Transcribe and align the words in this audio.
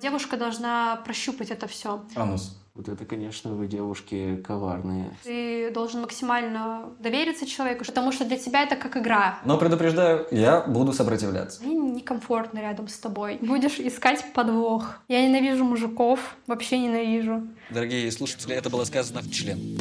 Девушка 0.00 0.36
должна 0.36 0.96
прощупать 1.04 1.50
это 1.50 1.66
все. 1.66 2.04
Анус. 2.14 2.60
Вот 2.74 2.90
это, 2.90 3.06
конечно, 3.06 3.52
вы 3.52 3.66
девушки 3.66 4.36
коварные. 4.46 5.16
Ты 5.24 5.70
должен 5.70 6.02
максимально 6.02 6.90
довериться 6.98 7.46
человеку, 7.46 7.86
потому 7.86 8.12
что 8.12 8.26
для 8.26 8.36
тебя 8.36 8.64
это 8.64 8.76
как 8.76 8.98
игра. 8.98 9.38
Но 9.46 9.56
предупреждаю, 9.56 10.26
я 10.30 10.60
буду 10.60 10.92
сопротивляться. 10.92 11.64
Мне 11.64 11.74
некомфортно 11.74 12.58
рядом 12.58 12.88
с 12.88 12.98
тобой. 12.98 13.38
Будешь 13.40 13.80
искать 13.80 14.22
подвох. 14.34 14.96
Я 15.08 15.26
ненавижу 15.26 15.64
мужиков, 15.64 16.36
вообще 16.46 16.78
ненавижу. 16.78 17.48
Дорогие 17.70 18.12
слушатели, 18.12 18.54
это 18.54 18.68
было 18.68 18.84
сказано 18.84 19.22
в 19.22 19.30
член. 19.30 19.78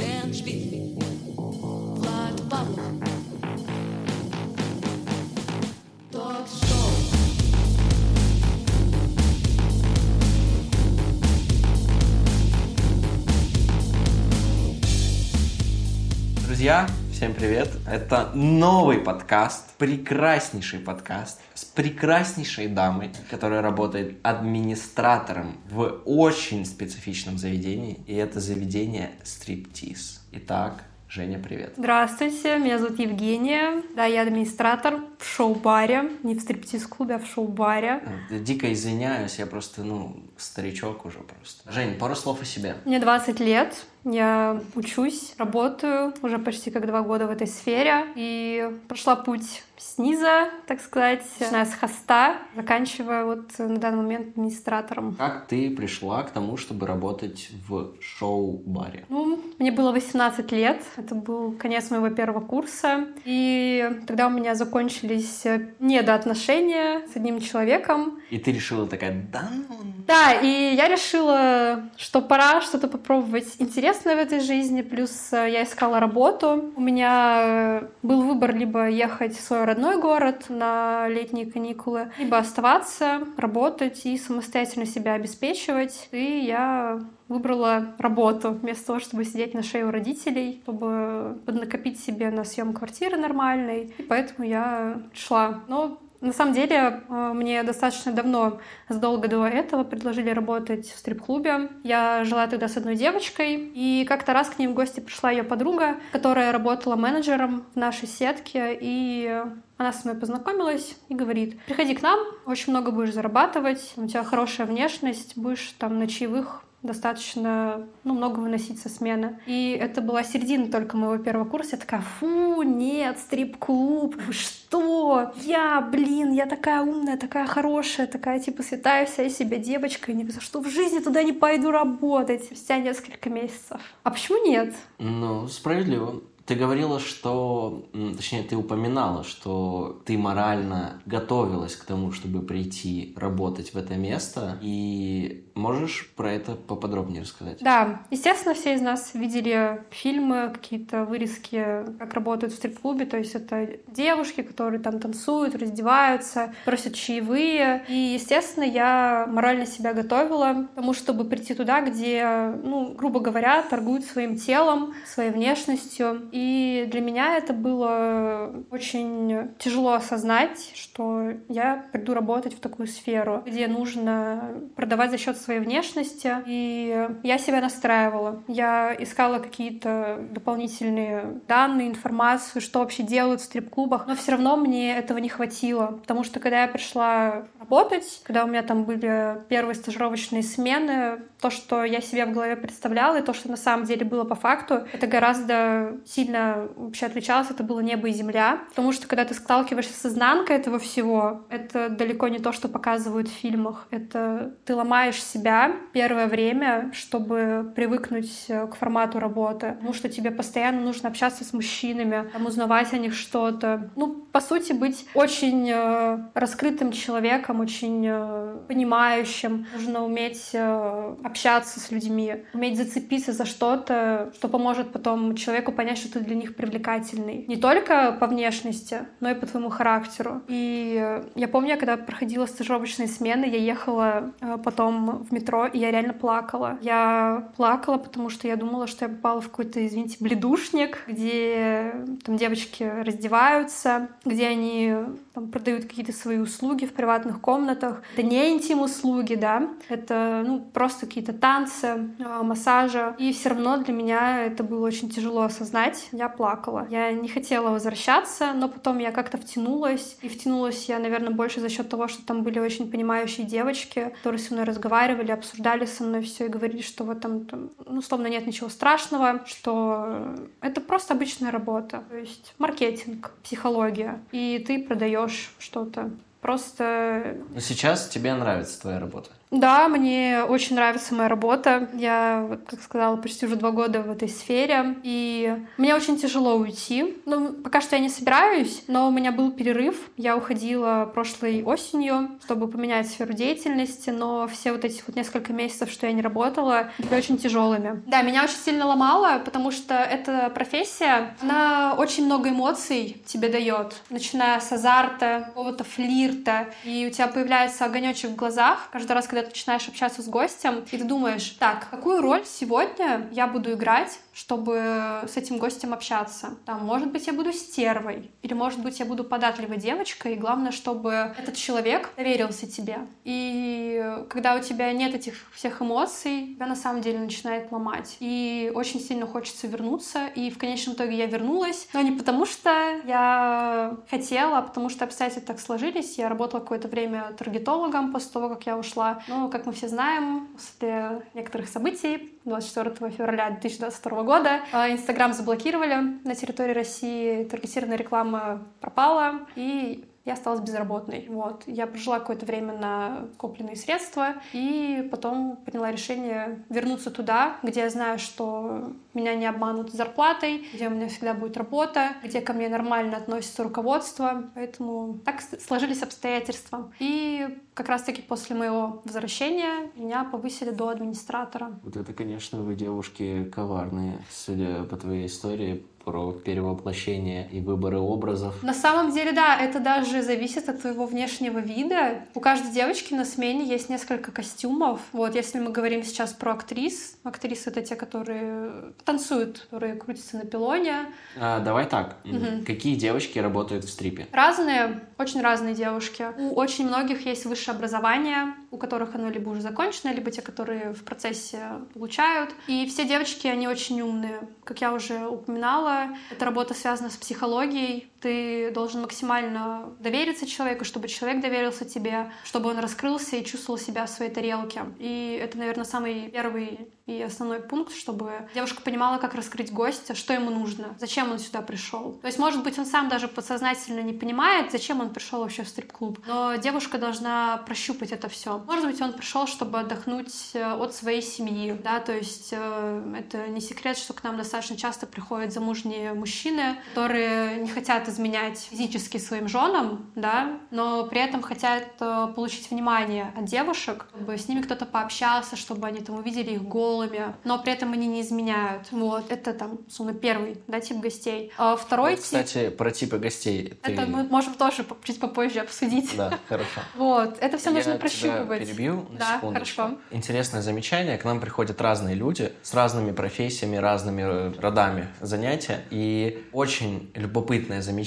Друзья, 16.66 16.88
всем 17.14 17.36
привет! 17.36 17.70
Это 17.88 18.32
новый 18.34 18.98
подкаст, 18.98 19.76
прекраснейший 19.78 20.80
подкаст 20.80 21.40
с 21.54 21.64
прекраснейшей 21.64 22.66
дамой, 22.66 23.12
которая 23.30 23.62
работает 23.62 24.18
администратором 24.24 25.60
в 25.70 26.02
очень 26.06 26.66
специфичном 26.66 27.38
заведении, 27.38 28.00
и 28.08 28.16
это 28.16 28.40
заведение 28.40 29.12
стриптиз. 29.24 30.26
Итак, 30.32 30.86
Женя, 31.08 31.38
привет. 31.38 31.76
Здравствуйте, 31.78 32.58
меня 32.58 32.80
зовут 32.80 32.98
Евгения. 32.98 33.84
Да, 33.96 34.06
я 34.06 34.24
администратор 34.24 35.02
в 35.20 35.24
шоу-баре. 35.24 36.10
Не 36.24 36.34
в 36.34 36.42
стриптиз-клубе, 36.42 37.16
а 37.16 37.20
в 37.20 37.28
шоу-баре. 37.28 38.02
Дико 38.32 38.74
извиняюсь, 38.74 39.38
я 39.38 39.46
просто, 39.46 39.84
ну, 39.84 40.16
старичок 40.38 41.06
уже 41.06 41.20
просто. 41.20 41.72
Жень, 41.72 41.98
пару 41.98 42.16
слов 42.16 42.42
о 42.42 42.46
себе. 42.46 42.76
Мне 42.86 43.00
20 43.00 43.40
лет. 43.40 43.86
Я 44.08 44.62
учусь, 44.76 45.34
работаю 45.40 46.14
уже 46.22 46.38
почти 46.38 46.70
как 46.70 46.86
два 46.86 47.02
года 47.02 47.26
в 47.26 47.32
этой 47.32 47.48
сфере 47.48 48.06
и 48.16 48.70
прошла 48.88 49.16
путь 49.16 49.64
снизу, 49.78 50.28
так 50.68 50.80
сказать, 50.80 51.24
начиная 51.40 51.66
с 51.66 51.74
хоста, 51.74 52.38
заканчивая 52.56 53.26
вот 53.26 53.58
на 53.58 53.78
данный 53.78 53.98
момент 54.04 54.28
администратором. 54.30 55.16
Как 55.16 55.48
ты 55.48 55.76
пришла 55.76 56.22
к 56.22 56.30
тому, 56.30 56.56
чтобы 56.56 56.86
работать 56.86 57.50
в 57.68 57.96
шоу-баре? 58.00 59.06
Ну, 59.10 59.40
мне 59.58 59.72
было 59.72 59.92
18 59.92 60.52
лет, 60.52 60.84
это 60.98 61.16
был 61.16 61.54
конец 61.54 61.90
моего 61.90 62.10
первого 62.10 62.42
курса, 62.42 63.08
и 63.26 64.02
тогда 64.06 64.28
у 64.28 64.30
меня 64.30 64.54
закончились 64.54 65.46
недоотношения 65.80 67.08
с 67.12 67.16
одним 67.16 67.42
человеком. 67.42 68.20
И 68.30 68.38
ты 68.38 68.52
решила 68.52 68.86
такая, 68.86 69.28
да 69.32 69.50
ну... 69.52 69.78
Да, 70.08 70.25
и 70.34 70.76
я 70.76 70.88
решила, 70.88 71.84
что 71.98 72.22
пора 72.22 72.62
что-то 72.62 72.88
попробовать 72.88 73.56
интересное 73.60 74.16
в 74.16 74.20
этой 74.20 74.40
жизни, 74.40 74.82
плюс 74.82 75.34
э, 75.34 75.50
я 75.52 75.64
искала 75.64 76.00
работу. 76.00 76.72
У 76.76 76.82
меня 76.82 77.42
э, 77.42 77.88
был 78.02 78.22
выбор 78.22 78.56
либо 78.56 78.88
ехать 78.88 79.38
в 79.38 79.42
свой 79.42 79.66
родной 79.66 80.00
город 80.00 80.46
на 80.50 81.08
летние 81.08 81.46
каникулы, 81.46 82.12
либо 82.18 82.38
оставаться, 82.38 83.22
работать 83.38 84.06
и 84.06 84.18
самостоятельно 84.18 84.86
себя 84.86 85.14
обеспечивать. 85.14 86.08
И 86.12 86.40
я 86.46 87.00
выбрала 87.28 87.96
работу 87.98 88.52
вместо 88.52 88.88
того, 88.88 89.00
чтобы 89.00 89.26
сидеть 89.26 89.54
на 89.54 89.64
шее 89.64 89.86
у 89.86 89.92
родителей, 89.92 90.62
чтобы 90.64 91.40
поднакопить 91.46 92.00
себе 92.00 92.30
на 92.30 92.44
съем 92.44 92.74
квартиры 92.74 93.18
нормальной. 93.18 93.94
И 93.98 94.04
поэтому 94.04 94.48
я 94.48 95.02
шла. 95.14 95.64
Но 95.68 96.00
на 96.26 96.34
самом 96.34 96.54
деле, 96.54 97.04
э, 97.08 97.32
мне 97.34 97.64
достаточно 97.64 98.12
давно, 98.12 98.60
задолго 98.90 99.28
до 99.28 99.46
этого, 99.46 99.84
предложили 99.84 100.32
работать 100.32 100.88
в 100.88 100.98
стрип-клубе. 100.98 101.70
Я 101.84 102.24
жила 102.26 102.48
тогда 102.48 102.68
с 102.68 102.78
одной 102.78 102.96
девочкой, 102.96 103.56
и 103.56 104.06
как-то 104.08 104.34
раз 104.34 104.50
к 104.50 104.60
ней 104.60 104.68
в 104.68 104.74
гости 104.74 105.00
пришла 105.00 105.32
ее 105.32 105.44
подруга, 105.44 105.98
которая 106.12 106.52
работала 106.52 106.96
менеджером 106.96 107.66
в 107.74 107.78
нашей 107.78 108.08
сетке, 108.08 108.78
и 108.80 109.44
она 109.78 109.94
с 109.94 110.04
мной 110.04 110.16
познакомилась 110.16 110.98
и 111.10 111.16
говорит, 111.16 111.60
приходи 111.66 111.96
к 111.96 112.02
нам, 112.02 112.20
очень 112.46 112.72
много 112.72 112.92
будешь 112.92 113.14
зарабатывать, 113.14 113.94
у 113.98 114.08
тебя 114.08 114.24
хорошая 114.24 114.68
внешность, 114.68 115.38
будешь 115.38 115.74
там 115.78 116.00
на 116.00 116.08
чаевых 116.08 116.65
достаточно 116.86 117.88
ну, 118.04 118.14
много 118.14 118.40
выносить 118.40 118.80
со 118.80 118.90
смены. 118.90 119.40
И 119.46 119.78
это 119.80 120.02
была 120.02 120.24
середина 120.24 120.72
только 120.72 120.98
моего 120.98 121.22
первого 121.22 121.46
курса. 121.46 121.72
Я 121.74 121.78
такая, 121.78 122.02
фу, 122.02 122.62
нет, 122.64 123.18
стрип-клуб, 123.20 124.16
что? 124.32 125.32
Я, 125.42 125.82
блин, 125.82 126.32
я 126.32 126.46
такая 126.46 126.82
умная, 126.82 127.18
такая 127.18 127.48
хорошая, 127.48 128.08
такая 128.08 128.40
типа 128.40 128.64
святая 128.64 129.06
вся 129.06 129.24
из 129.24 129.38
себя 129.38 129.58
девочка, 129.58 130.12
и 130.12 130.16
ни 130.16 130.24
за 130.30 130.42
что 130.42 130.62
в 130.62 130.70
жизни 130.70 131.00
туда 131.00 131.24
не 131.24 131.34
пойду 131.34 131.72
работать 131.72 132.44
спустя 132.44 132.78
несколько 132.78 133.30
месяцев. 133.30 133.82
А 134.04 134.12
почему 134.12 134.46
нет? 134.46 134.74
Ну, 134.98 135.48
справедливо. 135.48 136.22
Ты 136.46 136.54
говорила, 136.54 137.00
что, 137.00 137.88
точнее, 138.16 138.44
ты 138.44 138.56
упоминала, 138.56 139.24
что 139.24 140.02
ты 140.06 140.16
морально 140.18 141.02
готовилась 141.06 141.76
к 141.76 141.86
тому, 141.86 142.12
чтобы 142.12 142.42
прийти 142.42 143.14
работать 143.18 143.74
в 143.74 143.78
это 143.78 143.96
место. 143.96 144.60
И 144.62 145.50
можешь 145.56 146.12
про 146.16 146.32
это 146.32 146.52
поподробнее 146.52 147.24
рассказать? 147.24 147.60
Да, 147.62 148.02
естественно, 148.12 148.54
все 148.54 148.76
из 148.76 148.82
нас 148.82 149.16
видели 149.16 149.84
фильмы, 149.90 150.52
какие-то 150.54 151.06
вырезки, 151.06 151.86
как 151.98 152.14
работают 152.14 152.54
в 152.54 152.58
стрип-клубе. 152.58 153.06
То 153.06 153.18
есть 153.18 153.34
это 153.34 153.68
девушки, 153.88 154.42
которые 154.42 154.80
там 154.80 155.00
танцуют, 155.00 155.56
раздеваются, 155.56 156.54
просят 156.66 156.94
чаевые. 156.94 157.86
И, 157.88 158.14
естественно, 158.14 158.66
я 158.66 159.28
морально 159.28 159.66
себя 159.66 159.94
готовила 159.94 160.68
к 160.72 160.76
тому, 160.76 160.94
чтобы 160.94 161.26
прийти 161.26 161.56
туда, 161.56 161.82
где, 161.82 162.54
ну, 162.64 162.94
грубо 162.94 163.20
говоря, 163.20 163.64
торгуют 163.64 164.06
своим 164.06 164.38
телом, 164.38 164.94
своей 165.08 165.32
внешностью 165.32 166.30
и 166.36 166.86
для 166.92 167.00
меня 167.00 167.38
это 167.38 167.54
было 167.54 168.66
очень 168.70 169.54
тяжело 169.58 169.94
осознать, 169.94 170.74
что 170.76 171.32
я 171.48 171.86
приду 171.94 172.14
работать 172.14 172.54
в 172.54 172.60
такую 172.60 172.88
сферу, 172.88 173.42
где 173.46 173.68
нужно 173.68 174.56
продавать 174.76 175.12
за 175.12 175.18
счет 175.18 175.38
своей 175.38 175.62
внешности. 175.62 176.36
И 176.46 177.08
я 177.24 177.38
себя 177.38 177.62
настраивала. 177.62 178.44
Я 178.50 178.94
искала 179.00 179.40
какие-то 179.40 180.28
дополнительные 180.32 181.40
данные, 181.48 181.88
информацию, 181.88 182.62
что 182.62 182.80
вообще 182.80 183.04
делают 183.04 183.40
в 183.40 183.46
стрип-клубах. 183.46 184.06
Но 184.06 184.16
все 184.18 184.32
равно 184.32 184.58
мне 184.58 184.98
этого 184.98 185.20
не 185.20 185.30
хватило. 185.30 186.00
Потому 186.02 186.26
что 186.26 186.42
когда 186.42 186.64
я 186.64 186.68
пришла 186.68 187.46
работать, 187.62 188.22
когда 188.26 188.44
у 188.44 188.48
меня 188.48 188.62
там 188.62 188.84
были 188.84 189.42
первые 189.48 189.76
стажировочные 189.76 190.44
смены, 190.44 191.20
то, 191.40 191.50
что 191.50 191.86
я 191.86 192.02
себе 192.02 192.26
в 192.26 192.34
голове 192.34 192.58
представляла, 192.58 193.20
и 193.20 193.22
то, 193.22 193.34
что 193.34 193.50
на 193.50 193.58
самом 193.58 193.86
деле 193.86 194.04
было 194.04 194.26
по 194.26 194.36
факту, 194.36 194.86
это 194.92 195.08
гораздо 195.08 195.98
сильно 196.06 196.25
сильно 196.26 196.68
вообще 196.76 197.06
отличалось, 197.06 197.52
это 197.52 197.64
было 197.64 197.80
небо 197.80 198.08
и 198.08 198.12
земля. 198.12 198.60
Потому 198.70 198.92
что 198.92 199.08
когда 199.08 199.26
ты 199.26 199.34
сталкиваешься 199.34 199.94
с 199.94 200.06
изнанкой 200.06 200.58
этого 200.58 200.80
всего, 200.80 201.46
это 201.50 201.90
далеко 201.90 202.28
не 202.28 202.40
то, 202.40 202.52
что 202.52 202.68
показывают 202.68 203.28
в 203.28 203.32
фильмах. 203.32 203.88
Это 203.92 204.56
ты 204.66 204.76
ломаешь 204.76 205.22
себя 205.24 205.76
первое 205.94 206.28
время, 206.28 206.92
чтобы 206.94 207.72
привыкнуть 207.76 208.46
э, 208.48 208.68
к 208.68 208.76
формату 208.76 209.20
работы. 209.20 209.74
Потому 209.74 209.94
что 209.94 210.10
тебе 210.10 210.32
постоянно 210.32 210.82
нужно 210.82 211.10
общаться 211.10 211.44
с 211.44 211.54
мужчинами, 211.54 212.30
там, 212.34 212.46
узнавать 212.46 212.94
о 212.94 212.98
них 212.98 213.14
что-то. 213.14 213.92
Ну, 213.96 214.26
по 214.32 214.42
сути, 214.42 214.74
быть 214.74 215.06
очень 215.14 215.70
э, 215.72 216.20
раскрытым 216.34 216.92
человеком, 216.92 217.60
очень 217.60 218.06
э, 218.08 218.58
понимающим. 218.68 219.68
Нужно 219.74 220.04
уметь 220.04 220.50
э, 220.54 221.16
общаться 221.24 221.80
с 221.80 221.92
людьми, 221.92 222.44
уметь 222.54 222.78
зацепиться 222.78 223.32
за 223.32 223.46
что-то, 223.46 224.32
что 224.36 224.48
поможет 224.48 224.92
потом 224.92 225.36
человеку 225.36 225.72
понять, 225.72 225.98
что 225.98 226.15
ты 226.16 226.22
для 226.22 226.36
них 226.36 226.56
привлекательный. 226.56 227.46
Не 227.48 227.58
только 227.58 228.16
по 228.20 228.28
внешности, 228.28 229.00
но 229.20 229.30
и 229.30 229.36
по 229.36 229.46
твоему 229.46 229.70
характеру. 229.70 230.42
И 230.48 231.22
я 231.36 231.48
помню, 231.48 231.78
когда 231.78 231.98
проходила 231.98 232.46
стажировочные 232.46 233.08
смены, 233.08 233.46
я 233.46 233.58
ехала 233.58 234.34
э, 234.40 234.58
потом 234.64 235.24
в 235.24 235.34
метро, 235.34 235.68
и 235.68 235.78
я 235.78 235.92
реально 235.92 236.14
плакала. 236.14 236.78
Я 236.82 237.50
плакала, 237.58 237.98
потому 237.98 238.30
что 238.30 238.48
я 238.48 238.56
думала, 238.56 238.88
что 238.88 239.06
я 239.06 239.10
попала 239.10 239.42
в 239.42 239.50
какой-то, 239.50 239.86
извините, 239.86 240.18
бледушник, 240.22 241.04
где 241.08 241.94
там 242.24 242.38
девочки 242.38 242.84
раздеваются, 242.84 244.10
где 244.24 244.48
они 244.48 244.96
там 245.34 245.50
продают 245.50 245.84
какие-то 245.84 246.14
свои 246.14 246.38
услуги 246.38 246.86
в 246.86 246.94
приватных 246.94 247.42
комнатах. 247.42 248.02
Это 248.14 248.24
не 248.24 248.54
интим-услуги, 248.54 249.36
да, 249.36 249.70
это 249.90 250.44
ну, 250.46 250.62
просто 250.62 251.06
какие-то 251.08 251.34
танцы, 251.34 251.88
э, 252.20 252.42
массажи. 252.42 253.16
И 253.18 253.34
все 253.34 253.50
равно 253.50 253.78
для 253.78 253.94
меня 253.94 254.46
это 254.46 254.64
было 254.64 254.86
очень 254.86 255.10
тяжело 255.10 255.42
осознать, 255.42 256.05
я 256.12 256.30
плакала. 256.30 256.88
Я 256.90 257.12
не 257.12 257.28
хотела 257.28 257.70
возвращаться, 257.70 258.54
но 258.54 258.70
потом 258.70 259.00
я 259.00 259.12
как-то 259.12 259.38
втянулась. 259.38 260.18
И 260.22 260.30
втянулась 260.30 260.90
я, 260.90 261.00
наверное, 261.00 261.32
больше 261.32 261.60
за 261.60 261.70
счет 261.70 261.90
того, 261.90 262.08
что 262.08 262.26
там 262.26 262.44
были 262.44 262.60
очень 262.60 262.90
понимающие 262.90 263.46
девочки, 263.46 264.12
которые 264.18 264.40
со 264.40 264.54
мной 264.54 264.66
разговаривали, 264.66 265.32
обсуждали 265.32 265.86
со 265.86 266.04
мной 266.04 266.22
все 266.22 266.46
и 266.46 266.50
говорили, 266.50 266.82
что 266.82 267.04
в 267.04 267.10
этом, 267.10 267.46
там, 267.46 267.70
ну, 267.86 268.02
словно 268.02 268.28
нет 268.28 268.48
ничего 268.48 268.70
страшного, 268.70 269.42
что 269.46 270.36
это 270.62 270.82
просто 270.82 271.14
обычная 271.14 271.52
работа. 271.52 272.04
То 272.10 272.18
есть 272.18 272.54
маркетинг, 272.58 273.32
психология. 273.44 274.22
И 274.32 274.64
ты 274.66 274.84
продаешь 274.84 275.54
что-то. 275.60 276.12
Просто... 276.42 277.38
Но 277.50 277.60
сейчас 277.60 278.08
тебе 278.08 278.34
нравится 278.36 278.80
твоя 278.80 279.00
работа? 279.00 279.32
Да, 279.56 279.88
мне 279.88 280.44
очень 280.44 280.76
нравится 280.76 281.16
моя 281.16 281.30
работа. 281.30 281.90
Я, 281.94 282.60
как 282.68 282.82
сказала, 282.82 283.16
почти 283.16 283.46
уже 283.46 283.56
два 283.56 283.72
года 283.72 284.02
в 284.02 284.12
этой 284.12 284.28
сфере. 284.28 284.98
И 285.02 285.56
мне 285.78 285.96
очень 285.96 286.18
тяжело 286.18 286.56
уйти. 286.56 287.18
Ну, 287.26 287.54
пока 287.54 287.80
что 287.80 287.96
я 287.96 288.02
не 288.02 288.10
собираюсь, 288.10 288.84
но 288.88 289.08
у 289.08 289.12
меня 289.12 289.32
был 289.32 289.52
перерыв. 289.52 289.96
Я 290.18 290.36
уходила 290.36 291.10
прошлой 291.14 291.64
осенью, 291.64 292.32
чтобы 292.44 292.68
поменять 292.68 293.08
сферу 293.08 293.34
деятельности, 293.34 294.10
но 294.10 294.48
все 294.48 294.74
вот 294.74 294.84
эти 294.84 295.02
вот 295.08 295.16
несколько 295.16 295.54
месяцев, 295.54 295.90
что 295.90 296.06
я 296.06 296.12
не 296.12 296.22
работала, 296.22 296.92
были 296.98 297.16
очень 297.16 297.38
тяжелыми. 297.38 298.04
Да, 298.08 298.22
меня 298.24 298.44
очень 298.44 298.58
сильно 298.58 298.86
ломало, 298.86 299.40
потому 299.44 299.72
что 299.72 299.96
эта 299.96 300.50
профессия, 300.50 301.36
она 301.42 301.96
очень 301.98 302.26
много 302.26 302.50
эмоций 302.50 303.22
тебе 303.26 303.48
дает, 303.48 303.96
начиная 304.10 304.60
с 304.60 304.70
азарта, 304.72 305.46
какого-то 305.48 305.86
флирта, 305.86 306.68
и 306.84 307.08
у 307.10 307.14
тебя 307.14 307.28
появляется 307.28 307.86
огонечек 307.86 308.32
в 308.32 308.36
глазах 308.36 308.90
каждый 308.92 309.14
раз, 309.14 309.28
когда 309.28 309.45
ты 309.46 309.50
начинаешь 309.50 309.88
общаться 309.88 310.22
с 310.22 310.28
гостем, 310.28 310.80
и 310.92 310.98
ты 310.98 311.04
думаешь, 311.04 311.56
так, 311.60 311.90
какую 311.90 312.22
роль 312.22 312.44
сегодня 312.46 313.28
я 313.32 313.48
буду 313.48 313.74
играть 313.74 314.20
чтобы 314.36 315.22
с 315.28 315.38
этим 315.38 315.58
гостем 315.58 315.94
общаться. 315.94 316.56
Там, 316.66 316.86
может 316.86 317.12
быть, 317.12 317.26
я 317.26 317.34
буду 317.34 317.54
стервой, 317.54 318.32
или, 318.42 318.54
может 318.54 318.82
быть, 318.82 319.00
я 319.00 319.06
буду 319.06 319.24
податливой 319.24 319.78
девочкой, 319.78 320.34
и 320.34 320.38
главное, 320.38 320.74
чтобы 320.74 321.34
этот 321.38 321.56
человек 321.56 322.12
доверился 322.18 322.70
тебе. 322.70 322.98
И 323.24 324.04
когда 324.30 324.56
у 324.56 324.60
тебя 324.60 324.92
нет 324.92 325.16
этих 325.16 325.36
всех 325.54 325.82
эмоций, 325.82 326.56
тебя 326.56 326.68
на 326.68 326.76
самом 326.76 327.02
деле 327.02 327.20
начинает 327.20 327.72
ломать. 327.72 328.18
И 328.20 328.72
очень 328.76 329.00
сильно 329.00 329.26
хочется 329.26 329.68
вернуться, 329.68 330.28
и 330.28 330.52
в 330.52 330.58
конечном 330.58 330.96
итоге 330.96 331.16
я 331.16 331.28
вернулась, 331.28 331.88
но 331.94 332.02
не 332.02 332.12
потому, 332.12 332.46
что 332.46 332.70
я 333.06 333.98
хотела, 334.10 334.58
а 334.58 334.62
потому 334.64 334.90
что 334.90 335.06
обстоятельства 335.06 335.48
так 335.48 335.62
сложились. 335.62 336.18
Я 336.18 336.28
работала 336.28 336.60
какое-то 336.60 336.90
время 336.90 337.32
таргетологом 337.38 338.12
после 338.12 338.32
того, 338.32 338.50
как 338.50 338.66
я 338.66 338.78
ушла. 338.78 339.24
Но, 339.30 339.48
как 339.48 339.66
мы 339.66 339.72
все 339.72 339.88
знаем, 339.88 340.50
после 340.54 341.22
некоторых 341.34 341.70
событий 341.70 342.38
24 342.44 343.12
февраля 343.12 343.52
2022 343.52 344.24
года. 344.26 344.62
А, 344.74 344.90
Инстаграм 344.90 345.34
заблокировали 345.34 345.96
на 346.24 346.36
территории 346.36 346.74
России, 346.74 347.44
таргетированная 347.46 347.98
реклама 347.98 348.64
пропала, 348.82 349.42
и 349.56 350.06
я 350.26 350.34
осталась 350.34 350.62
безработной. 350.62 351.28
Вот. 351.30 351.64
Я 351.68 351.86
прожила 351.86 352.20
какое-то 352.20 352.46
время 352.48 352.74
на 352.74 353.28
копленные 353.38 353.76
средства 353.76 354.34
и 354.54 355.08
потом 355.12 355.58
приняла 355.66 355.92
решение 355.92 356.66
вернуться 356.70 357.12
туда, 357.12 357.58
где 357.62 357.82
я 357.82 357.90
знаю, 357.92 358.18
что 358.18 358.92
меня 359.14 359.36
не 359.36 359.46
обманут 359.46 359.92
зарплатой, 359.92 360.66
где 360.74 360.88
у 360.88 360.92
меня 360.92 361.08
всегда 361.10 361.36
будет 361.36 361.58
работа, 361.58 362.14
где 362.24 362.42
ко 362.42 362.54
мне 362.54 362.70
нормально 362.70 363.18
относится 363.18 363.64
руководство. 363.64 364.50
Поэтому 364.56 365.20
так 365.24 365.42
сложились 365.42 366.02
обстоятельства. 366.02 366.92
И 367.00 367.60
как 367.76 367.88
раз-таки 367.88 368.24
после 368.24 368.56
моего 368.56 369.02
возвращения 369.06 369.92
меня 369.96 370.24
повысили 370.24 370.72
до 370.72 370.90
администратора. 370.90 371.80
Вот 371.84 371.96
это, 371.98 372.14
конечно, 372.14 372.62
вы 372.62 372.76
девушки 372.76 373.52
коварные, 373.54 374.26
судя 374.32 374.84
по 374.86 374.98
твоей 374.98 375.28
истории 375.28 375.86
про 376.06 376.32
перевоплощение 376.32 377.50
и 377.52 377.60
выборы 377.60 377.98
образов. 377.98 378.62
На 378.62 378.74
самом 378.74 379.12
деле, 379.12 379.32
да, 379.32 379.60
это 379.60 379.80
даже 379.80 380.22
зависит 380.22 380.70
от 380.70 380.82
твоего 380.82 381.08
внешнего 381.08 381.58
вида. 381.60 382.26
У 382.36 382.40
каждой 382.40 382.72
девочки 382.72 383.14
на 383.14 383.26
смене 383.26 383.66
есть 383.66 383.90
несколько 383.90 384.32
костюмов. 384.32 385.02
Вот, 385.12 385.36
если 385.36 385.60
мы 385.60 385.72
говорим 385.72 386.04
сейчас 386.04 386.32
про 386.34 386.54
актрис, 386.54 387.18
актрисы— 387.24 387.70
это 387.72 387.82
те, 387.82 387.96
которые 387.96 388.94
танцуют, 389.04 389.68
которые 389.70 389.96
крутятся 389.96 390.38
на 390.38 390.46
пилоне. 390.46 391.08
А, 391.40 391.60
давай 391.60 391.88
так. 391.88 392.18
Угу. 392.24 392.66
Какие 392.66 392.96
девочки 392.96 393.40
работают 393.40 393.86
в 393.86 393.90
стрипе? 393.90 394.28
Разные, 394.32 395.02
очень 395.18 395.42
разные 395.42 395.74
девушки. 395.74 396.26
У 396.38 396.54
очень 396.54 396.88
многих 396.88 397.26
есть 397.26 397.46
высшее 397.46 397.76
образование, 397.76 398.54
у 398.76 398.78
которых 398.78 399.16
оно 399.16 399.30
либо 399.30 399.50
уже 399.50 399.62
закончено, 399.62 400.14
либо 400.14 400.30
те, 400.32 400.42
которые 400.42 400.94
в 400.94 401.04
процессе 401.04 401.60
получают. 401.94 402.54
И 402.68 402.86
все 402.88 403.06
девочки, 403.06 403.48
они 403.48 403.68
очень 403.68 404.02
умные. 404.02 404.42
Как 404.64 404.82
я 404.82 404.94
уже 404.94 405.28
упоминала, 405.28 406.10
эта 406.30 406.46
работа 406.46 406.74
связана 406.74 407.10
с 407.10 407.16
психологией. 407.16 408.10
Ты 408.26 408.72
должен 408.72 409.02
максимально 409.02 409.96
довериться 410.00 410.48
человеку, 410.48 410.84
чтобы 410.84 411.08
человек 411.08 411.44
доверился 411.44 411.86
тебе, 411.86 412.32
чтобы 412.44 412.72
он 412.72 412.80
раскрылся 412.80 413.36
и 413.36 413.46
чувствовал 413.46 413.78
себя 413.78 414.08
в 414.08 414.10
своей 414.10 414.32
тарелке. 414.32 414.82
И 414.98 415.40
это, 415.40 415.60
наверное, 415.60 415.86
самый 415.86 416.30
первый 416.30 416.90
и 417.06 417.22
основной 417.22 417.60
пункт, 417.60 417.94
чтобы 417.94 418.50
девушка 418.56 418.82
понимала, 418.82 419.20
как 419.20 419.36
раскрыть 419.36 419.72
гостя, 419.72 420.16
что 420.16 420.34
ему 420.34 420.50
нужно, 420.50 420.96
зачем 421.00 421.32
он 421.32 421.38
сюда 421.38 421.62
пришел. 421.62 422.14
То 422.14 422.28
есть, 422.28 422.40
может 422.40 422.64
быть, 422.64 422.80
он 422.80 422.88
сам 422.88 423.10
даже 423.10 423.28
подсознательно 423.28 424.00
не 424.00 424.14
понимает, 424.14 424.72
зачем 424.72 425.02
он 425.02 425.14
пришел 425.14 425.42
вообще 425.42 425.64
в 425.64 425.68
стрип-клуб, 425.68 426.20
но 426.26 426.56
девушка 426.56 426.98
должна 426.98 427.58
прощупать 427.68 428.12
это 428.12 428.28
все. 428.28 428.58
Может 428.58 428.86
быть, 428.86 429.00
он 429.02 429.14
пришел, 429.14 429.46
чтобы 429.46 429.82
отдохнуть 429.82 430.34
э, 430.56 430.64
от 430.64 430.96
своей 430.96 431.22
семьи, 431.22 431.80
да, 431.84 432.00
то 432.00 432.12
есть 432.12 432.50
э, 432.52 433.14
это 433.20 433.48
не 433.50 433.62
секрет, 433.62 433.98
что 433.98 434.14
к 434.14 434.24
нам 434.24 434.38
достаточно 434.38 434.76
часто 434.76 435.06
приходят 435.06 435.54
замужние 435.54 436.14
мужчины, 436.14 436.78
которые 436.90 437.58
не 437.58 437.68
хотят 437.68 438.08
изменять 438.16 438.60
физически 438.72 439.18
своим 439.18 439.48
женам, 439.48 440.12
да, 440.16 440.60
но 440.72 441.06
при 441.06 441.22
этом 441.22 441.42
хотят 441.42 441.84
э, 442.00 442.28
получить 442.36 442.72
внимание 442.72 443.34
от 443.36 443.46
девушек, 443.46 444.08
чтобы 444.16 444.38
с 444.38 444.48
ними 444.48 444.62
кто-то 444.62 444.86
пообщался, 444.86 445.56
чтобы 445.56 445.88
они 445.88 446.00
там 446.00 446.16
увидели 446.16 446.52
их 446.52 446.64
голыми, 446.64 447.36
но 447.44 447.60
при 447.60 447.74
этом 447.74 447.94
они 447.94 448.08
не 448.08 448.22
изменяют. 448.22 448.92
Вот, 448.92 449.32
это 449.32 449.54
там, 449.54 449.80
условно, 449.88 450.14
первый, 450.14 450.58
да, 450.68 450.80
тип 450.80 450.98
гостей. 450.98 451.52
А 451.58 451.76
второй 451.76 452.12
вот, 452.12 452.16
тип... 452.18 452.24
Кстати, 452.26 452.70
про 452.70 452.92
типы 452.92 453.18
гостей. 453.18 453.74
Ты... 453.82 453.94
Это 453.94 454.06
мы 454.06 454.24
можем 454.24 454.54
тоже 454.54 454.86
чуть 455.04 455.20
попозже 455.20 455.60
обсудить. 455.60 456.16
Да, 456.16 456.40
хорошо. 456.48 456.82
Вот, 456.96 457.38
это 457.40 457.58
все 457.58 457.72
нужно 457.72 457.98
прощупывать. 457.98 458.62
Я 458.62 458.66
перебью 458.66 459.06
на 459.12 459.20
да, 459.20 459.36
секундочку. 459.36 459.82
хорошо. 459.82 459.98
Интересное 460.12 460.62
замечание. 460.62 461.18
К 461.18 461.26
нам 461.26 461.40
приходят 461.40 461.80
разные 461.82 462.16
люди 462.16 462.54
с 462.64 462.74
разными 462.74 463.12
профессиями, 463.12 463.76
разными 463.76 464.56
родами 464.60 465.08
занятия. 465.22 465.82
И 465.92 466.46
очень 466.52 467.12
любопытное 467.14 467.82
замечание, 467.82 468.05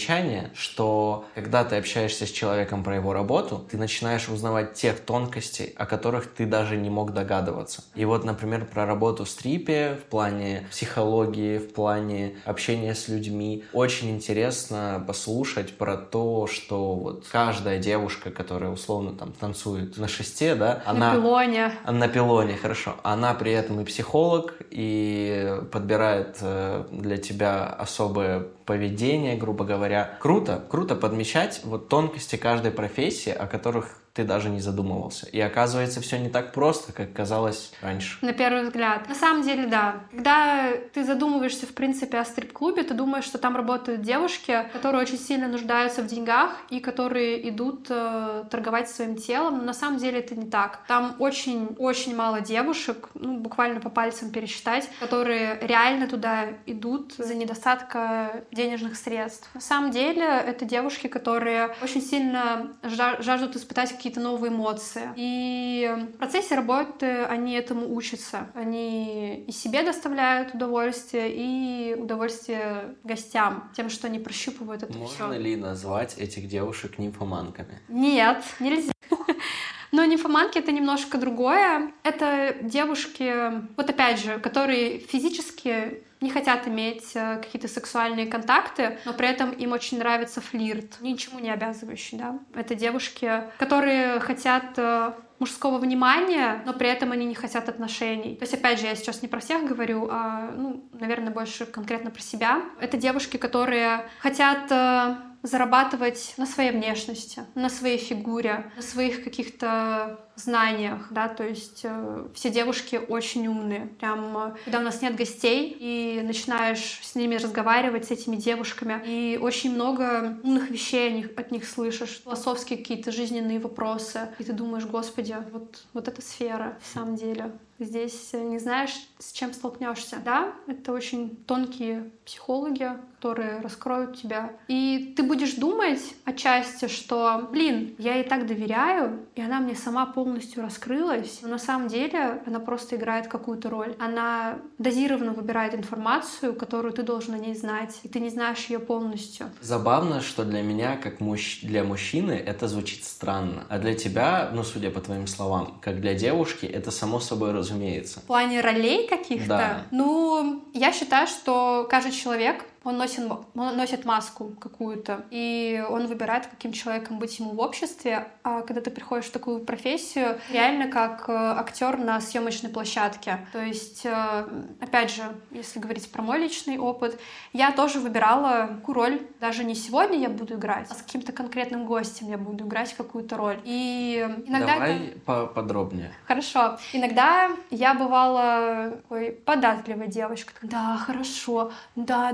что 0.55 1.25
когда 1.35 1.65
ты 1.65 1.77
общаешься 1.77 2.27
с 2.27 2.31
человеком 2.31 2.85
про 2.85 2.97
его 2.97 3.13
работу, 3.13 3.67
ты 3.71 3.77
начинаешь 3.77 4.29
узнавать 4.29 4.75
тех 4.75 5.01
тонкостей, 5.01 5.75
о 5.77 5.87
которых 5.87 6.33
ты 6.33 6.47
даже 6.47 6.77
не 6.77 6.91
мог 6.91 7.13
догадываться. 7.13 7.83
И 7.95 8.05
вот, 8.05 8.25
например, 8.25 8.65
про 8.67 8.87
работу 8.87 9.25
в 9.25 9.29
стрипе, 9.29 9.99
в 10.01 10.05
плане 10.11 10.67
психологии, 10.71 11.59
в 11.59 11.73
плане 11.73 12.37
общения 12.45 12.95
с 12.95 13.09
людьми. 13.09 13.65
Очень 13.73 14.11
интересно 14.11 15.03
послушать 15.07 15.77
про 15.77 15.97
то, 15.97 16.47
что 16.47 16.95
вот 16.95 17.27
каждая 17.31 17.79
девушка, 17.79 18.31
которая 18.31 18.71
условно 18.71 19.13
там 19.13 19.33
танцует 19.33 19.97
на 19.97 20.09
шесте, 20.09 20.55
да, 20.55 20.83
на 20.87 20.91
она... 20.91 21.15
пилоне. 21.15 21.73
На 21.87 22.09
пилоне, 22.09 22.57
хорошо. 22.57 22.97
Она 23.03 23.35
при 23.35 23.53
этом 23.53 23.81
и 23.81 23.85
психолог, 23.85 24.55
и 24.71 25.59
подбирает 25.73 26.39
э, 26.41 26.85
для 26.91 27.17
тебя 27.17 27.67
особое 27.67 28.47
поведение, 28.69 29.35
грубо 29.35 29.65
говоря. 29.65 30.19
Круто, 30.21 30.63
круто 30.69 30.95
подмечать 30.95 31.63
вот 31.65 31.89
тонкости 31.89 32.37
каждой 32.37 32.71
профессии, 32.71 33.33
о 33.33 33.47
которых 33.47 34.03
ты 34.15 34.25
даже 34.25 34.49
не 34.49 34.61
задумывался. 34.61 35.27
И 35.27 35.41
оказывается, 35.41 36.01
все 36.01 36.19
не 36.19 36.29
так 36.29 36.53
просто, 36.53 36.93
как 36.93 37.13
казалось 37.13 37.73
раньше. 37.81 38.19
На 38.23 38.33
первый 38.33 38.65
взгляд. 38.65 39.09
На 39.09 39.15
самом 39.15 39.43
деле, 39.43 39.67
да. 39.67 40.01
Когда 40.11 40.73
ты 40.93 41.05
задумываешься, 41.05 41.67
в 41.67 41.75
принципе, 41.75 42.19
о 42.19 42.25
стрип-клубе, 42.25 42.83
ты 42.83 42.95
думаешь, 42.95 43.25
что 43.25 43.39
там 43.39 43.57
работают 43.57 44.03
девушки, 44.03 44.69
которые 44.73 45.03
очень 45.03 45.19
сильно 45.19 45.49
нуждаются 45.49 46.03
в 46.03 46.07
деньгах 46.07 46.57
и 46.71 46.81
которые 46.81 47.49
идут 47.49 47.87
э, 47.91 48.45
торговать 48.51 48.91
своим 48.91 49.17
телом. 49.17 49.59
Но 49.59 49.65
на 49.65 49.75
самом 49.75 49.99
деле 49.99 50.21
это 50.21 50.35
не 50.35 50.51
так. 50.51 50.81
Там 50.89 51.17
очень-очень 51.19 52.17
мало 52.17 52.41
девушек, 52.41 53.09
ну, 53.15 53.39
буквально 53.39 53.81
по 53.81 53.91
пальцам 53.91 54.31
пересчитать, 54.31 54.89
которые 55.01 55.59
реально 55.61 56.09
туда 56.09 56.47
идут 56.67 57.15
за 57.19 57.35
недостатка 57.35 58.45
денежных 58.53 58.97
средств. 58.97 59.49
На 59.55 59.61
самом 59.61 59.91
деле 59.91 60.25
это 60.25 60.65
девушки, 60.65 61.07
которые 61.07 61.75
очень 61.83 62.03
сильно 62.03 62.73
жаждут 62.83 63.57
испытать 63.57 63.93
какие 63.93 64.08
какие-то 64.09 64.21
новые 64.21 64.51
эмоции. 64.51 65.11
И 65.17 65.95
в 66.15 66.19
процессе 66.19 66.55
работы 66.55 67.25
они 67.25 67.53
этому 67.55 67.95
учатся. 67.95 68.51
Они 68.55 69.45
и 69.47 69.53
себе 69.53 69.83
доставляют 69.83 70.55
удовольствие, 70.55 71.31
и 71.31 71.95
удовольствие 71.95 72.95
гостям, 73.05 73.71
тем, 73.77 73.91
что 73.91 74.07
они 74.07 74.19
прощупывают 74.19 74.83
это 74.83 74.93
Можно 74.93 75.15
все. 75.15 75.27
Можно 75.27 75.39
ли 75.39 75.57
назвать 75.57 76.17
этих 76.17 76.49
девушек 76.49 76.99
нимфоманками? 76.99 77.81
Нет, 77.89 78.43
нельзя. 78.61 78.93
Но 79.93 80.05
нимфоманки— 80.05 80.59
это 80.61 80.73
немножко 80.73 81.19
другое. 81.19 81.93
Это 82.03 82.57
девушки, 82.63 83.53
вот 83.77 83.91
опять 83.91 84.21
же, 84.21 84.39
которые 84.39 85.01
физически 85.01 86.03
не 86.21 86.31
хотят 86.31 86.67
иметь 86.67 87.13
э, 87.15 87.37
какие-то 87.37 87.69
сексуальные 87.69 88.27
контакты, 88.27 88.99
но 89.05 89.13
при 89.13 89.29
этом 89.29 89.51
им 89.53 89.73
очень 89.73 89.99
нравится 89.99 90.41
флирт, 90.41 91.01
ничему 91.01 91.39
не 91.39 91.51
обязывающий, 91.51 92.19
да. 92.19 92.39
Это 92.55 92.75
девушки, 92.75 93.45
которые 93.59 94.21
хотят 94.21 94.65
э, 94.77 95.13
мужского 95.39 95.79
внимания, 95.79 96.63
но 96.67 96.73
при 96.73 96.89
этом 96.89 97.13
они 97.13 97.25
не 97.25 97.35
хотят 97.35 97.69
отношений. 97.69 98.35
То 98.37 98.43
есть, 98.43 98.55
опять 98.55 98.81
же, 98.81 98.87
я 98.87 98.95
сейчас 98.97 99.23
не 99.23 99.29
про 99.29 99.41
всех 99.41 99.67
говорю, 99.67 100.09
а, 100.11 100.51
ну, 100.57 100.89
наверное, 100.93 101.33
больше 101.33 101.67
конкретно 101.67 102.11
про 102.11 102.21
себя. 102.21 102.63
Это 102.81 102.97
девушки, 102.97 103.37
которые 103.37 104.09
хотят 104.19 104.71
э, 104.71 105.17
зарабатывать 105.43 106.35
на 106.37 106.47
своей 106.47 106.73
внешности, 106.73 107.43
на 107.55 107.69
своей 107.69 107.99
фигуре, 107.99 108.71
на 108.77 108.83
своих 108.83 109.25
каких-то 109.25 110.21
знаниях, 110.35 111.09
да, 111.11 111.29
то 111.29 111.45
есть 111.45 111.81
э, 111.85 112.29
все 112.35 112.51
девушки 112.51 113.01
очень 113.09 113.47
умные. 113.49 113.87
Прям, 113.99 114.37
э, 114.39 114.55
когда 114.65 114.79
у 114.79 114.83
нас 114.83 115.03
нет 115.03 115.17
гостей, 115.17 115.77
и 115.79 116.23
начинаешь 116.23 117.01
с 117.03 117.15
ними 117.15 117.37
разговаривать, 117.37 118.07
с 118.07 118.11
этими 118.11 118.37
девушками, 118.37 119.03
и 119.05 119.39
очень 119.41 119.75
много 119.75 120.39
умных 120.43 120.71
вещей 120.71 121.09
от 121.09 121.15
них, 121.15 121.31
от 121.37 121.51
них 121.51 121.69
слышишь, 121.69 122.21
философские 122.23 122.79
какие-то 122.79 123.13
жизненные 123.13 123.59
вопросы, 123.59 124.29
и 124.39 124.45
ты 124.45 124.53
думаешь, 124.53 124.87
господи, 124.87 125.37
вот, 125.53 125.85
вот 125.93 126.09
эта 126.09 126.23
сфера, 126.23 126.79
в 126.81 126.95
самом 126.95 127.17
деле. 127.17 127.53
Здесь 127.79 128.33
не 128.33 128.59
знаешь, 128.59 128.91
с 129.19 129.33
чем 129.33 129.53
столкнешься. 129.53 130.19
Да, 130.25 130.53
это 130.67 130.93
очень 130.93 131.37
тонкие 131.47 132.11
психологи, 132.25 132.91
которые 133.17 133.61
раскроют 133.61 134.21
тебя. 134.21 134.53
И 134.67 135.15
ты 135.17 135.23
будешь 135.23 135.55
думать 135.55 136.01
отчасти, 136.25 136.89
что, 136.89 137.49
блин, 137.53 137.95
я 137.99 138.17
ей 138.17 138.25
так 138.25 138.47
доверяю, 138.47 139.27
и 139.37 139.41
она 139.41 139.61
мне 139.61 139.75
сама 139.75 140.07
полностью 140.07 140.63
раскрылась. 140.63 141.39
Но 141.43 141.49
на 141.49 141.59
самом 141.59 141.89
деле 141.89 142.43
она 142.47 142.59
просто 142.59 142.97
играет 142.97 143.29
какую-то 143.29 143.71
роль. 143.71 143.95
Она 143.99 144.59
дозированно 144.79 145.33
выбирает 145.33 145.75
информацию, 145.75 146.55
которую 146.55 146.93
ты 146.93 147.03
должен 147.03 147.35
о 147.35 147.39
ней 147.39 147.55
знать, 147.55 148.01
и 148.03 148.09
ты 148.09 148.19
не 148.19 148.29
знаешь 148.29 148.67
ее 148.67 148.81
полностью. 148.81 149.51
Забавно, 149.61 150.21
что 150.21 150.45
для 150.45 150.63
меня, 150.63 150.97
как 150.97 151.21
мужч... 151.21 151.63
для 151.63 151.85
мужчины, 151.85 152.33
это 152.33 152.67
звучит 152.67 153.05
странно. 153.05 153.65
А 153.69 153.79
для 153.79 153.95
тебя, 153.95 154.51
ну, 154.53 154.65
судя 154.65 154.91
по 154.91 155.01
твоим 155.01 155.27
словам, 155.27 155.79
как 155.81 156.01
для 156.01 156.15
девушки, 156.15 156.67
это 156.67 156.91
само 156.91 157.21
собой 157.21 157.53
разумеется 157.53 157.68
разумеется. 157.69 158.21
В 158.21 158.25
плане 158.25 158.61
ролей 158.61 159.07
каких-то? 159.07 159.49
Да. 159.49 159.83
Ну, 159.91 160.65
я 160.75 160.93
считаю, 160.93 161.27
что 161.27 161.87
каждый 161.91 162.13
человек 162.13 162.65
он 162.89 162.97
носит, 162.97 163.31
он 163.55 163.77
носит 163.77 164.05
маску 164.05 164.55
какую-то, 164.61 165.27
и 165.31 165.85
он 165.89 166.07
выбирает, 166.07 166.47
каким 166.47 166.73
человеком 166.73 167.19
быть 167.19 167.39
ему 167.39 167.51
в 167.51 167.61
обществе. 167.61 168.29
А 168.43 168.63
когда 168.63 168.81
ты 168.81 168.91
приходишь 168.91 169.27
в 169.27 169.33
такую 169.33 169.65
профессию, 169.65 170.41
реально 170.51 170.89
как 170.89 171.29
э, 171.29 171.33
актер 171.33 171.99
на 171.99 172.21
съемочной 172.21 172.71
площадке. 172.71 173.47
То 173.53 173.61
есть, 173.61 174.07
э, 174.07 174.47
опять 174.81 175.11
же, 175.11 175.23
если 175.51 175.81
говорить 175.81 176.11
про 176.11 176.23
мой 176.23 176.39
личный 176.39 176.79
опыт, 176.79 177.21
я 177.53 177.73
тоже 177.73 178.01
выбирала 178.01 178.69
какую 178.77 178.95
роль. 178.95 179.21
Даже 179.39 179.65
не 179.65 179.75
сегодня 179.75 180.19
я 180.19 180.31
буду 180.31 180.55
играть, 180.55 180.87
а 180.91 180.95
с 180.95 181.03
каким-то 181.03 181.33
конкретным 181.33 181.85
гостем 181.85 182.29
я 182.29 182.39
буду 182.39 182.65
играть 182.65 182.95
какую-то 182.95 183.37
роль. 183.37 183.61
И 183.65 184.27
иногда 184.47 184.75
Давай 184.75 185.09
это... 185.09 185.21
поподробнее. 185.21 186.13
Хорошо. 186.27 186.79
Иногда 186.95 187.51
я 187.71 187.93
бывала 187.93 188.93
такой 189.03 189.33
податливой 189.33 190.09
девочкой. 190.09 190.55
Да, 190.63 190.97
хорошо. 190.97 191.71
Да, 191.97 192.33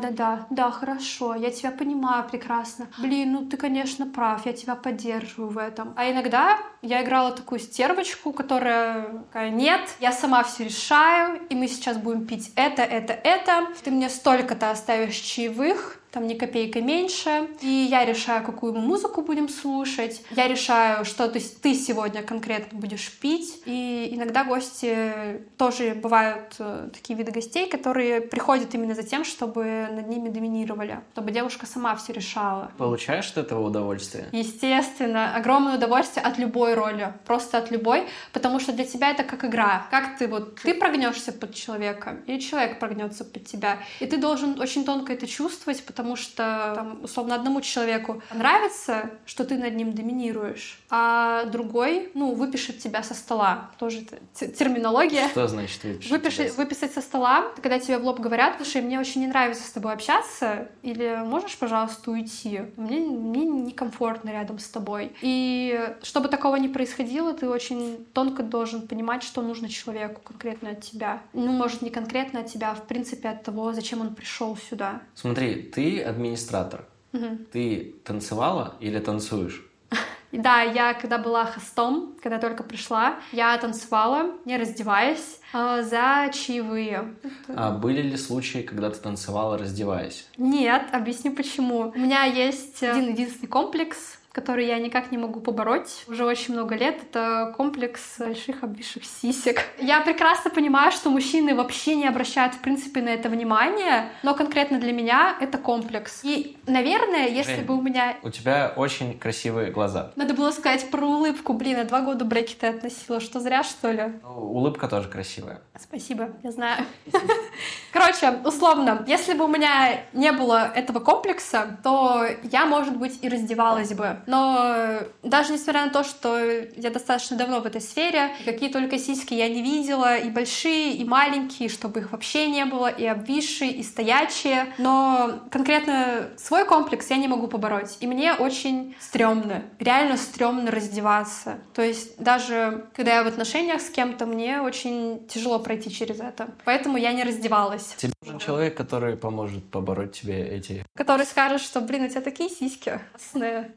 да, 0.50 0.70
хорошо, 0.70 1.34
я 1.34 1.50
тебя 1.50 1.70
понимаю 1.70 2.28
прекрасно. 2.28 2.88
Блин, 2.98 3.32
ну 3.32 3.46
ты, 3.46 3.56
конечно, 3.56 4.06
прав, 4.06 4.46
я 4.46 4.52
тебя 4.52 4.74
поддерживаю 4.74 5.50
в 5.50 5.58
этом. 5.58 5.92
А 5.96 6.10
иногда 6.10 6.58
я 6.82 7.02
играла 7.02 7.32
такую 7.32 7.58
стервочку, 7.58 8.32
которая 8.32 9.08
такая, 9.24 9.50
нет, 9.50 9.80
я 10.00 10.12
сама 10.12 10.42
все 10.44 10.64
решаю, 10.64 11.40
и 11.48 11.54
мы 11.54 11.68
сейчас 11.68 11.96
будем 11.96 12.26
пить 12.26 12.52
это, 12.56 12.82
это, 12.82 13.12
это. 13.12 13.68
Ты 13.82 13.90
мне 13.90 14.08
столько-то 14.08 14.70
оставишь 14.70 15.16
чаевых, 15.16 16.00
там 16.14 16.28
ни 16.28 16.34
копейка 16.34 16.80
меньше. 16.80 17.48
И 17.60 17.88
я 17.90 18.04
решаю, 18.04 18.44
какую 18.44 18.72
мы 18.72 18.80
музыку 18.80 19.22
будем 19.22 19.48
слушать. 19.48 20.22
Я 20.30 20.46
решаю, 20.46 21.04
что 21.04 21.28
ты, 21.28 21.40
ты 21.40 21.74
сегодня 21.74 22.22
конкретно 22.22 22.78
будешь 22.78 23.10
пить. 23.10 23.62
И 23.66 24.10
иногда 24.12 24.44
гости 24.44 25.42
тоже 25.58 25.94
бывают 25.94 26.54
э, 26.60 26.88
такие 26.92 27.18
виды 27.18 27.32
гостей, 27.32 27.68
которые 27.68 28.20
приходят 28.20 28.74
именно 28.74 28.94
за 28.94 29.02
тем, 29.02 29.24
чтобы 29.24 29.88
над 29.90 30.08
ними 30.08 30.28
доминировали, 30.28 31.00
чтобы 31.12 31.32
девушка 31.32 31.66
сама 31.66 31.96
все 31.96 32.12
решала. 32.12 32.70
Получаешь 32.78 33.30
от 33.32 33.38
этого 33.38 33.66
удовольствие? 33.66 34.28
Естественно, 34.30 35.34
огромное 35.34 35.76
удовольствие 35.76 36.24
от 36.24 36.38
любой 36.38 36.74
роли, 36.74 37.12
просто 37.26 37.58
от 37.58 37.72
любой, 37.72 38.06
потому 38.32 38.60
что 38.60 38.72
для 38.72 38.84
тебя 38.84 39.10
это 39.10 39.24
как 39.24 39.44
игра. 39.44 39.86
Как 39.90 40.16
ты 40.16 40.28
вот, 40.28 40.60
ты 40.60 40.74
прогнешься 40.74 41.32
под 41.32 41.54
человека, 41.54 42.18
или 42.26 42.38
человек 42.38 42.78
прогнется 42.78 43.24
под 43.24 43.44
тебя. 43.46 43.78
И 43.98 44.06
ты 44.06 44.16
должен 44.16 44.60
очень 44.60 44.84
тонко 44.84 45.12
это 45.12 45.26
чувствовать, 45.26 45.84
потому 45.84 46.03
потому 46.04 46.16
что, 46.16 46.72
там, 46.74 46.98
условно, 47.02 47.34
одному 47.34 47.62
человеку 47.62 48.20
нравится, 48.34 49.10
что 49.24 49.42
ты 49.42 49.56
над 49.56 49.74
ним 49.74 49.94
доминируешь, 49.94 50.78
а 50.90 51.46
другой, 51.46 52.10
ну, 52.12 52.34
выпишет 52.34 52.78
тебя 52.78 53.02
со 53.02 53.14
стола. 53.14 53.70
Тоже 53.78 54.04
терминология. 54.34 55.28
Что 55.30 55.48
значит 55.48 55.82
выпишет 55.82 56.10
Выпиши, 56.10 56.52
Выписать 56.58 56.92
со 56.92 57.00
стола, 57.00 57.46
когда 57.56 57.78
тебе 57.78 57.96
в 57.96 58.04
лоб 58.04 58.20
говорят, 58.20 58.56
слушай, 58.58 58.82
мне 58.82 59.00
очень 59.00 59.22
не 59.22 59.28
нравится 59.28 59.66
с 59.66 59.70
тобой 59.70 59.94
общаться, 59.94 60.68
или 60.82 61.22
можешь, 61.24 61.56
пожалуйста, 61.56 62.10
уйти? 62.10 62.60
Мне, 62.76 63.00
мне 63.00 63.46
некомфортно 63.46 64.28
рядом 64.28 64.58
с 64.58 64.68
тобой. 64.68 65.12
И 65.22 65.90
чтобы 66.02 66.28
такого 66.28 66.56
не 66.56 66.68
происходило, 66.68 67.32
ты 67.32 67.48
очень 67.48 68.04
тонко 68.12 68.42
должен 68.42 68.86
понимать, 68.86 69.22
что 69.22 69.40
нужно 69.40 69.70
человеку 69.70 70.20
конкретно 70.22 70.70
от 70.70 70.82
тебя. 70.82 71.22
Ну, 71.32 71.50
может, 71.52 71.80
не 71.80 71.88
конкретно 71.88 72.40
от 72.40 72.48
тебя, 72.48 72.72
а 72.72 72.74
в 72.74 72.86
принципе 72.86 73.30
от 73.30 73.42
того, 73.42 73.72
зачем 73.72 74.02
он 74.02 74.14
пришел 74.14 74.54
сюда. 74.68 75.00
Смотри, 75.14 75.62
ты 75.62 75.93
администратор. 76.00 76.86
Угу. 77.12 77.38
Ты 77.52 77.94
танцевала 78.04 78.74
или 78.80 78.98
танцуешь? 78.98 79.64
Да, 80.32 80.62
я 80.62 80.94
когда 80.94 81.18
была 81.18 81.44
хостом, 81.44 82.16
когда 82.20 82.38
только 82.38 82.64
пришла, 82.64 83.20
я 83.30 83.56
танцевала, 83.56 84.32
не 84.44 84.56
раздеваясь, 84.56 85.38
э, 85.52 85.82
за 85.84 86.28
чаевые. 86.32 87.14
А 87.46 87.70
были 87.70 88.02
ли 88.02 88.16
случаи, 88.16 88.62
когда 88.62 88.90
ты 88.90 88.98
танцевала, 88.98 89.56
раздеваясь? 89.56 90.26
Нет, 90.36 90.88
объясню 90.90 91.36
почему. 91.36 91.92
У 91.94 91.98
меня 92.00 92.24
есть 92.24 92.82
один 92.82 93.10
единственный 93.10 93.46
комплекс, 93.46 94.18
который 94.34 94.66
я 94.66 94.78
никак 94.80 95.12
не 95.12 95.16
могу 95.16 95.40
побороть 95.40 96.04
уже 96.08 96.24
очень 96.24 96.54
много 96.54 96.74
лет. 96.74 97.00
Это 97.02 97.54
комплекс 97.56 98.18
больших 98.18 98.64
обвисших 98.64 99.04
сисек. 99.04 99.62
Я 99.78 100.00
прекрасно 100.00 100.50
понимаю, 100.50 100.90
что 100.90 101.08
мужчины 101.10 101.54
вообще 101.54 101.94
не 101.94 102.08
обращают, 102.08 102.54
в 102.54 102.58
принципе, 102.58 103.00
на 103.00 103.10
это 103.10 103.28
внимание, 103.28 104.10
но 104.24 104.34
конкретно 104.34 104.80
для 104.80 104.92
меня 104.92 105.36
это 105.40 105.56
комплекс. 105.56 106.20
И, 106.24 106.56
наверное, 106.66 107.28
если 107.28 107.56
Жень, 107.56 107.64
бы 107.64 107.76
у 107.76 107.80
меня... 107.80 108.16
У 108.22 108.30
тебя 108.30 108.72
очень 108.76 109.16
красивые 109.16 109.70
глаза. 109.70 110.10
Надо 110.16 110.34
было 110.34 110.50
сказать 110.50 110.90
про 110.90 111.06
улыбку. 111.06 111.52
Блин, 111.52 111.78
я 111.78 111.84
два 111.84 112.00
года 112.00 112.24
брекеты 112.24 112.66
относила. 112.66 113.20
Что, 113.20 113.38
зря, 113.38 113.62
что 113.62 113.92
ли? 113.92 114.14
Ну, 114.20 114.30
улыбка 114.30 114.88
тоже 114.88 115.08
красивая. 115.08 115.60
Спасибо, 115.78 116.30
я 116.42 116.50
знаю. 116.50 116.84
Короче, 117.92 118.40
условно, 118.44 119.04
если 119.06 119.34
бы 119.34 119.44
у 119.44 119.48
меня 119.48 120.00
не 120.12 120.32
было 120.32 120.72
этого 120.74 120.98
комплекса, 120.98 121.78
то 121.84 122.26
я, 122.42 122.66
может 122.66 122.96
быть, 122.96 123.20
и 123.22 123.28
раздевалась 123.28 123.92
бы. 123.92 124.23
Но 124.26 125.00
даже 125.22 125.52
несмотря 125.52 125.84
на 125.86 125.90
то, 125.90 126.04
что 126.04 126.38
я 126.38 126.90
достаточно 126.90 127.36
давно 127.36 127.60
в 127.60 127.66
этой 127.66 127.80
сфере, 127.80 128.30
какие 128.44 128.70
только 128.70 128.98
сиськи 128.98 129.34
я 129.34 129.48
не 129.48 129.62
видела, 129.62 130.16
и 130.16 130.30
большие, 130.30 130.92
и 130.94 131.04
маленькие, 131.04 131.68
чтобы 131.68 132.00
их 132.00 132.12
вообще 132.12 132.48
не 132.48 132.64
было, 132.64 132.88
и 132.88 133.04
обвисшие, 133.06 133.70
и 133.70 133.82
стоячие. 133.82 134.72
Но 134.78 135.40
конкретно 135.50 136.30
свой 136.36 136.64
комплекс 136.64 137.10
я 137.10 137.16
не 137.16 137.28
могу 137.28 137.48
побороть. 137.48 137.96
И 138.00 138.06
мне 138.06 138.34
очень 138.34 138.96
стрёмно, 139.00 139.62
реально 139.78 140.16
стрёмно 140.16 140.70
раздеваться. 140.70 141.58
То 141.74 141.82
есть 141.82 142.18
даже 142.18 142.86
когда 142.94 143.16
я 143.16 143.24
в 143.24 143.26
отношениях 143.26 143.80
с 143.80 143.90
кем-то, 143.90 144.26
мне 144.26 144.60
очень 144.60 145.26
тяжело 145.28 145.58
пройти 145.58 145.90
через 145.90 146.20
это. 146.20 146.48
Поэтому 146.64 146.96
я 146.96 147.12
не 147.12 147.24
раздевалась. 147.24 147.94
Тебе 147.96 148.12
нужен 148.22 148.38
человек, 148.38 148.76
который 148.76 149.16
поможет 149.16 149.70
побороть 149.70 150.12
тебе 150.12 150.46
эти... 150.46 150.84
Который 150.94 151.26
скажет, 151.26 151.60
что, 151.60 151.80
блин, 151.80 152.04
у 152.04 152.08
тебя 152.08 152.20
такие 152.20 152.48
сиськи. 152.48 153.00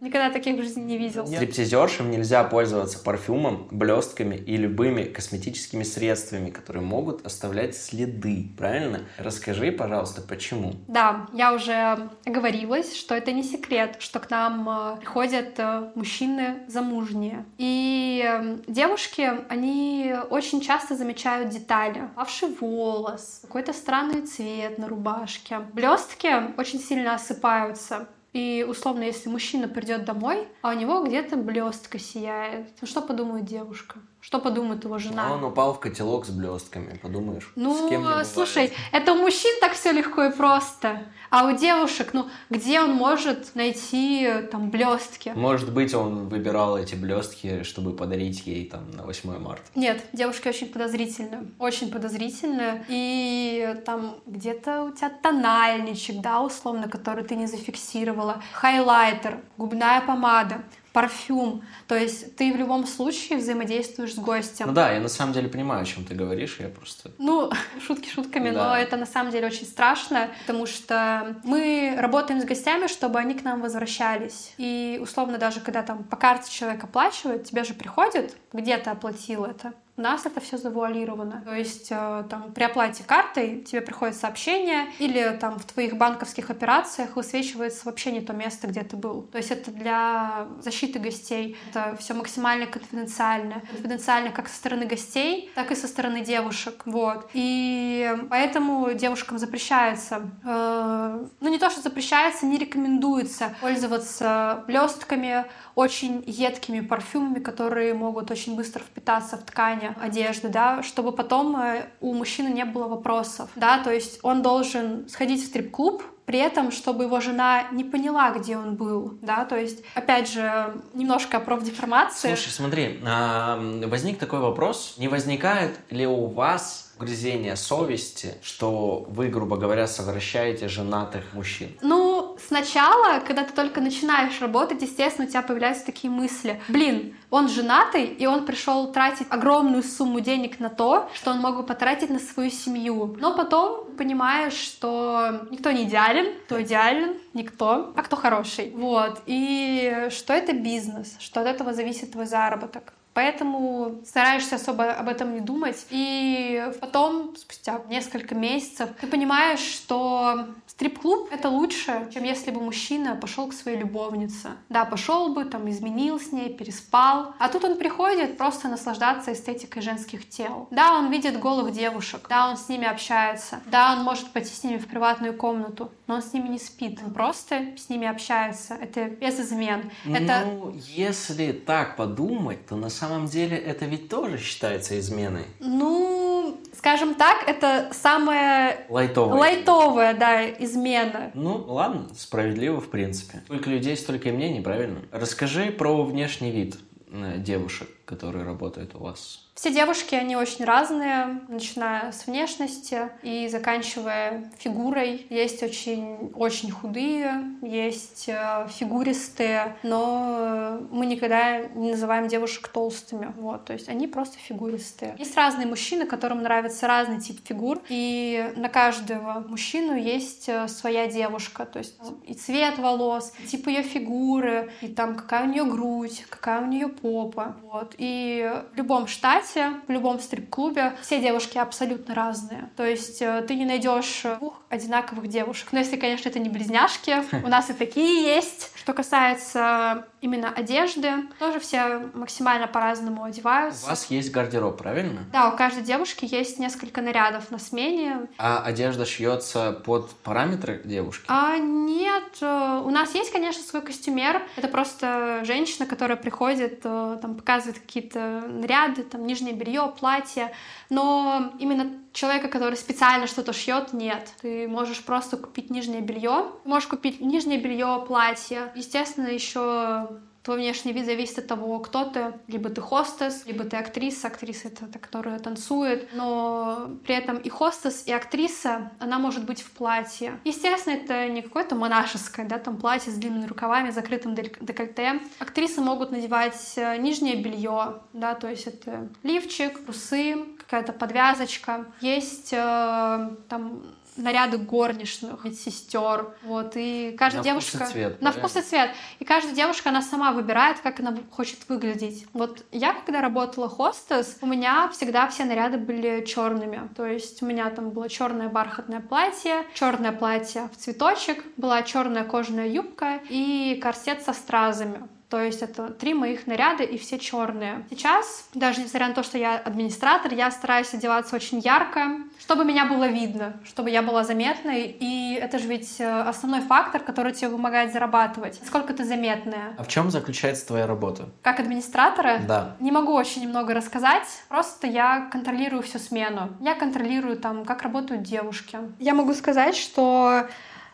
Никогда 0.02 0.30
таких 0.38 0.60
в 0.60 0.64
жизни 0.64 0.82
не 0.82 0.98
видел. 0.98 1.26
Стриптизершам 1.26 2.12
нельзя 2.12 2.44
пользоваться 2.44 3.00
парфюмом, 3.00 3.68
блестками 3.72 4.36
и 4.36 4.58
любыми 4.58 5.04
косметическими 5.04 5.84
средствами, 5.84 6.50
которые 6.50 6.84
могут 6.84 7.26
оставлять 7.26 7.76
следы. 7.76 8.50
Правильно? 8.58 9.02
Расскажи, 9.18 9.72
пожалуйста, 9.72 10.22
почему? 10.22 10.74
Да, 10.88 11.28
я 11.34 11.54
уже 11.54 12.10
оговорилась, 12.26 12.96
что 12.96 13.16
это 13.16 13.32
не 13.32 13.44
секрет, 13.44 13.98
что 14.00 14.20
к 14.20 14.30
нам 14.30 14.70
э, 14.70 14.98
приходят 14.98 15.56
э, 15.58 15.92
мужчины 15.96 16.60
замужние. 16.68 17.46
И 17.58 18.24
э, 18.24 18.58
девушки, 18.68 19.30
они 19.50 20.14
очень 20.30 20.62
часто 20.62 20.96
замечают 20.96 21.50
детали. 21.50 22.10
Павший 22.16 22.50
волос, 22.60 23.40
какой-то 23.42 23.74
странный 23.74 24.22
цвет 24.22 24.78
на 24.78 24.88
рубашке. 24.88 25.60
Блестки 25.74 26.30
очень 26.58 26.80
сильно 26.80 27.16
осыпаются. 27.16 28.08
И 28.34 28.66
условно, 28.68 29.04
если 29.04 29.30
мужчина 29.30 29.68
придет 29.68 30.06
домой, 30.06 30.48
а 30.62 30.72
у 30.72 30.74
него 30.74 31.04
где-то 31.04 31.38
блестка 31.38 31.98
сияет, 31.98 32.70
ну 32.82 32.88
что 32.88 33.02
подумает 33.02 33.46
девушка? 33.46 34.00
Что 34.28 34.40
подумает 34.40 34.84
его 34.84 34.98
жена? 34.98 35.30
А 35.30 35.34
он 35.36 35.44
упал 35.46 35.74
в 35.74 35.80
котелок 35.80 36.26
с 36.26 36.32
блестками, 36.32 36.98
подумаешь. 37.02 37.50
Ну, 37.56 37.74
с 37.74 37.90
кем 37.90 38.06
слушай, 38.26 38.74
это 38.92 39.14
у 39.14 39.16
мужчин 39.16 39.58
так 39.62 39.72
все 39.72 39.94
легко 39.94 40.26
и 40.26 40.32
просто. 40.34 41.04
А 41.30 41.48
у 41.48 41.56
девушек, 41.56 42.10
ну, 42.12 42.28
где 42.50 42.82
он 42.82 42.92
может 42.92 43.56
найти 43.56 44.30
там 44.52 44.70
блестки? 44.70 45.32
Может 45.34 45.74
быть, 45.74 45.94
он 45.94 46.28
выбирал 46.28 46.78
эти 46.78 46.96
блестки, 46.96 47.64
чтобы 47.64 47.96
подарить 47.96 48.46
ей 48.46 48.70
там 48.70 48.92
на 48.92 49.04
8 49.04 49.40
марта. 49.40 49.64
Нет, 49.76 50.04
девушки 50.12 50.50
очень 50.50 50.68
подозрительны. 50.68 51.50
Очень 51.58 51.90
подозрительны. 51.90 52.84
И 52.90 53.78
там 53.86 54.18
где-то 54.26 54.84
у 54.84 54.92
тебя 54.92 55.10
тональничек, 55.10 56.20
да, 56.20 56.42
условно, 56.42 56.90
который 56.90 57.24
ты 57.24 57.38
не 57.38 57.48
зафиксировала. 57.48 58.44
Хайлайтер, 58.52 59.40
губная 59.58 60.02
помада. 60.02 60.64
Парфюм. 60.94 61.64
То 61.88 61.96
есть 61.96 62.36
ты 62.36 62.52
в 62.54 62.58
любом 62.58 62.88
случае 62.88 63.38
взаимодействуешь 63.40 64.14
с 64.14 64.18
гостем. 64.18 64.68
Ну 64.68 64.74
да, 64.74 64.92
я 64.92 65.00
на 65.00 65.10
самом 65.10 65.34
деле 65.34 65.48
понимаю, 65.50 65.82
о 65.82 65.86
чем 65.86 66.04
ты 66.06 66.16
говоришь, 66.16 66.58
я 66.60 66.70
просто... 66.70 67.12
Ну, 67.18 67.52
шутки 67.86 68.10
шутками, 68.10 68.50
Да. 68.52 68.70
но 68.70 68.78
это 68.78 68.98
на 68.98 69.06
самом 69.06 69.32
деле 69.32 69.48
очень 69.48 69.66
страшно, 69.66 70.30
потому 70.46 70.66
что 70.66 71.36
мы 71.44 71.96
работаем 71.98 72.42
с 72.42 72.46
гостями, 72.46 72.88
чтобы 72.88 73.20
они 73.20 73.34
к 73.36 73.44
нам 73.44 73.62
возвращались. 73.62 74.54
И 74.58 75.00
условно 75.02 75.38
даже 75.38 75.60
когда 75.60 75.84
там 75.84 76.04
по 76.04 76.16
карте 76.16 76.52
человек 76.52 76.84
оплачивает, 76.84 77.44
тебе 77.46 77.64
же 77.64 77.74
приходит, 77.74 78.36
где 78.54 78.78
ты 78.78 78.90
оплатил 78.90 79.46
это. 79.46 79.74
У 79.98 80.02
нас 80.02 80.28
это 80.28 80.40
все 80.40 80.58
завуалировано. 80.58 81.42
То 81.44 81.56
есть 81.56 81.88
э, 81.90 82.24
там 82.30 82.54
при 82.54 82.64
оплате 82.64 83.04
картой 83.04 83.62
тебе 83.62 83.82
приходит 83.82 84.16
сообщение 84.16 84.92
или 85.00 85.36
там 85.42 85.58
в 85.58 85.66
твоих 85.66 85.98
банковских 85.98 86.52
операциях 86.52 87.16
высвечивается 87.16 87.82
вообще 87.86 88.12
не 88.12 88.22
то 88.22 88.32
место, 88.34 88.68
где 88.68 88.84
ты 88.84 88.96
был. 88.96 89.24
То 89.24 89.40
есть 89.40 89.50
это 89.50 89.72
для 89.72 90.48
защиты 90.60 91.00
гостей. 91.00 91.58
Это 91.72 91.96
все 91.98 92.14
максимально 92.14 92.68
конфиденциально. 92.68 93.64
Конфиденциально 93.72 94.30
как 94.30 94.50
со 94.50 94.56
стороны 94.56 94.86
гостей, 94.86 95.52
так 95.56 95.72
и 95.72 95.76
со 95.76 95.88
стороны 95.88 96.22
девушек. 96.22 96.84
Вот. 96.86 97.32
И 97.34 98.16
поэтому 98.30 98.94
девушкам 98.94 99.40
запрещается, 99.40 100.30
э, 100.46 101.26
ну 101.40 101.50
не 101.50 101.58
то, 101.58 101.72
что 101.72 101.82
запрещается, 101.82 102.46
не 102.46 102.60
рекомендуется 102.60 103.56
пользоваться 103.62 104.64
блестками, 104.68 105.46
очень 105.78 106.24
едкими 106.26 106.80
парфюмами, 106.80 107.38
которые 107.38 107.94
могут 107.94 108.32
очень 108.32 108.56
быстро 108.56 108.82
впитаться 108.82 109.38
в 109.38 109.44
ткани 109.44 109.96
одежды, 110.02 110.50
да, 110.50 110.82
чтобы 110.82 111.12
потом 111.12 111.56
э, 111.56 111.86
у 112.02 112.16
мужчины 112.16 112.48
не 112.48 112.66
было 112.66 112.88
вопросов, 112.88 113.52
да, 113.56 113.78
то 113.84 113.92
есть 113.92 114.20
он 114.24 114.42
должен 114.42 115.08
сходить 115.08 115.44
в 115.44 115.46
стрип-клуб, 115.46 116.02
при 116.28 116.40
этом, 116.40 116.74
чтобы 116.74 117.06
его 117.06 117.22
жена 117.22 117.70
не 117.72 117.86
поняла, 117.86 118.32
где 118.32 118.58
он 118.58 118.76
был, 118.76 119.18
да, 119.22 119.46
то 119.46 119.58
есть, 119.58 119.82
опять 119.96 120.30
же, 120.30 120.76
немножко 120.94 121.38
о 121.38 121.40
профдеформации. 121.40 122.28
Слушай, 122.28 122.50
смотри, 122.50 123.00
а, 123.06 123.58
возник 123.86 124.20
такой 124.20 124.42
вопрос. 124.42 124.96
Не 124.98 125.08
возникает 125.08 125.80
ли 125.90 126.06
у 126.06 126.26
вас 126.26 126.88
угрызение 126.98 127.56
совести, 127.56 128.36
что 128.42 129.06
вы, 129.08 129.28
грубо 129.28 129.58
говоря, 129.58 129.88
совращаете 129.88 130.68
женатых 130.68 131.34
мужчин? 131.34 131.70
Ну, 131.82 132.38
сначала, 132.46 133.20
когда 133.20 133.44
ты 133.44 133.54
только 133.54 133.82
начинаешь 133.82 134.42
работать, 134.42 134.82
естественно, 134.82 135.28
у 135.28 135.30
тебя 135.30 135.42
появляются 135.42 135.86
такие 135.86 136.12
мысли. 136.12 136.62
Блин, 136.68 137.16
он 137.30 137.50
женатый, 137.50 138.06
и 138.06 138.26
он 138.26 138.46
пришел 138.46 138.92
тратить 138.92 139.28
огромную 139.30 139.84
сумму 139.84 140.22
денег 140.22 140.60
на 140.60 140.70
то, 140.70 141.10
что 141.14 141.32
он 141.32 141.40
мог 141.40 141.58
бы 141.58 141.64
потратить 141.64 142.10
на 142.10 142.20
свою 142.20 142.50
семью. 142.50 143.16
Но 143.20 143.36
потом 143.36 143.86
понимаешь, 143.98 144.54
что 144.54 145.48
никто 145.52 145.72
не 145.72 145.84
идеален, 145.84 146.17
кто 146.46 146.62
идеален, 146.62 147.18
никто, 147.34 147.94
а 147.96 148.04
кто 148.04 148.16
хороший. 148.16 148.72
Вот. 148.72 149.22
И 149.26 150.08
что 150.10 150.34
это 150.34 150.54
бизнес, 150.54 151.16
что 151.20 151.42
от 151.42 151.48
этого 151.48 151.74
зависит 151.74 152.12
твой 152.12 152.26
заработок. 152.26 152.94
Поэтому 153.18 154.00
стараешься 154.06 154.58
особо 154.58 154.92
об 154.92 155.10
этом 155.10 155.34
не 155.34 155.40
думать. 155.40 155.88
И 155.90 156.72
потом, 156.80 157.36
спустя 157.36 157.82
несколько 157.90 158.36
месяцев, 158.36 158.92
ты 159.02 159.08
понимаешь, 159.08 159.60
что 159.60 160.50
стрип-клуб— 160.68 161.30
это 161.32 161.50
лучше, 161.50 162.12
чем 162.14 162.24
если 162.24 162.52
бы 162.52 162.62
мужчина 162.62 163.16
пошел 163.16 163.48
к 163.48 163.54
своей 163.54 163.80
любовнице. 163.80 164.50
Да, 164.70 164.86
пошел 164.86 165.34
бы, 165.34 165.46
там, 165.46 165.68
изменил 165.68 166.20
с 166.20 166.32
ней, 166.32 166.54
переспал. 166.54 167.34
А 167.40 167.50
тут 167.50 167.64
он 167.64 167.80
приходит 167.80 168.38
просто 168.38 168.68
наслаждаться 168.68 169.34
эстетикой 169.34 169.82
женских 169.82 170.30
тел. 170.30 170.68
Да, 170.70 170.94
он 170.94 171.10
видит 171.10 171.40
голых 171.40 171.72
девушек, 171.72 172.28
да, 172.30 172.48
он 172.48 172.56
с 172.56 172.70
ними 172.70 172.86
общается, 172.86 173.62
да, 173.66 173.94
он 173.94 174.04
может 174.04 174.28
пойти 174.28 174.54
с 174.54 174.64
ними 174.64 174.78
в 174.78 174.86
приватную 174.86 175.36
комнату, 175.36 175.92
но 176.06 176.16
он 176.16 176.22
с 176.22 176.34
ними 176.34 176.50
не 176.50 176.60
спит. 176.60 177.00
Он 177.04 177.12
просто 177.12 177.76
с 177.78 177.90
ними 177.90 178.08
общается. 178.08 178.76
Это 178.76 179.06
без 179.06 179.40
измен. 179.40 179.90
Это 180.06 180.44
Ну, 180.46 180.76
если 180.96 181.52
так 181.52 181.96
подумать, 181.96 182.68
то 182.68 182.76
на 182.76 182.90
самом 182.90 183.07
деле 183.28 183.58
это 183.58 183.86
ведь 183.86 184.10
тоже 184.10 184.38
считается 184.38 185.00
изменой. 185.00 185.46
Ну, 185.60 186.58
скажем 186.78 187.16
так, 187.16 187.48
это 187.48 187.90
самая 187.92 188.86
Лайтовой. 188.90 189.38
лайтовая, 189.40 190.14
да, 190.14 190.48
измена. 190.50 191.32
Ну, 191.34 191.64
ладно, 191.68 192.08
справедливо, 192.16 192.80
в 192.82 192.90
принципе. 192.90 193.42
Сколько 193.46 193.70
людей, 193.70 193.96
столько 193.98 194.30
и 194.30 194.32
мнений, 194.32 194.62
правильно? 194.62 195.00
Расскажи 195.12 195.72
про 195.72 196.04
внешний 196.04 196.52
вид 196.52 196.78
э, 197.12 197.36
девушек, 197.38 197.90
которые 198.08 198.46
работают 198.46 198.96
у 198.96 199.00
вас. 199.00 199.42
Все 199.58 199.74
девушки, 199.74 200.14
они 200.14 200.36
очень 200.36 200.66
разные, 200.66 201.42
начиная 201.48 202.12
с 202.12 202.28
внешности 202.28 203.10
и 203.24 203.48
заканчивая 203.48 204.52
фигурой. 204.60 205.26
Есть 205.32 205.64
очень, 205.64 206.32
очень 206.36 206.70
худые, 206.70 207.44
есть 207.64 208.26
э, 208.30 208.68
фигуристые, 208.70 209.76
но 209.82 210.80
мы 210.92 211.08
никогда 211.08 211.62
не 211.74 211.90
называем 211.94 212.28
девушек 212.28 212.68
толстыми. 212.68 213.34
Вот, 213.36 213.66
то 213.66 213.74
есть 213.74 213.90
они 213.90 214.08
просто 214.08 214.38
фигуристые. 214.38 215.16
Есть 215.18 215.36
разные 215.36 215.66
мужчины, 215.66 216.06
которым 216.06 216.44
нравится 216.44 216.86
разный 216.86 217.20
тип 217.20 217.40
фигур, 217.44 217.82
и 217.90 218.54
на 218.58 218.70
каждого 218.70 219.44
мужчину 219.48 219.98
есть 219.98 220.48
э, 220.50 220.68
своя 220.68 221.08
девушка. 221.08 221.66
То 221.66 221.80
есть 221.80 221.96
и 222.28 222.36
цвет 222.36 222.78
волос, 222.78 223.34
и 223.40 223.48
тип 223.48 223.66
ее 223.66 223.82
фигуры, 223.82 224.72
и 224.82 224.88
там 224.88 225.16
какая 225.16 225.48
у 225.48 225.52
нее 225.52 225.66
грудь, 225.66 226.26
какая 226.30 226.62
у 226.62 226.68
нее 226.68 226.90
попа. 226.90 227.58
Вот. 227.64 227.96
И 227.98 228.50
в 228.74 228.78
любом 228.78 229.08
штате, 229.08 229.74
в 229.88 229.92
любом 229.92 230.20
стрип-клубе 230.20 230.96
все 231.02 231.20
девушки 231.20 231.58
абсолютно 231.58 232.14
разные. 232.14 232.70
То 232.78 232.86
есть 232.86 233.22
э, 233.22 233.44
ты 233.48 233.56
не 233.56 233.66
найдешь 233.66 234.24
двух 234.38 234.62
одинаковых 234.70 235.28
девушек. 235.28 235.70
Но 235.72 235.80
если, 235.80 235.98
конечно, 235.98 236.30
это 236.30 236.40
не 236.40 236.50
близняшки, 236.50 237.24
у 237.44 237.48
нас 237.48 237.70
и 237.70 237.74
такие 237.74 238.24
есть. 238.24 238.72
Что 238.76 238.94
касается 238.94 240.08
именно 240.22 240.50
одежды, 240.50 241.12
тоже 241.40 241.60
все 241.60 242.00
максимально 242.14 242.68
по-разному 242.68 243.22
У 243.22 243.26
одеваются. 243.26 243.88
вас 243.88 244.06
есть 244.10 244.32
гардероб, 244.32 244.78
правильно? 244.78 245.22
Да, 245.32 245.50
у 245.50 245.58
каждой 245.58 245.84
девушки 245.84 246.26
есть 246.30 246.58
несколько 246.60 247.02
нарядов 247.02 247.52
на 247.52 247.60
смене. 247.60 248.28
А 248.38 248.62
одежда 248.64 249.06
шьется 249.06 249.72
под 249.86 250.10
параметры 250.24 250.82
девушки? 250.84 251.26
А 251.28 251.58
нет, 251.58 252.38
э, 252.42 252.82
у 252.84 252.90
нас 252.90 253.14
есть, 253.16 253.32
конечно, 253.32 253.64
свой 253.64 253.82
костюмер. 253.82 254.42
Это 254.56 254.68
просто 254.68 255.42
женщина, 255.44 255.86
которая 255.86 256.18
приходит, 256.18 256.82
э, 256.84 257.18
там 257.22 257.36
показывает 257.36 257.80
какие-то 257.80 258.44
наряды, 258.48 259.04
там 259.04 259.26
нижнее 259.28 259.54
белье, 259.54 259.94
платье. 260.00 260.52
Но 260.90 261.54
именно 261.60 261.92
человека, 262.18 262.48
который 262.48 262.76
специально 262.76 263.28
что-то 263.28 263.54
шьет, 263.54 263.94
нет. 263.94 264.30
Ты 264.42 264.68
можешь 264.68 265.04
просто 265.04 265.38
купить 265.38 265.70
нижнее 265.70 266.02
белье, 266.02 266.52
можешь 266.66 266.90
купить 266.90 267.22
нижнее 267.22 267.60
белье, 267.60 268.04
платье. 268.08 268.72
Естественно, 268.76 269.28
еще 269.28 270.08
Твой 270.48 270.60
внешний 270.60 270.94
вид 270.94 271.06
зависит 271.06 271.40
от 271.40 271.48
того, 271.48 271.78
кто 271.80 272.06
ты. 272.06 272.34
Либо 272.48 272.70
ты 272.70 272.80
хостес, 272.80 273.46
либо 273.46 273.66
ты 273.66 273.76
актриса. 273.76 274.28
Актриса— 274.28 274.68
это 274.70 274.86
та, 274.86 274.98
которая 274.98 275.40
танцует. 275.40 276.08
Но 276.14 276.90
при 277.06 277.16
этом 277.16 277.38
и 277.38 277.50
хостес, 277.50 278.04
и 278.06 278.14
актриса, 278.14 278.94
она 279.00 279.20
может 279.20 279.44
быть 279.44 279.62
в 279.62 279.70
платье. 279.72 280.40
Естественно, 280.46 280.94
это 280.94 281.28
не 281.28 281.42
какое-то 281.42 281.76
монашеское, 281.76 282.48
да, 282.48 282.60
там 282.60 282.78
платье 282.78 283.12
с 283.12 283.16
длинными 283.18 283.46
рукавами, 283.46 283.90
закрытым 283.90 284.36
декольте. 284.36 285.20
Актрисы 285.40 285.82
могут 285.82 286.12
надевать 286.12 286.76
э, 286.78 286.96
нижнее 286.96 287.36
белье, 287.36 288.04
да, 288.14 288.34
то 288.34 288.50
есть 288.50 288.68
это 288.68 289.10
лифчик, 289.24 289.84
трусы, 289.84 290.46
какая-то 290.68 290.94
подвязочка. 290.94 291.86
Есть 292.02 292.52
э, 292.52 293.30
там 293.50 293.82
наряды 294.18 294.58
горничных, 294.58 295.44
медсестер, 295.44 296.36
вот, 296.44 296.74
и 296.76 297.16
каждая 297.18 297.54
На 297.54 297.60
вкус 297.60 297.70
и 297.70 297.72
девушка... 297.72 297.92
цвет, 297.92 298.22
на 298.22 298.32
правильно? 298.32 298.32
вкус 298.32 298.56
и 298.56 298.68
цвет. 298.68 298.90
И 299.20 299.26
каждая 299.26 299.56
девушка, 299.56 299.90
она 299.90 300.02
сама 300.02 300.32
выбирает, 300.32 300.80
как 300.80 301.00
она 301.00 301.16
хочет 301.32 301.60
выглядеть. 301.70 302.26
Вот 302.34 302.66
я, 302.72 302.94
когда 302.94 303.22
работала 303.22 303.70
хостес, 303.70 304.38
у 304.42 304.48
меня 304.48 304.90
всегда 304.90 305.28
все 305.28 305.46
наряды 305.46 305.78
были 305.78 306.26
черными. 306.26 306.90
То 306.96 307.06
есть 307.06 307.42
у 307.44 307.46
меня 307.46 307.70
там 307.70 307.92
было 307.92 308.10
черное 308.10 308.50
бархатное 308.50 309.02
платье, 309.02 309.64
черное 309.74 310.12
платье 310.12 310.70
в 310.74 310.78
цветочек, 310.78 311.44
была 311.56 311.84
черная 311.84 312.24
кожаная 312.24 312.68
юбка 312.68 313.20
и 313.30 313.80
корсет 313.82 314.24
со 314.24 314.34
стразами. 314.34 315.08
То 315.30 315.42
есть 315.42 315.62
это 315.62 315.90
три 315.90 316.14
моих 316.14 316.48
наряда 316.48 316.84
и 316.84 316.98
все 316.98 317.20
черные. 317.20 317.84
Сейчас, 317.90 318.48
даже 318.54 318.82
несмотря 318.82 319.10
на 319.10 319.14
то, 319.14 319.24
что 319.24 319.38
я 319.38 319.58
администратор, 319.58 320.34
я 320.34 320.50
стараюсь 320.52 320.94
одеваться 320.94 321.36
очень 321.36 321.60
ярко, 321.60 322.20
чтобы 322.40 322.64
меня 322.64 322.86
было 322.86 323.08
видно, 323.08 323.54
чтобы 323.66 323.90
я 323.90 324.02
была 324.02 324.24
заметной. 324.24 324.84
И 325.00 325.34
это 325.34 325.60
же 325.60 325.68
ведь 325.68 326.00
э, 326.00 326.22
основной 326.22 326.62
фактор, 326.62 327.02
который 327.02 327.34
тебе 327.34 327.50
помогает 327.50 327.92
зарабатывать. 327.92 328.60
Сколько 328.66 328.94
ты 328.94 329.04
заметная. 329.04 329.76
А 329.78 329.84
в 329.84 329.90
чем 329.90 330.12
заключается 330.12 330.66
твоя 330.68 330.88
работа? 330.88 331.28
Как 331.42 331.60
администратора 331.60 332.40
Да. 332.48 332.76
не 332.80 332.92
могу 332.92 333.14
очень 333.14 333.50
много 333.50 333.74
рассказать, 333.74 334.28
просто 334.48 334.88
я 334.88 335.28
контролирую 335.30 335.84
всю 335.84 336.00
смену. 336.00 336.54
Я 336.62 336.74
контролирую 336.74 337.36
там, 337.38 337.66
как 337.66 337.82
работают 337.82 338.24
девушки. 338.24 338.78
Я 339.00 339.14
могу 339.14 339.34
сказать, 339.34 339.76
что 339.76 340.48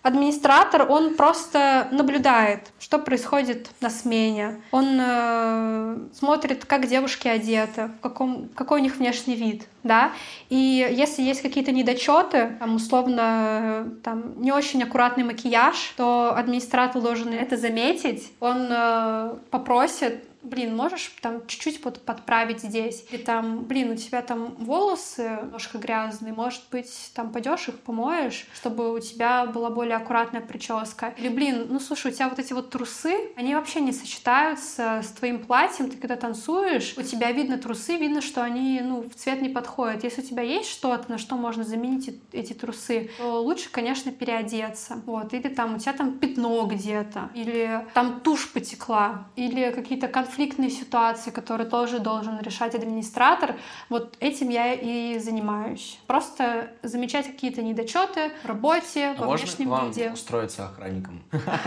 Администратор, 0.03 0.85
он 0.89 1.15
просто 1.15 1.87
наблюдает, 1.91 2.59
что 2.77 2.99
происходит 2.99 3.69
на 3.79 3.89
смене. 3.89 4.59
Он 4.71 4.97
э, 4.99 5.97
смотрит, 6.13 6.65
как 6.65 6.87
девушки 6.87 7.29
одеты, 7.29 7.87
в 7.87 8.01
каком, 8.01 8.49
какой 8.53 8.81
у 8.81 8.83
них 8.83 8.97
внешний 8.97 9.35
вид, 9.35 9.63
да. 9.83 10.11
И 10.49 10.57
если 10.91 11.21
есть 11.21 11.41
какие-то 11.41 11.71
недочеты, 11.71 12.57
там, 12.59 12.75
условно, 12.75 13.93
там, 14.03 14.41
не 14.41 14.51
очень 14.51 14.83
аккуратный 14.83 15.23
макияж, 15.23 15.93
то 15.95 16.35
администратор 16.35 17.01
должен 17.01 17.29
это 17.29 17.55
заметить. 17.55 18.29
Он 18.41 18.67
э, 18.69 19.35
попросит 19.51 20.25
блин, 20.43 20.75
можешь 20.75 21.13
там 21.21 21.45
чуть-чуть 21.47 21.81
под, 21.81 22.01
подправить 22.01 22.61
здесь? 22.61 23.05
Или 23.09 23.21
там, 23.21 23.63
блин, 23.63 23.91
у 23.91 23.95
тебя 23.95 24.21
там 24.21 24.55
волосы 24.59 25.39
немножко 25.43 25.77
грязные, 25.77 26.33
может 26.33 26.61
быть, 26.71 27.11
там 27.15 27.31
пойдешь 27.31 27.67
их 27.69 27.79
помоешь, 27.79 28.47
чтобы 28.53 28.93
у 28.93 28.99
тебя 28.99 29.45
была 29.45 29.69
более 29.69 29.95
аккуратная 29.95 30.41
прическа? 30.41 31.13
Или, 31.17 31.29
блин, 31.29 31.67
ну 31.69 31.79
слушай, 31.79 32.11
у 32.11 32.15
тебя 32.15 32.29
вот 32.29 32.39
эти 32.39 32.53
вот 32.53 32.69
трусы, 32.69 33.31
они 33.35 33.55
вообще 33.55 33.81
не 33.81 33.93
сочетаются 33.93 35.01
с 35.03 35.07
твоим 35.11 35.43
платьем, 35.43 35.89
ты 35.89 35.97
когда 35.97 36.15
танцуешь, 36.15 36.95
у 36.97 37.01
тебя 37.01 37.31
видно 37.31 37.57
трусы, 37.57 37.97
видно, 37.97 38.21
что 38.21 38.43
они, 38.43 38.81
ну, 38.83 39.01
в 39.01 39.15
цвет 39.15 39.41
не 39.41 39.49
подходят. 39.49 40.03
Если 40.03 40.21
у 40.21 40.25
тебя 40.25 40.43
есть 40.43 40.69
что-то, 40.69 41.09
на 41.09 41.17
что 41.17 41.35
можно 41.35 41.63
заменить 41.63 42.21
эти 42.31 42.53
трусы, 42.53 43.09
то 43.17 43.41
лучше, 43.41 43.69
конечно, 43.71 44.11
переодеться. 44.11 45.01
Вот, 45.05 45.33
или 45.33 45.47
там 45.47 45.75
у 45.75 45.79
тебя 45.79 45.93
там 45.93 46.19
пятно 46.19 46.65
где-то, 46.65 47.29
или 47.33 47.87
там 47.93 48.19
тушь 48.21 48.51
потекла, 48.51 49.27
или 49.35 49.71
какие-то 49.71 50.07
конфликты 50.07 50.32
конфликтные 50.33 50.71
ситуации, 50.71 51.29
которые 51.29 51.69
тоже 51.69 51.99
должен 51.99 52.39
решать 52.41 52.73
администратор, 52.73 53.55
вот 53.89 54.17
этим 54.19 54.49
я 54.49 54.73
и 54.73 55.19
занимаюсь. 55.19 55.99
Просто 56.07 56.71
замечать 56.81 57.27
какие-то 57.27 57.61
недочеты 57.61 58.31
в 58.43 58.47
работе, 58.47 59.09
а 59.09 59.19
во 59.19 59.25
можно 59.27 59.45
внешнем 59.45 59.69
вам 59.69 59.91
виде. 59.91 60.11
устроиться 60.11 60.65
охранником? 60.65 61.23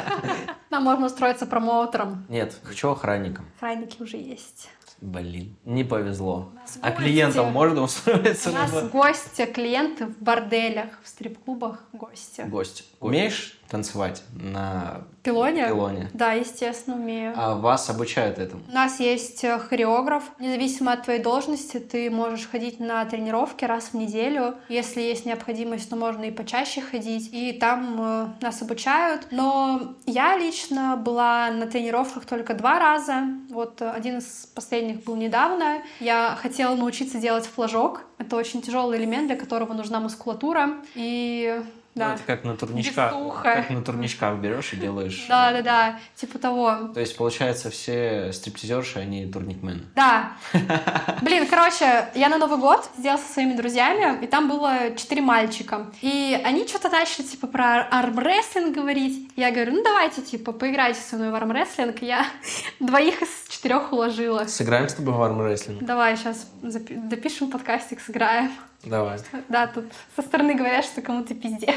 Нам 0.71 0.83
можно 0.83 1.07
устроиться 1.07 1.47
промоутером. 1.47 2.27
Нет, 2.29 2.59
хочу 2.65 2.91
охранником. 2.91 3.47
Охранники 3.57 4.03
уже 4.03 4.17
есть. 4.17 4.69
Блин, 5.01 5.55
не 5.65 5.85
повезло. 5.85 6.51
нас 6.55 6.79
А 6.81 6.91
гости. 6.91 7.03
клиентам 7.03 7.53
можно 7.53 7.83
устроиться? 7.83 8.51
У 8.51 8.53
нас 8.55 8.73
на 8.73 8.83
гости, 8.89 9.45
клиенты 9.45 10.07
в 10.07 10.19
борделях, 10.19 10.89
в 11.05 11.09
стрип-клубах 11.09 11.85
гости. 11.93 12.41
Гость. 12.47 12.85
Умеешь 12.99 13.56
танцевать 13.69 14.23
на 14.33 15.03
Пилоне? 15.23 15.67
пилоне? 15.67 16.11
Да, 16.15 16.33
естественно, 16.33 16.97
умею. 16.97 17.33
А 17.37 17.57
вас 17.57 17.91
обучают 17.91 18.39
этому? 18.39 18.63
У 18.69 18.73
нас 18.73 19.01
есть 19.01 19.43
э, 19.43 19.59
хореограф. 19.59 20.23
Независимо 20.39 20.93
от 20.93 21.03
твоей 21.03 21.21
должности, 21.21 21.79
ты 21.79 22.11
можешь 22.11 22.49
ходить 22.49 22.79
на 22.79 23.05
тренировки 23.05 23.65
раз 23.65 23.87
в 23.93 23.95
неделю. 23.95 24.55
Если 24.69 25.01
есть 25.01 25.27
необходимость, 25.27 25.91
то 25.91 25.97
можно 25.97 26.25
и 26.25 26.31
почаще 26.31 26.81
ходить. 26.81 27.31
И 27.33 27.53
там 27.53 27.97
э, 28.01 28.27
нас 28.41 28.63
обучают. 28.63 29.29
Но 29.33 29.97
я 30.07 30.37
лично 30.37 30.97
была 30.97 31.51
на 31.51 31.67
тренировках 31.67 32.25
только 32.25 32.55
два 32.55 32.79
раза. 32.79 33.25
Вот 33.51 33.83
э, 33.83 33.91
один 33.91 34.19
из 34.19 34.47
последних 34.55 35.03
был 35.03 35.17
недавно. 35.17 35.83
Я 35.99 36.39
хотела 36.41 36.77
научиться 36.77 37.19
делать 37.19 37.47
флажок. 37.47 38.03
Это 38.19 38.37
очень 38.37 38.63
тяжелый 38.63 38.99
элемент, 38.99 39.27
для 39.27 39.37
которого 39.37 39.73
нужна 39.73 39.99
мускулатура. 39.99 40.75
И 40.95 41.63
Ну, 41.97 42.01
да. 42.01 42.15
это 42.15 42.23
как 42.25 42.45
на 42.45 42.55
турничках. 42.55 43.11
Бесуха. 43.13 43.43
Как 43.43 43.71
на 43.71 43.83
турничках 43.83 44.39
берешь 44.39 44.75
и 44.75 44.77
делаешь. 44.77 45.25
Да, 45.31 45.51
да, 45.51 45.63
да, 45.63 45.99
типа 46.15 46.39
того. 46.39 46.91
То 46.93 47.01
есть, 47.01 47.17
получается, 47.17 47.71
все 47.71 48.35
стриптизерши, 48.35 48.99
они 48.99 49.25
турникмены. 49.27 49.81
Да. 49.95 50.33
Блин, 51.23 51.47
короче, 51.49 52.09
я 52.15 52.29
на 52.29 52.37
Новый 52.37 52.59
год 52.59 52.87
сделала 52.99 53.19
со 53.19 53.33
своими 53.33 53.55
друзьями, 53.55 54.23
и 54.23 54.27
там 54.27 54.47
было 54.47 54.95
четыре 54.95 55.23
мальчика. 55.23 55.87
И 56.03 56.39
они 56.45 56.69
что-то 56.69 56.91
начали, 56.91 57.25
типа, 57.25 57.47
про 57.47 57.89
армрестлинг 57.89 58.75
говорить. 58.75 59.31
Я 59.35 59.51
говорю, 59.51 59.73
ну 59.73 59.83
давайте, 59.83 60.21
типа, 60.21 60.53
поиграйте 60.53 61.01
со 61.01 61.17
мной 61.17 61.31
в 61.31 61.35
армрестлинг. 61.35 62.03
Я 62.03 62.27
двоих 62.79 63.23
из 63.23 63.46
четырех 63.67 63.93
уложила. 63.93 64.45
Сыграем 64.45 64.89
с 64.89 64.95
тобой 64.95 65.15
в 65.15 65.23
армрестлинг? 65.23 65.83
Давай 65.83 66.17
сейчас 66.17 66.47
допишем 66.63 67.51
подкастик, 67.51 68.01
сыграем. 68.01 68.53
Давай. 68.85 69.19
Да, 69.49 69.67
тут 69.67 69.87
со 70.15 70.23
стороны 70.23 70.55
говорят, 70.55 70.85
что 70.85 71.03
кому-то 71.03 71.35
пиздец. 71.35 71.75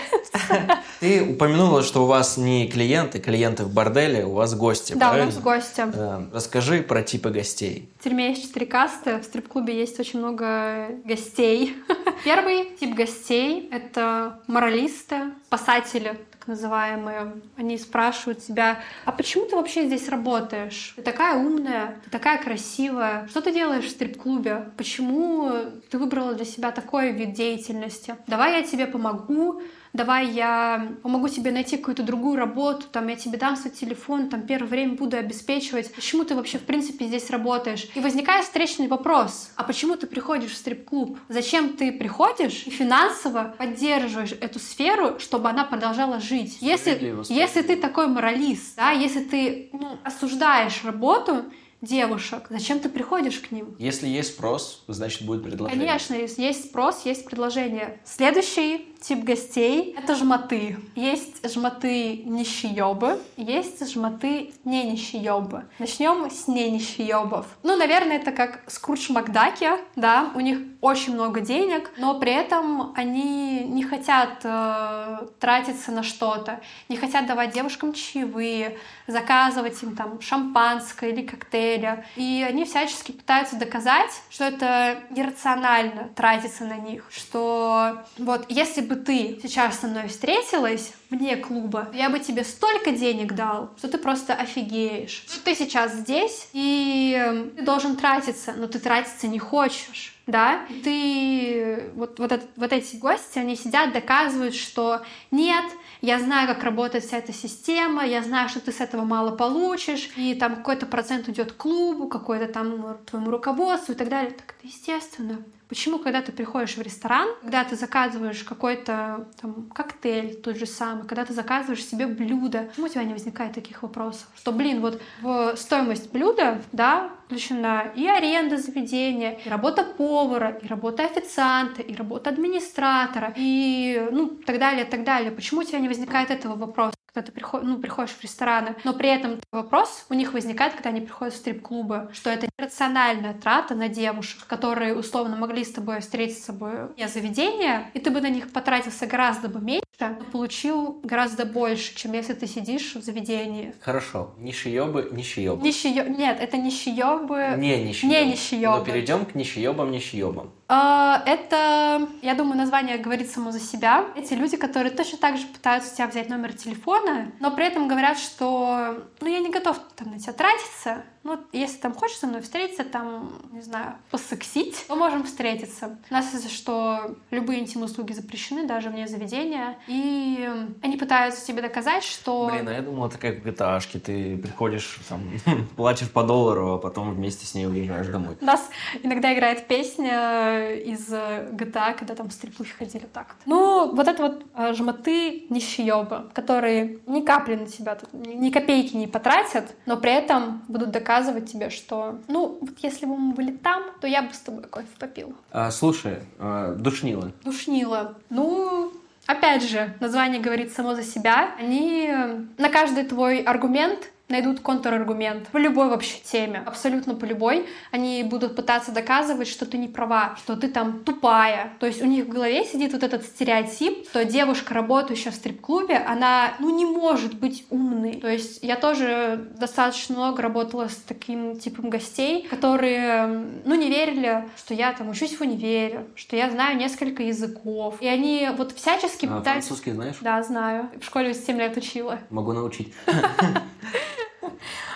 Ты 1.00 1.24
упомянула, 1.24 1.82
что 1.82 2.04
у 2.04 2.06
вас 2.06 2.38
не 2.38 2.68
клиенты, 2.68 3.20
клиенты 3.20 3.64
в 3.64 3.74
борделе, 3.74 4.24
у 4.26 4.34
вас 4.34 4.54
гости, 4.54 4.94
Да, 4.94 5.08
у 5.08 5.10
правильно? 5.14 5.32
нас 5.32 5.42
гости. 5.42 5.84
Э, 5.92 6.26
Расскажи 6.32 6.84
про 6.84 7.02
типы 7.02 7.32
гостей. 7.32 7.90
В 8.00 8.04
тюрьме 8.04 8.30
есть 8.30 8.44
четыре 8.44 8.68
касты, 8.68 9.18
в 9.18 9.24
стрип-клубе 9.24 9.76
есть 9.76 10.00
очень 10.00 10.20
много 10.20 10.90
гостей. 11.06 11.76
Первый 12.24 12.76
тип 12.80 12.94
гостей— 12.94 13.68
это 13.72 14.40
моралисты, 14.46 15.32
спасатели, 15.48 16.20
называемые. 16.50 17.34
Они 17.56 17.78
спрашивают 17.78 18.40
тебя, 18.40 18.80
а 19.06 19.12
почему 19.12 19.46
ты 19.46 19.56
вообще 19.56 19.86
здесь 19.86 20.10
работаешь? 20.10 20.94
Ты 20.96 21.02
такая 21.02 21.38
умная, 21.38 21.96
ты 22.04 22.10
такая 22.10 22.38
красивая. 22.38 23.28
Что 23.30 23.42
ты 23.42 23.54
делаешь 23.54 23.86
в 23.86 23.90
стрип-клубе? 23.90 24.72
Почему 24.78 25.52
ты 25.90 25.98
выбрала 25.98 26.34
для 26.34 26.46
себя 26.46 26.72
такой 26.72 27.12
вид 27.12 27.34
деятельности? 27.34 28.18
Давай 28.28 28.60
я 28.60 28.64
тебе 28.64 28.88
помогу, 28.88 29.62
давай 29.94 30.32
я 30.32 30.92
помогу 31.04 31.30
тебе 31.30 31.52
найти 31.52 31.78
какую-то 31.78 32.04
другую 32.04 32.38
работу, 32.38 32.86
там 32.92 33.08
я 33.08 33.16
тебе 33.16 33.38
дам 33.38 33.56
свой 33.56 33.74
телефон, 33.74 34.30
там 34.30 34.44
первое 34.44 34.70
время 34.70 34.94
буду 34.96 35.18
обеспечивать. 35.18 35.94
Почему 35.94 36.24
ты 36.24 36.36
вообще 36.36 36.58
в 36.58 36.64
принципе 36.64 37.08
здесь 37.08 37.30
работаешь? 37.30 37.88
И 37.96 38.00
возникает 38.00 38.46
встречный 38.46 38.88
вопрос, 38.88 39.52
а 39.56 39.64
почему 39.64 39.96
ты 39.96 40.08
приходишь 40.08 40.52
в 40.52 40.58
стрип-клуб? 40.58 41.20
Зачем 41.28 41.76
ты 41.76 41.92
приходишь 41.92 42.64
и 42.66 42.70
финансово 42.70 43.56
поддерживаешь 43.58 44.34
эту 44.40 44.60
сферу, 44.60 45.20
чтобы 45.20 45.50
она 45.50 45.66
продолжала 45.66 46.20
жить? 46.20 46.58
Если, 46.62 47.16
если 47.30 47.62
ты 47.62 47.76
такой 47.76 48.08
моралист, 48.08 48.76
да, 48.76 48.92
если 48.92 49.24
ты 49.24 49.70
ну, 49.74 49.98
осуждаешь 50.04 50.84
работу 50.84 51.46
девушек, 51.82 52.48
зачем 52.50 52.80
ты 52.80 52.90
приходишь 52.90 53.40
к 53.40 53.52
ним? 53.52 53.76
Если 53.80 54.08
есть 54.08 54.34
спрос, 54.34 54.84
значит 54.88 55.24
будет 55.24 55.44
предложение. 55.44 55.88
Конечно, 55.88 56.14
если 56.14 56.42
есть 56.42 56.66
спрос, 56.66 57.06
есть 57.06 57.26
предложение. 57.26 58.00
Следующий 58.04 58.88
тип 59.02 59.24
гостей— 59.24 59.96
это 59.98 60.16
жмоты. 60.16 60.78
Есть 60.96 61.50
жмоты 61.52 62.24
нищеёбы, 62.26 63.20
есть 63.38 63.92
жмоты 63.92 64.52
не 64.66 64.84
нищеёбы. 64.84 65.66
Начнем 65.80 66.30
с 66.30 66.48
не 66.48 66.70
нищеёбов. 66.70 67.46
Ну, 67.64 67.78
наверное, 67.78 68.18
это 68.18 68.32
как 68.32 68.62
Скрудж 68.68 69.12
Макдаки, 69.12 69.70
да, 69.96 70.32
у 70.36 70.40
них 70.40 70.60
очень 70.82 71.14
много 71.14 71.42
денег, 71.42 71.92
но 71.98 72.20
при 72.20 72.32
этом 72.32 72.94
они 72.96 73.64
не 73.66 73.84
хотят 73.84 74.40
э, 74.44 75.28
тратиться 75.40 75.92
на 75.92 76.04
что-то, 76.04 76.62
не 76.88 76.98
хотят 76.98 77.26
давать 77.26 77.54
девушкам 77.54 77.94
чаевые, 77.94 78.78
заказывать 79.08 79.82
им 79.84 79.96
там 79.96 80.22
шампанское 80.22 81.12
или 81.12 81.26
коктейля. 81.26 82.06
И 82.16 82.46
они 82.48 82.66
всячески 82.66 83.12
пытаются 83.12 83.56
доказать, 83.58 84.12
что 84.30 84.46
это 84.46 85.04
иррационально 85.16 86.10
тратиться 86.16 86.66
на 86.66 86.78
них, 86.78 87.06
что 87.10 88.04
вот 88.18 88.46
если 88.50 88.82
бы 88.90 88.96
ты 88.96 89.40
сейчас 89.42 89.80
со 89.80 89.88
мной 89.88 90.08
встретилась 90.08 90.94
вне 91.10 91.38
клуба, 91.38 91.90
я 91.94 92.10
бы 92.10 92.20
тебе 92.20 92.44
столько 92.44 92.92
денег 92.92 93.34
дал, 93.34 93.72
что 93.78 93.88
ты 93.88 93.98
просто 93.98 94.34
офигеешь. 94.34 95.24
Что 95.28 95.44
ты 95.44 95.56
сейчас 95.56 95.94
здесь, 95.94 96.50
и 96.54 97.16
э, 97.18 97.52
ты 97.56 97.64
должен 97.64 97.96
тратиться, 97.96 98.54
но 98.58 98.68
ты 98.68 98.80
тратиться 98.80 99.28
не 99.28 99.40
хочешь 99.40 100.16
да, 100.30 100.62
ты, 100.84 101.92
вот, 101.96 102.20
вот, 102.20 102.40
вот 102.56 102.74
эти 102.74 102.96
гости, 102.98 103.40
они 103.40 103.56
сидят, 103.56 103.94
доказывают, 103.94 104.54
что 104.54 105.02
нет, 105.32 105.66
я 106.02 106.20
знаю, 106.20 106.48
как 106.48 106.64
работает 106.64 107.04
вся 107.04 107.18
эта 107.18 107.34
система, 107.34 108.06
я 108.06 108.22
знаю, 108.24 108.48
что 108.48 108.60
ты 108.60 108.72
с 108.72 108.80
этого 108.80 109.04
мало 109.04 109.36
получишь, 109.36 110.10
и 110.16 110.36
там 110.36 110.58
какой-то 110.58 110.86
процент 110.86 111.28
идет 111.30 111.54
клубу, 111.54 112.08
какой-то 112.08 112.48
там 112.48 112.98
твоему 113.06 113.32
руководству 113.32 113.94
и 113.94 113.96
так 113.96 114.10
далее. 114.10 114.32
Так 114.32 114.56
это 114.58 114.68
естественно. 114.68 115.44
Почему, 115.70 116.00
когда 116.00 116.24
ты 116.24 116.32
приходишь 116.32 116.78
в 116.78 116.82
ресторан, 116.82 117.30
когда 117.42 117.64
ты 117.64 117.76
заказываешь 117.76 118.44
какой-то 118.44 119.30
там 119.40 119.70
коктейль 119.70 120.34
тот 120.42 120.58
же 120.58 120.66
самый, 120.66 121.06
когда 121.06 121.26
ты 121.26 121.34
заказываешь 121.34 121.86
себе 121.86 122.08
блюдо, 122.08 122.64
почему 122.70 122.88
у 122.88 122.90
тебя 122.90 123.04
не 123.04 123.14
возникает 123.14 123.54
таких 123.54 123.84
вопросов? 123.84 124.26
Что, 124.36 124.52
блин, 124.52 124.82
вот 124.82 125.00
в 125.22 125.56
стоимость 125.56 126.12
блюда, 126.12 126.60
да, 126.72 127.12
включена 127.28 127.92
и 127.96 128.08
аренда 128.08 128.58
заведения, 128.58 129.34
и 129.46 129.48
работа 129.48 129.84
повара, 129.84 130.58
и 130.60 130.66
работа 130.68 131.06
официанта, 131.06 131.84
и 131.84 131.94
работа 131.96 132.32
администратора, 132.32 133.32
и 133.38 134.08
ну 134.12 134.30
так 134.30 134.58
далее, 134.58 134.86
так 134.86 135.04
далее. 135.04 135.32
Почему 135.32 135.62
у 135.62 135.64
тебя 135.64 135.78
не 135.78 135.88
возникает 135.88 136.32
этого 136.32 136.56
вопроса? 136.56 136.96
Когда 137.14 137.26
ты 137.26 137.32
приход- 137.32 137.64
ну, 137.64 137.78
приходишь 137.80 138.12
в 138.12 138.24
рестораны, 138.24 138.76
но 138.84 138.94
при 138.94 139.10
этом 139.10 139.40
вопрос 139.52 140.06
у 140.10 140.14
них 140.14 140.34
возникает, 140.34 140.74
когда 140.74 140.90
они 140.90 141.02
приходят 141.02 141.34
в 141.34 141.38
стрип-клубы, 141.38 142.10
что 142.14 142.30
это 142.30 142.48
рациональная 142.58 143.34
трата 143.34 143.76
на 143.76 143.90
девушек, 143.90 144.46
которые 144.48 144.96
условно 144.96 145.36
могли 145.36 145.64
с 145.64 145.72
тобой 145.72 146.02
встретиться 146.02 146.42
с 146.42 146.46
собой 146.46 146.88
вне 146.94 147.08
заведения, 147.08 147.90
и 147.94 148.00
ты 148.00 148.12
бы 148.12 148.22
на 148.22 148.30
них 148.30 148.52
потратился 148.52 149.08
гораздо 149.08 149.50
бы 149.50 149.60
меньше, 149.60 149.84
получил 150.32 151.00
гораздо 151.04 151.46
больше, 151.46 151.96
чем 151.96 152.14
если 152.14 152.34
ты 152.34 152.48
сидишь 152.48 152.96
в 152.96 153.02
заведении. 153.04 153.74
Хорошо. 153.82 154.34
Нищеёбы, 154.38 155.10
нищеёбы. 155.12 155.62
Нищеё... 155.66 156.08
Нет, 156.08 156.38
это 156.40 156.58
нищеёбы... 156.58 157.56
Не 157.58 157.84
нищеёбы. 157.84 158.16
Не 158.16 158.32
нищеёбы. 158.32 158.78
Но 158.80 158.86
перейдем 158.86 159.26
к 159.26 159.36
нищеёбам, 159.36 159.92
нищеёбам. 159.92 160.52
А, 160.68 161.24
Это, 161.26 162.08
я 162.22 162.36
думаю, 162.36 162.58
название 162.58 162.98
говорит 162.98 163.30
само 163.30 163.52
за 163.52 163.60
себя. 163.60 164.06
Эти 164.16 164.34
люди, 164.34 164.56
которые 164.56 164.92
точно 164.92 165.18
так 165.18 165.38
же 165.38 165.48
пытаются 165.48 165.92
у 165.92 165.96
тебя 165.96 166.08
взять 166.08 166.30
номер 166.30 166.54
телефона, 166.54 167.32
но 167.40 167.52
при 167.52 167.66
этом 167.66 167.88
говорят, 167.88 168.20
что 168.20 169.04
ну 169.20 169.28
я 169.28 169.40
не 169.40 169.50
готов 169.50 169.80
там 169.96 170.12
на 170.12 170.20
тебя 170.20 170.34
тратиться, 170.34 171.04
ну, 171.30 171.40
если 171.52 171.78
там 171.78 171.94
хочешь 171.94 172.18
со 172.18 172.26
мной 172.26 172.42
встретиться, 172.42 172.84
там, 172.84 173.32
не 173.52 173.62
знаю, 173.62 173.94
посексить, 174.10 174.86
то 174.88 174.96
можем 174.96 175.24
встретиться. 175.24 175.98
У 176.10 176.14
нас 176.14 176.34
из-за 176.34 176.50
что 176.50 177.16
любые 177.30 177.60
интим-услуги 177.60 178.14
запрещены, 178.14 178.66
даже 178.66 178.90
вне 178.90 179.08
заведения. 179.08 179.78
И 179.86 180.50
они 180.82 180.98
пытаются 180.98 181.46
тебе 181.46 181.62
доказать, 181.62 182.04
что... 182.04 182.50
Блин, 182.52 182.68
а 182.68 182.74
я 182.74 182.82
думал, 182.82 183.08
это 183.08 183.20
как 183.20 183.44
в 183.44 183.46
GTA, 183.46 183.80
ты 184.00 184.38
приходишь, 184.38 185.00
там, 185.08 185.22
платишь 185.76 186.10
по 186.10 186.24
доллару, 186.24 186.74
а 186.74 186.78
потом 186.80 187.14
вместе 187.14 187.46
с 187.46 187.54
ней 187.54 187.68
уезжаешь 187.68 188.08
домой. 188.08 188.36
У 188.42 188.46
нас 188.46 188.68
иногда 189.04 189.32
играет 189.32 189.68
песня 189.68 190.74
из 190.74 191.10
GTA, 191.10 191.94
когда 191.94 192.16
там 192.16 192.32
стрипухи 192.32 192.72
ходили 192.72 193.06
так. 193.06 193.36
Ну, 193.46 193.94
вот 193.94 194.08
это 194.08 194.24
вот 194.24 194.46
э, 194.56 194.74
жмоты 194.74 195.46
нищеёбы, 195.50 196.32
которые 196.34 197.00
ни 197.06 197.22
капли 197.22 197.54
на 197.54 197.68
тебя, 197.68 198.00
ни 198.14 198.50
копейки 198.50 198.96
не 198.96 199.06
потратят, 199.06 199.76
но 199.86 199.96
при 199.96 200.12
этом 200.12 200.64
будут 200.68 200.90
доказывать 200.90 201.19
доказывать 201.20 201.52
тебе, 201.52 201.70
что, 201.70 202.20
ну, 202.28 202.58
вот 202.62 202.78
если 202.82 203.06
бы 203.06 203.18
мы 203.18 203.34
были 203.34 203.52
там, 203.52 203.84
то 204.02 204.08
я 204.08 204.22
бы 204.22 204.34
с 204.34 204.40
тобой 204.40 204.64
кофе 204.64 204.88
попил. 204.98 205.36
А, 205.52 205.72
слушай, 205.72 206.20
а, 206.40 206.76
душнила. 206.76 207.32
Душнила. 207.44 208.16
Ну, 208.30 208.92
опять 209.26 209.64
же, 209.64 209.94
название 210.00 210.42
говорит 210.42 210.74
само 210.74 210.96
за 210.96 211.04
себя. 211.04 211.56
Они 211.60 212.12
на 212.58 212.70
каждый 212.70 213.04
твой 213.04 213.42
аргумент 213.42 214.12
найдут 214.30 214.60
контраргумент 214.60 215.48
по 215.48 215.58
любой 215.58 215.90
вообще 215.90 216.20
теме, 216.24 216.64
абсолютно 216.66 217.16
по 217.16 217.26
любой. 217.26 217.66
Они 217.92 218.24
будут 218.24 218.56
пытаться 218.56 218.92
доказывать, 218.92 219.48
что 219.48 219.66
ты 219.66 219.78
не 219.78 219.88
права, 219.88 220.36
что 220.38 220.56
ты 220.56 220.68
там 220.68 221.04
тупая. 221.04 221.74
То 221.80 221.88
есть 221.88 222.02
у 222.02 222.06
них 222.06 222.26
в 222.26 222.30
голове 222.30 222.64
сидит 222.64 222.94
вот 222.94 223.04
этот 223.04 223.26
стереотип, 223.26 224.08
что 224.08 224.24
девушка, 224.26 224.74
работающая 224.74 225.32
в 225.32 225.36
стрип-клубе, 225.36 225.98
она, 225.98 226.54
ну, 226.60 226.76
не 226.76 226.86
может 226.86 227.40
быть 227.40 227.66
умной. 227.70 228.14
То 228.14 228.30
есть 228.30 228.60
я 228.62 228.76
тоже 228.76 229.50
достаточно 229.58 230.16
много 230.16 230.42
работала 230.44 230.88
с 230.88 230.96
таким 230.96 231.60
типом 231.60 231.90
гостей, 231.90 232.48
которые, 232.48 233.28
ну, 233.66 233.76
не 233.76 233.90
верили, 233.90 234.48
что 234.58 234.74
я 234.76 234.94
там 234.94 235.10
учусь 235.10 235.36
в 235.36 235.42
универе, 235.42 236.06
что 236.16 236.36
я 236.36 236.52
знаю 236.52 236.78
несколько 236.78 237.24
языков. 237.24 237.96
И 238.00 238.08
они 238.08 238.50
вот 238.56 238.74
всячески 238.74 239.26
а, 239.26 239.38
пытались... 239.40 239.66
французский 239.66 239.92
знаешь? 239.92 240.18
Да, 240.22 240.44
знаю. 240.44 240.90
В 241.02 241.06
школе 241.06 241.34
7 241.34 241.58
лет 241.58 241.76
учила. 241.76 242.20
Могу 242.30 242.54
научить. 242.54 242.94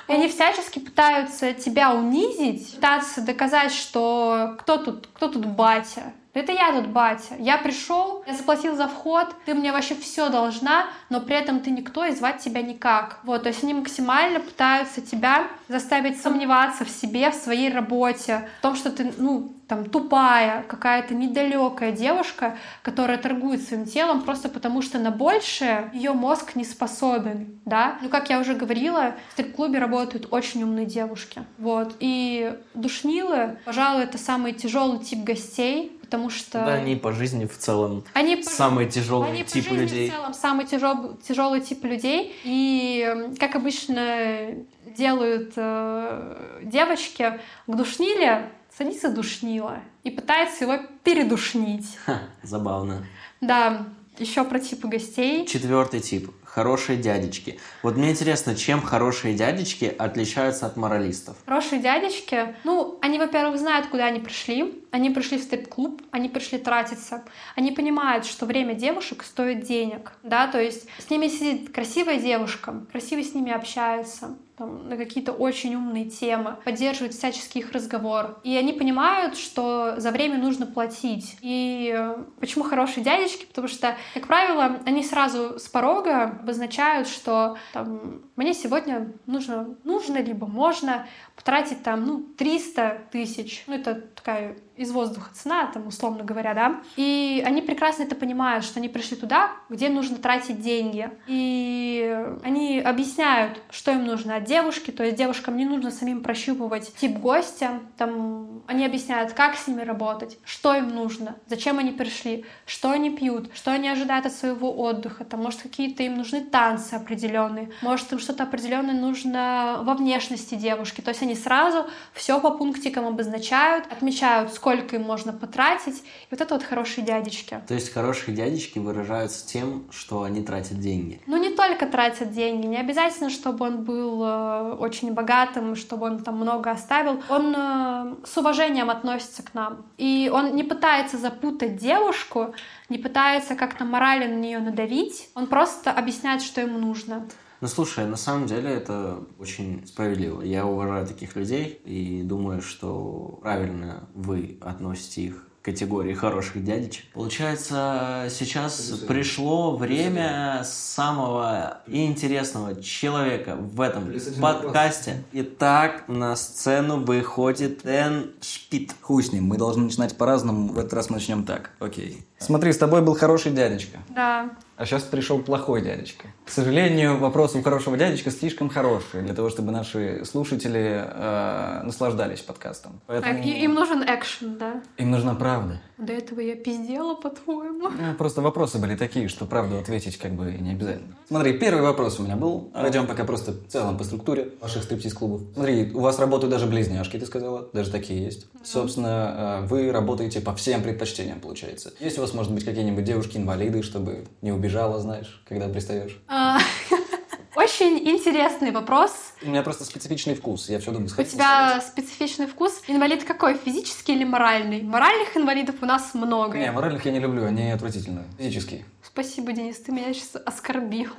И 0.07 0.11
они 0.13 0.27
всячески 0.27 0.79
пытаются 0.79 1.53
тебя 1.53 1.93
унизить, 1.93 2.75
пытаться 2.75 3.21
доказать, 3.21 3.71
что 3.71 4.55
кто 4.59 4.77
тут, 4.77 5.07
кто 5.13 5.29
тут 5.29 5.45
батя, 5.45 6.13
это 6.33 6.51
я 6.51 6.73
тут 6.73 6.87
батя. 6.87 7.35
Я 7.37 7.57
пришел, 7.57 8.23
я 8.25 8.33
заплатил 8.33 8.75
за 8.75 8.87
вход, 8.87 9.35
ты 9.45 9.53
мне 9.53 9.71
вообще 9.71 9.95
все 9.95 10.29
должна, 10.29 10.87
но 11.09 11.21
при 11.21 11.35
этом 11.35 11.59
ты 11.59 11.69
никто 11.69 12.05
и 12.05 12.11
звать 12.11 12.39
тебя 12.39 12.61
никак. 12.61 13.19
Вот, 13.23 13.43
то 13.43 13.49
есть 13.49 13.63
они 13.63 13.73
максимально 13.73 14.39
пытаются 14.39 15.01
тебя 15.01 15.47
заставить 15.67 16.21
сомневаться 16.21 16.85
в 16.85 16.89
себе, 16.89 17.29
в 17.29 17.35
своей 17.35 17.71
работе, 17.71 18.49
в 18.59 18.61
том, 18.61 18.75
что 18.75 18.91
ты, 18.91 19.13
ну, 19.17 19.53
там, 19.67 19.85
тупая, 19.85 20.63
какая-то 20.67 21.15
недалекая 21.15 21.91
девушка, 21.91 22.57
которая 22.81 23.17
торгует 23.17 23.61
своим 23.61 23.85
телом 23.85 24.21
просто 24.21 24.49
потому, 24.49 24.81
что 24.81 24.99
на 24.99 25.09
большее 25.09 25.89
ее 25.93 26.13
мозг 26.13 26.55
не 26.55 26.65
способен, 26.65 27.59
да. 27.65 27.97
Ну, 28.01 28.09
как 28.09 28.29
я 28.29 28.39
уже 28.39 28.55
говорила, 28.55 29.15
в 29.29 29.33
стрип-клубе 29.33 29.79
работают 29.79 30.27
очень 30.31 30.63
умные 30.63 30.85
девушки, 30.85 31.43
вот. 31.57 31.95
И 31.99 32.55
душнилы, 32.73 33.57
пожалуй, 33.65 34.03
это 34.03 34.17
самый 34.17 34.53
тяжелый 34.53 34.99
тип 34.99 35.23
гостей, 35.23 35.97
потому 36.13 36.29
что... 36.29 36.59
Да, 36.59 36.73
они 36.75 36.95
по 36.95 37.11
жизни 37.11 37.47
в 37.47 37.57
целом 37.57 38.03
они 38.13 38.43
самый 38.43 38.87
тяжелый 38.87 39.31
они 39.31 39.43
тип 39.43 39.67
по 39.67 39.73
жизни 39.73 39.81
людей. 39.81 40.09
в 40.09 40.13
целом 40.13 40.33
самый 40.35 40.67
тяжел, 40.67 41.17
тяжелый 41.27 41.59
тип 41.59 41.83
людей. 41.85 42.35
И, 42.43 43.31
как 43.39 43.55
обычно 43.55 44.49
делают 44.95 45.53
э, 45.55 46.61
девочки, 46.61 47.39
к 47.65 47.75
душниле 47.75 48.51
садится 48.77 49.09
душнила 49.09 49.79
и 50.03 50.11
пытается 50.11 50.65
его 50.65 50.77
передушнить. 51.03 51.97
Ха, 52.05 52.19
забавно. 52.43 53.07
Да, 53.41 53.87
еще 54.19 54.43
про 54.43 54.59
типы 54.59 54.87
гостей. 54.87 55.47
Четвертый 55.47 55.99
тип. 55.99 56.29
Хорошие 56.53 56.99
дядечки. 56.99 57.59
Вот 57.81 57.97
мне 57.97 58.11
интересно, 58.11 58.55
чем 58.55 58.79
хорошие 58.79 59.33
дядечки 59.33 59.85
отличаются 59.85 60.67
от 60.67 60.77
моралистов? 60.77 61.35
Хорошие 61.47 61.81
дядечки, 61.81 62.55
ну, 62.63 62.99
они, 63.01 63.17
во-первых, 63.17 63.57
знают, 63.57 63.87
куда 63.87 64.05
они 64.05 64.19
пришли. 64.19 64.83
Они 64.91 65.09
пришли 65.09 65.39
в 65.39 65.41
стрип-клуб, 65.41 66.03
они 66.11 66.29
пришли 66.29 66.59
тратиться. 66.59 67.23
Они 67.55 67.71
понимают, 67.71 68.27
что 68.27 68.45
время 68.45 68.75
девушек 68.75 69.23
стоит 69.23 69.63
денег, 69.63 70.11
да, 70.21 70.45
то 70.45 70.61
есть 70.61 70.85
с 70.99 71.09
ними 71.09 71.27
сидит 71.27 71.73
красивая 71.73 72.19
девушка, 72.19 72.85
красиво 72.91 73.23
с 73.23 73.33
ними 73.33 73.51
общается, 73.51 74.37
там, 74.57 74.87
на 74.87 74.97
какие-то 74.97 75.31
очень 75.31 75.75
умные 75.75 76.05
темы, 76.05 76.57
поддерживают 76.63 77.13
всяческий 77.13 77.61
их 77.61 77.71
разговор. 77.71 78.39
И 78.43 78.55
они 78.55 78.73
понимают, 78.73 79.37
что 79.37 79.95
за 79.97 80.11
время 80.11 80.37
нужно 80.37 80.65
платить. 80.65 81.37
И 81.41 82.13
почему 82.39 82.63
хорошие 82.63 83.03
дядечки? 83.03 83.45
Потому 83.45 83.67
что, 83.67 83.95
как 84.13 84.27
правило, 84.27 84.79
они 84.85 85.03
сразу 85.03 85.59
с 85.59 85.67
порога 85.67 86.23
обозначают, 86.23 87.07
что 87.07 87.57
там, 87.73 88.21
мне 88.35 88.53
сегодня 88.53 89.13
нужно, 89.25 89.75
нужно 89.83 90.21
либо 90.21 90.45
можно 90.45 91.07
потратить 91.35 91.83
там, 91.83 92.05
ну, 92.05 92.23
300 92.37 93.07
тысяч. 93.11 93.63
Ну, 93.67 93.75
это 93.75 93.95
такая 93.95 94.57
из 94.75 94.91
воздуха. 94.91 95.29
Цена, 95.33 95.67
там, 95.67 95.87
условно 95.87 96.23
говоря, 96.23 96.53
да. 96.53 96.81
И 96.95 97.43
они 97.45 97.61
прекрасно 97.61 98.03
это 98.03 98.15
понимают, 98.15 98.65
что 98.65 98.79
они 98.79 98.89
пришли 98.89 99.17
туда, 99.17 99.51
где 99.69 99.89
нужно 99.89 100.17
тратить 100.17 100.61
деньги. 100.61 101.09
И 101.27 102.17
они 102.43 102.79
объясняют, 102.79 103.61
что 103.69 103.91
им 103.91 104.05
нужно 104.05 104.37
от 104.37 104.45
девушки, 104.45 104.91
то 104.91 105.03
есть 105.03 105.17
девушкам 105.17 105.57
не 105.57 105.65
нужно 105.65 105.91
самим 105.91 106.23
прощупывать 106.23 106.93
тип 106.95 107.17
гостя, 107.17 107.79
там, 107.97 108.63
они 108.67 108.85
объясняют, 108.85 109.33
как 109.33 109.55
с 109.55 109.67
ними 109.67 109.81
работать, 109.81 110.37
что 110.43 110.75
им 110.75 110.89
нужно, 110.89 111.35
зачем 111.47 111.79
они 111.79 111.91
пришли, 111.91 112.45
что 112.65 112.91
они 112.91 113.11
пьют, 113.11 113.49
что 113.53 113.71
они 113.71 113.89
ожидают 113.89 114.25
от 114.25 114.33
своего 114.33 114.75
отдыха, 114.75 115.25
там, 115.25 115.41
может, 115.41 115.61
какие-то 115.61 116.03
им 116.03 116.15
нужны 116.15 116.41
танцы 116.41 116.95
определенные, 116.95 117.69
может, 117.81 118.11
им 118.11 118.19
что-то 118.19 118.43
определенное 118.43 118.93
нужно 118.93 119.79
во 119.83 119.93
внешности 119.93 120.55
девушки, 120.55 121.01
то 121.01 121.09
есть 121.09 121.21
они 121.21 121.35
сразу 121.35 121.85
все 122.13 122.39
по 122.39 122.51
пунктикам 122.51 123.05
обозначают, 123.05 123.85
отмечают, 123.91 124.51
сколько 124.63 124.95
им 124.95 125.01
можно 125.01 125.33
потратить. 125.33 125.97
И 125.97 126.27
вот 126.31 126.39
это 126.39 126.53
вот 126.53 126.63
хорошие 126.63 127.05
дядечки. 127.05 127.61
То 127.67 127.73
есть 127.73 127.93
хорошие 127.93 128.33
дядечки 128.33 128.79
выражаются 128.79 129.45
тем, 129.45 129.83
что 129.91 130.23
они 130.23 130.41
тратят 130.41 130.79
деньги? 130.79 131.19
Ну, 131.27 131.35
не 131.35 131.49
только 131.49 131.85
тратят 131.85 132.31
деньги. 132.31 132.65
Не 132.65 132.77
обязательно, 132.77 133.29
чтобы 133.29 133.65
он 133.65 133.83
был 133.83 134.23
э, 134.23 134.75
очень 134.79 135.11
богатым, 135.11 135.75
чтобы 135.75 136.05
он 136.05 136.23
там 136.23 136.37
много 136.37 136.71
оставил. 136.71 137.21
Он 137.27 137.53
э, 137.53 138.15
с 138.25 138.37
уважением 138.37 138.89
относится 138.89 139.43
к 139.43 139.53
нам. 139.53 139.85
И 139.97 140.31
он 140.33 140.55
не 140.55 140.63
пытается 140.63 141.17
запутать 141.17 141.75
девушку, 141.75 142.55
не 142.87 142.99
пытается 142.99 143.55
как-то 143.55 143.83
морально 143.83 144.27
на 144.27 144.39
нее 144.39 144.59
надавить. 144.59 145.29
Он 145.35 145.47
просто 145.47 145.91
объясняет, 145.91 146.41
что 146.41 146.61
ему 146.61 146.79
нужно. 146.79 147.27
Ну, 147.63 147.69
слушай, 147.69 148.05
на 148.05 148.17
самом 148.17 148.45
деле 148.45 148.69
это 148.69 149.19
очень 149.39 149.87
справедливо. 149.87 150.41
Я 150.41 150.65
уважаю 150.65 151.07
таких 151.07 151.37
людей 151.37 151.79
и 151.85 152.21
думаю, 152.21 152.61
что 152.61 153.39
правильно 153.41 154.09
вы 154.13 154.57
относите 154.59 155.21
их 155.21 155.47
категории 155.61 156.13
хороших 156.13 156.61
дядечек. 156.61 157.05
Получается, 157.13 158.27
сейчас 158.29 158.91
пришло 159.07 159.77
время 159.77 160.63
самого 160.65 161.81
интересного 161.87 162.83
человека 162.83 163.55
в 163.55 163.79
этом 163.79 164.11
подкасте. 164.41 165.23
Итак, 165.31 166.09
на 166.09 166.35
сцену 166.35 166.97
выходит 166.97 167.83
Дэн 167.83 168.33
Шпит. 168.41 168.93
Хуй 169.01 169.23
с 169.23 169.31
ним, 169.31 169.45
мы 169.45 169.57
должны 169.57 169.85
начинать 169.85 170.17
по-разному. 170.17 170.73
В 170.73 170.79
этот 170.79 170.91
раз 170.95 171.09
мы 171.09 171.15
начнем 171.15 171.45
так. 171.45 171.71
Окей. 171.79 172.25
Смотри, 172.43 172.73
с 172.73 172.77
тобой 172.77 173.01
был 173.01 173.15
хороший 173.15 173.51
дядечка. 173.51 173.99
Да. 174.09 174.49
А 174.75 174.85
сейчас 174.85 175.03
пришел 175.03 175.39
плохой 175.39 175.81
дядечка. 175.81 176.27
К 176.45 176.49
сожалению, 176.49 177.17
вопрос 177.17 177.55
у 177.55 177.61
хорошего 177.61 177.95
дядечка 177.95 178.31
слишком 178.31 178.69
хороший 178.69 179.21
для 179.21 179.33
того, 179.33 179.49
чтобы 179.49 179.71
наши 179.71 180.25
слушатели 180.25 181.05
э, 181.05 181.81
наслаждались 181.83 182.41
подкастом. 182.41 182.99
Поэтому... 183.05 183.35
Так, 183.35 183.45
им 183.45 183.75
нужен 183.75 184.03
экшен, 184.03 184.57
да? 184.57 184.81
Им 184.97 185.11
нужна 185.11 185.35
правда. 185.35 185.79
До 185.99 186.11
этого 186.11 186.39
я 186.39 186.55
пиздела, 186.55 187.13
по-твоему. 187.13 187.89
Ну, 187.89 188.15
Просто 188.17 188.41
вопросы 188.41 188.79
были 188.79 188.95
такие, 188.95 189.29
что 189.29 189.45
правду 189.45 189.77
ответить 189.77 190.17
как 190.17 190.33
бы 190.33 190.51
не 190.51 190.71
обязательно. 190.71 191.15
Смотри, 191.27 191.53
первый 191.53 191.83
вопрос 191.83 192.19
у 192.19 192.23
меня 192.23 192.35
был. 192.35 192.71
Пойдем 192.73 193.05
пока 193.05 193.25
просто 193.25 193.51
в 193.51 193.67
целом 193.67 193.97
по 193.97 194.03
структуре 194.03 194.49
ваших 194.59 194.83
стриптиз-клубов. 194.83 195.41
Смотри, 195.53 195.91
у 195.93 195.99
вас 195.99 196.19
работают 196.19 196.51
даже 196.51 196.65
близняшки, 196.65 197.17
ты 197.17 197.25
сказала. 197.27 197.69
Даже 197.73 197.91
такие 197.91 198.23
есть. 198.23 198.47
Собственно, 198.63 199.61
э, 199.63 199.67
вы 199.67 199.91
работаете 199.91 200.41
по 200.41 200.55
всем 200.55 200.81
предпочтениям, 200.81 201.39
получается. 201.39 201.93
Есть 201.99 202.17
у 202.17 202.21
вас, 202.21 202.32
может 202.33 202.51
быть, 202.51 202.65
какие-нибудь 202.65 203.03
девушки-инвалиды, 203.03 203.83
чтобы 203.83 204.25
не 204.41 204.51
убежала, 204.51 204.99
знаешь, 204.99 205.41
когда 205.47 205.67
пристаешь? 205.67 206.17
А, 206.27 206.59
Очень 207.55 207.99
интересный 208.09 208.71
вопрос. 208.71 209.11
У 209.43 209.49
меня 209.49 209.61
просто 209.61 209.85
специфичный 209.85 210.33
вкус, 210.33 210.69
я 210.69 210.79
все 210.79 210.91
думаю. 210.91 211.09
У 211.15 211.23
тебя 211.23 211.79
специфичный 211.81 212.47
вкус. 212.47 212.81
Инвалид 212.87 213.23
какой? 213.23 213.55
Физический 213.55 214.13
или 214.13 214.23
моральный? 214.23 214.81
Моральных 214.81 215.37
инвалидов 215.37 215.75
у 215.81 215.85
нас 215.85 216.15
много. 216.15 216.57
Не, 216.57 216.71
моральных 216.71 217.05
я 217.05 217.11
не 217.11 217.19
люблю, 217.19 217.45
они 217.45 217.69
отвратительные. 217.69 218.25
Физические. 218.39 218.85
Спасибо, 219.03 219.53
Денис, 219.53 219.77
ты 219.77 219.91
меня 219.91 220.11
сейчас 220.13 220.41
оскорбил. 220.43 221.11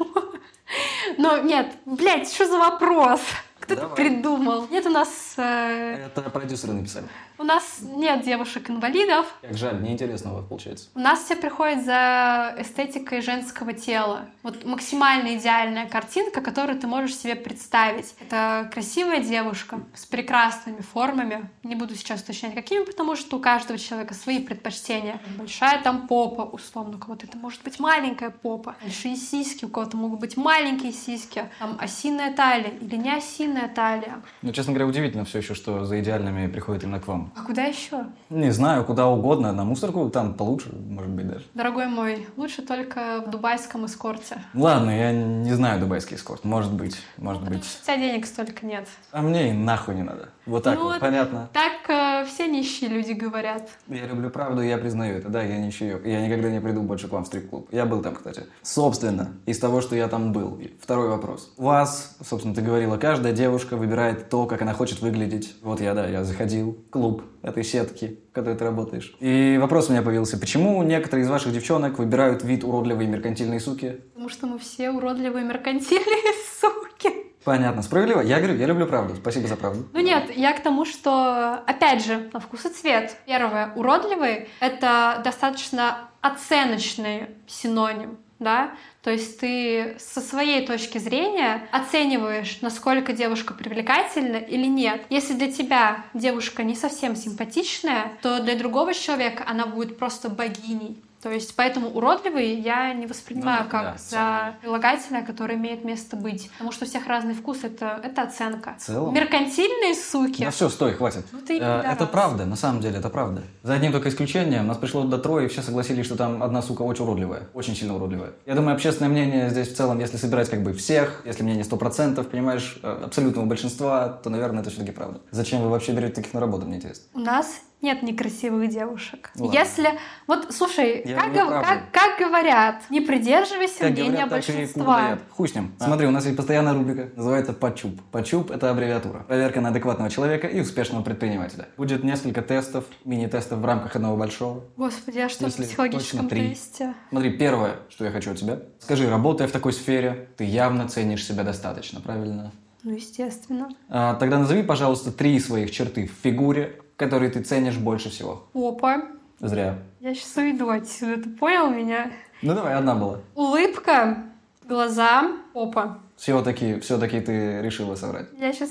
Но 1.19 1.39
нет, 1.39 1.69
блядь, 1.87 2.33
что 2.33 2.49
за 2.49 2.59
вопрос? 2.59 3.21
Кто 3.65 3.73
это 3.75 3.83
Давай. 3.85 3.97
придумал? 3.97 4.69
Нет, 4.69 4.85
у 4.85 4.91
нас... 4.91 5.35
э, 5.39 6.07
Это 6.07 6.21
продюсеры 6.29 6.75
написали. 6.75 7.07
у 7.39 7.45
нас 7.45 7.79
нет 7.81 8.23
девушек-инвалидов. 8.23 9.25
Как 9.41 9.57
жаль, 9.57 9.81
неинтересно 9.83 10.33
у 10.33 10.37
вас 10.37 10.45
получается. 10.45 10.89
У 10.95 10.99
нас 10.99 11.25
все 11.25 11.35
приходят 11.35 11.83
за 11.83 12.55
эстетикой 12.59 13.23
женского 13.23 13.73
тела. 13.73 14.27
Вот 14.43 14.67
максимально 14.67 15.37
идеальная 15.39 15.89
картинка, 15.89 16.43
которую 16.43 16.79
ты 16.79 16.87
можешь 16.87 17.17
себе 17.17 17.37
представить. 17.37 18.15
Это 18.21 18.71
красивая 18.71 19.21
девушка 19.21 19.81
с 19.95 20.05
прекрасными 20.05 20.83
формами. 20.83 21.49
Не 21.63 21.75
буду 21.75 21.95
сейчас 21.95 22.21
уточнять, 22.21 22.55
какими, 22.55 22.85
потому 22.85 23.17
что 23.17 23.39
у 23.39 23.41
каждого 23.41 23.79
человека 23.79 24.13
свои 24.13 24.41
предпочтения. 24.41 25.23
Большая 25.39 25.81
там 25.83 26.07
попа, 26.07 26.43
условно, 26.43 26.97
у 26.99 27.01
кого-то 27.01 27.27
это 27.27 27.39
может 27.39 27.63
быть 27.63 27.81
маленькая 27.81 28.29
попа. 28.29 28.77
Большие 28.83 29.17
сиськи, 29.17 29.65
у 29.65 29.69
кого-то 29.69 29.97
могут 29.97 30.21
быть 30.21 30.37
маленькие 30.37 30.93
сиськи. 30.93 31.49
Там 31.59 31.79
осиная 31.81 32.31
талия 32.35 32.69
или 32.81 32.97
не 32.97 33.11
осиная 33.17 33.54
талия. 33.63 34.23
Ну, 34.43 34.53
честно 34.53 34.73
говоря, 34.73 34.87
удивительно 34.87 35.25
все 35.25 35.39
еще, 35.39 35.55
что 35.55 35.85
за 35.85 36.01
идеальными 36.01 36.47
приходят 36.47 36.85
именно 36.85 37.01
к 37.01 37.07
вам. 37.07 37.33
А 37.37 37.43
куда 37.43 37.65
еще? 37.65 38.07
Не 38.31 38.51
знаю, 38.51 38.85
куда 38.85 39.09
угодно, 39.09 39.53
на 39.53 39.65
мусорку, 39.65 40.09
там 40.11 40.35
получше, 40.35 40.71
может 40.73 41.11
быть, 41.11 41.29
даже. 41.29 41.45
Дорогой 41.55 41.87
мой, 41.87 42.27
лучше 42.37 42.63
только 42.63 43.25
в 43.27 43.31
дубайском 43.31 43.87
эскорте. 43.87 44.37
Ладно, 44.55 44.91
я 44.91 45.13
не 45.13 45.53
знаю 45.53 45.81
дубайский 45.81 46.17
эскорт. 46.17 46.45
Может 46.45 46.73
быть, 46.73 46.97
может 47.17 47.43
быть. 47.43 47.65
У 47.83 47.85
тебя 47.85 47.97
денег 47.97 48.27
столько 48.27 48.67
нет. 48.67 48.89
А 49.13 49.23
мне 49.23 49.51
и 49.51 49.53
нахуй 49.53 49.95
не 49.95 50.03
надо. 50.03 50.29
Вот 50.47 50.63
так 50.65 50.79
Ну 50.79 50.85
вот, 50.85 51.01
понятно. 51.01 51.49
Так 51.53 51.89
э, 51.89 52.27
все 52.27 52.47
нищие 52.47 52.91
люди 52.91 53.13
говорят. 53.13 53.69
Я 53.89 54.07
люблю 54.07 54.29
правду, 54.29 54.61
и 54.61 54.69
я 54.69 54.77
признаю 54.77 55.17
это. 55.17 55.29
Да, 55.29 55.43
я 55.43 55.71
чаек. 55.71 56.07
Я 56.07 56.27
никогда 56.27 56.51
не 56.51 56.61
приду 56.61 56.83
больше 56.83 57.09
к 57.09 57.13
вам 57.13 57.25
в 57.25 57.27
стрип-клуб. 57.27 57.69
Я 57.73 57.87
был 57.87 58.03
там, 58.03 58.15
кстати. 58.15 58.45
Собственно, 58.63 59.33
из 59.47 59.59
того, 59.59 59.81
что 59.81 59.97
я 59.97 60.09
там 60.09 60.33
был. 60.33 60.61
Второй 60.81 61.09
вопрос. 61.09 61.53
У 61.57 61.65
вас, 61.65 62.17
собственно, 62.27 62.55
ты 62.55 62.61
говорила, 62.61 62.97
каждая 62.97 63.33
девушка 63.33 63.44
выбирает 63.51 64.29
то, 64.29 64.47
как 64.47 64.63
она 64.63 64.73
хочет 64.73 65.01
выглядеть. 65.01 65.55
Вот 65.63 65.81
я, 65.81 65.95
да, 65.95 66.07
я 66.07 66.25
заходил 66.25 66.73
в 66.73 66.91
клуб 66.91 67.23
этой 67.43 67.65
сетки, 67.65 68.19
в 68.31 68.35
которой 68.35 68.57
ты 68.57 68.65
работаешь. 68.65 69.15
И 69.21 69.59
вопрос 69.61 69.89
у 69.89 69.93
меня 69.93 70.03
появился. 70.03 70.39
Почему 70.39 70.83
некоторые 70.83 71.25
из 71.25 71.31
ваших 71.31 71.53
девчонок 71.53 71.99
выбирают 71.99 72.43
вид 72.43 72.65
уродливой 72.65 73.07
меркантильной 73.07 73.61
суки? 73.61 74.01
Потому 74.13 74.29
что 74.29 74.47
мы 74.47 74.59
все 74.59 74.91
уродливые 74.91 75.45
меркантильные 75.45 76.33
суки. 76.61 77.11
Понятно, 77.45 77.83
справедливо. 77.83 78.21
Я 78.21 78.39
говорю, 78.39 78.57
я 78.57 78.67
люблю 78.67 78.87
правду. 78.87 79.17
Спасибо 79.17 79.47
за 79.47 79.57
правду. 79.57 79.87
Ну 79.93 80.01
нет, 80.01 80.35
я 80.35 80.53
к 80.55 80.63
тому, 80.63 80.87
что, 80.87 81.63
опять 81.67 82.05
же, 82.05 82.31
на 82.33 82.41
вкус 82.41 82.65
и 82.65 82.71
цвет. 82.71 83.17
Первое, 83.27 83.73
уродливый— 83.77 84.49
это 84.61 85.21
достаточно 85.23 86.09
оценочный 86.23 87.27
синоним, 87.47 88.17
да? 88.39 88.73
То 89.03 89.11
есть 89.11 89.39
ты 89.41 89.97
со 89.99 90.21
своей 90.21 90.67
точки 90.67 90.99
зрения 90.99 91.69
оцениваешь, 91.73 92.59
насколько 92.61 93.13
девушка 93.13 93.55
привлекательна 93.55 94.37
или 94.37 94.67
нет. 94.67 95.03
Если 95.11 95.35
для 95.35 95.51
тебя 95.51 96.05
девушка 96.15 96.63
не 96.63 96.75
совсем 96.75 97.17
симпатичная, 97.17 98.13
то 98.23 98.41
для 98.41 98.57
другого 98.57 98.95
человека 98.95 99.45
она 99.47 99.67
будет 99.67 99.99
просто 99.99 100.29
богиней. 100.29 101.03
То 101.25 101.31
есть 101.31 101.57
поэтому 101.57 101.89
уродливый 101.89 102.61
я 102.61 102.93
не 102.93 103.07
воспринимаю 103.07 103.65
Ну, 103.65 103.71
как 103.71 103.83
да, 103.83 103.97
за 103.97 104.55
прилагательное, 104.61 105.25
которое 105.25 105.55
имеет 105.55 105.83
место 105.83 106.17
быть. 106.17 106.51
Потому 106.51 106.71
что 106.71 106.85
у 106.85 106.87
всех 106.87 107.07
разный 107.07 107.33
вкус, 107.33 107.65
это, 107.65 107.99
это 108.03 108.23
оценка. 108.23 108.75
В 108.79 108.83
целом? 108.83 109.15
Меркантильные 109.15 109.95
суки. 109.95 110.45
Да 110.45 110.51
все, 110.51 110.69
стой, 110.69 110.93
хватит. 110.93 111.25
Ну 111.33 111.41
ты 111.41 111.59
Э. 111.59 111.81
Это 111.81 112.07
правда, 112.07 112.45
на 112.45 112.57
самом 112.57 112.83
деле, 112.83 112.99
это 112.99 113.09
правда. 113.09 113.43
За 113.63 113.73
одним 113.73 113.93
только 113.93 114.11
исключением, 114.11 114.67
нас 114.67 114.77
пришло 114.77 115.05
до 115.05 115.17
трое, 115.17 115.47
и 115.47 115.49
все 115.49 115.63
согласились, 115.63 116.05
что 116.05 116.17
там 116.17 116.43
одна 116.43 116.61
сука 116.61 116.83
очень 116.83 117.05
уродливая. 117.05 117.49
Очень 117.55 117.75
сильно 117.75 117.97
уродливая. 117.97 118.35
Я 118.45 118.55
думаю, 118.55 118.75
общественное 118.75 119.09
мнение 119.09 119.49
здесь 119.49 119.73
в 119.73 119.77
целом, 119.77 120.01
если 120.01 120.19
собирать 120.19 120.51
как 120.51 120.63
бы 120.63 120.75
всех, 120.75 121.23
если 121.25 121.43
мнение 121.43 121.65
100%, 121.65 122.23
понимаешь, 122.25 122.79
э, 122.83 123.03
абсолютного 123.07 123.47
большинства, 123.47 124.09
то, 124.09 124.29
наверное, 124.29 124.61
это 124.61 124.69
все-таки 124.69 124.93
правда. 124.93 125.21
Зачем 125.31 125.63
вы 125.63 125.71
вообще 125.71 125.93
берете 125.93 126.17
таких 126.17 126.35
на 126.35 126.41
работу, 126.41 126.67
мне 126.67 126.77
интересно? 126.77 127.05
У 127.15 127.21
нас 127.21 127.63
нет 127.85 128.03
некрасивых 128.03 128.69
девушек. 128.69 129.31
Ладно. 129.39 129.57
Если... 129.57 129.89
Вот, 130.27 130.49
слушай, 130.51 131.03
Я 131.05 131.17
как, 131.17 131.33
гов- 131.33 131.49
как, 131.51 131.93
как 131.93 132.19
говорят, 132.19 132.83
не 132.91 133.01
придерживайся 133.01 133.81
Как 133.81 133.91
мнения 133.91 134.27
говорят, 134.27 134.31
большинства. 134.31 135.19
Хуй 135.31 135.49
с 135.49 135.55
ним. 135.55 135.73
Смотри, 135.79 136.07
у 136.07 136.11
нас 136.11 136.25
есть 136.25 136.37
постоянная 136.37 136.73
рубрика, 136.75 137.11
называется 137.15 137.53
«Подчуп». 137.53 138.01
«Подчуп»— 138.11 138.51
это 138.53 138.71
аббревиатура. 138.71 139.21
Проверка 139.21 139.61
на 139.61 139.69
адекватного 139.69 140.11
человека 140.11 140.49
и 140.49 140.61
успешного 140.61 141.03
предпринимателя. 141.03 141.69
Будет 141.77 142.03
несколько 142.03 142.43
тестов, 142.43 142.85
мини-тестов 143.05 143.61
в 143.61 143.65
рамках 143.65 143.95
одного 143.95 144.17
большого. 144.17 144.65
Господи, 144.77 145.19
а 145.21 145.29
что 145.29 145.45
Если 145.45 145.63
в 145.63 145.67
психологическом 145.67 146.29
тесте? 146.29 146.95
Смотри, 147.11 147.31
первое, 147.31 147.77
что 147.91 148.05
я 148.05 148.11
хочу 148.11 148.33
от 148.33 148.39
тебя. 148.39 148.61
Скажи, 148.81 149.09
работая 149.09 149.47
в 149.47 149.53
такой 149.53 149.73
сфере, 149.73 150.29
ты 150.37 150.45
явно 150.45 150.89
ценишь 150.89 151.25
себя 151.25 151.45
достаточно, 151.45 152.01
правильно? 152.01 152.51
Ну, 152.83 152.91
естественно. 152.93 153.69
А, 153.89 154.15
тогда 154.15 154.39
назови, 154.39 154.63
пожалуйста, 154.63 155.11
три 155.11 155.41
своих 155.41 155.71
черты 155.71 156.07
в 156.07 156.13
фигуре, 156.23 156.81
которые 156.97 157.31
ты 157.31 157.43
ценишь 157.43 157.77
больше 157.77 158.11
всего. 158.11 158.47
Опа. 158.55 159.03
Зря. 159.41 159.79
Я 160.01 160.15
сейчас 160.15 160.37
уйду 160.37 160.69
отсюда, 160.69 161.23
ты 161.23 161.29
понял 161.31 161.71
меня? 161.71 162.11
Ну 162.43 162.55
давай, 162.55 162.75
одна 162.75 162.95
была. 162.95 163.21
Улыбка, 163.35 164.25
глаза, 164.65 165.33
опа. 165.55 165.99
Все-таки, 166.17 166.79
все-таки 166.81 167.21
ты 167.21 167.61
решила 167.63 167.95
соврать. 167.97 168.29
Я 168.39 168.53
сейчас... 168.53 168.71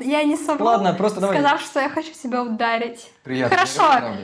Я 0.00 0.24
не 0.24 0.36
совру, 0.36 0.64
Ладно, 0.66 0.92
просто 0.92 1.20
давай. 1.20 1.36
сказав, 1.38 1.60
что 1.60 1.78
я 1.78 1.88
хочу 1.88 2.10
тебя 2.12 2.42
ударить. 2.42 3.12
Приятно. 3.22 3.56
Хорошо, 3.56 3.82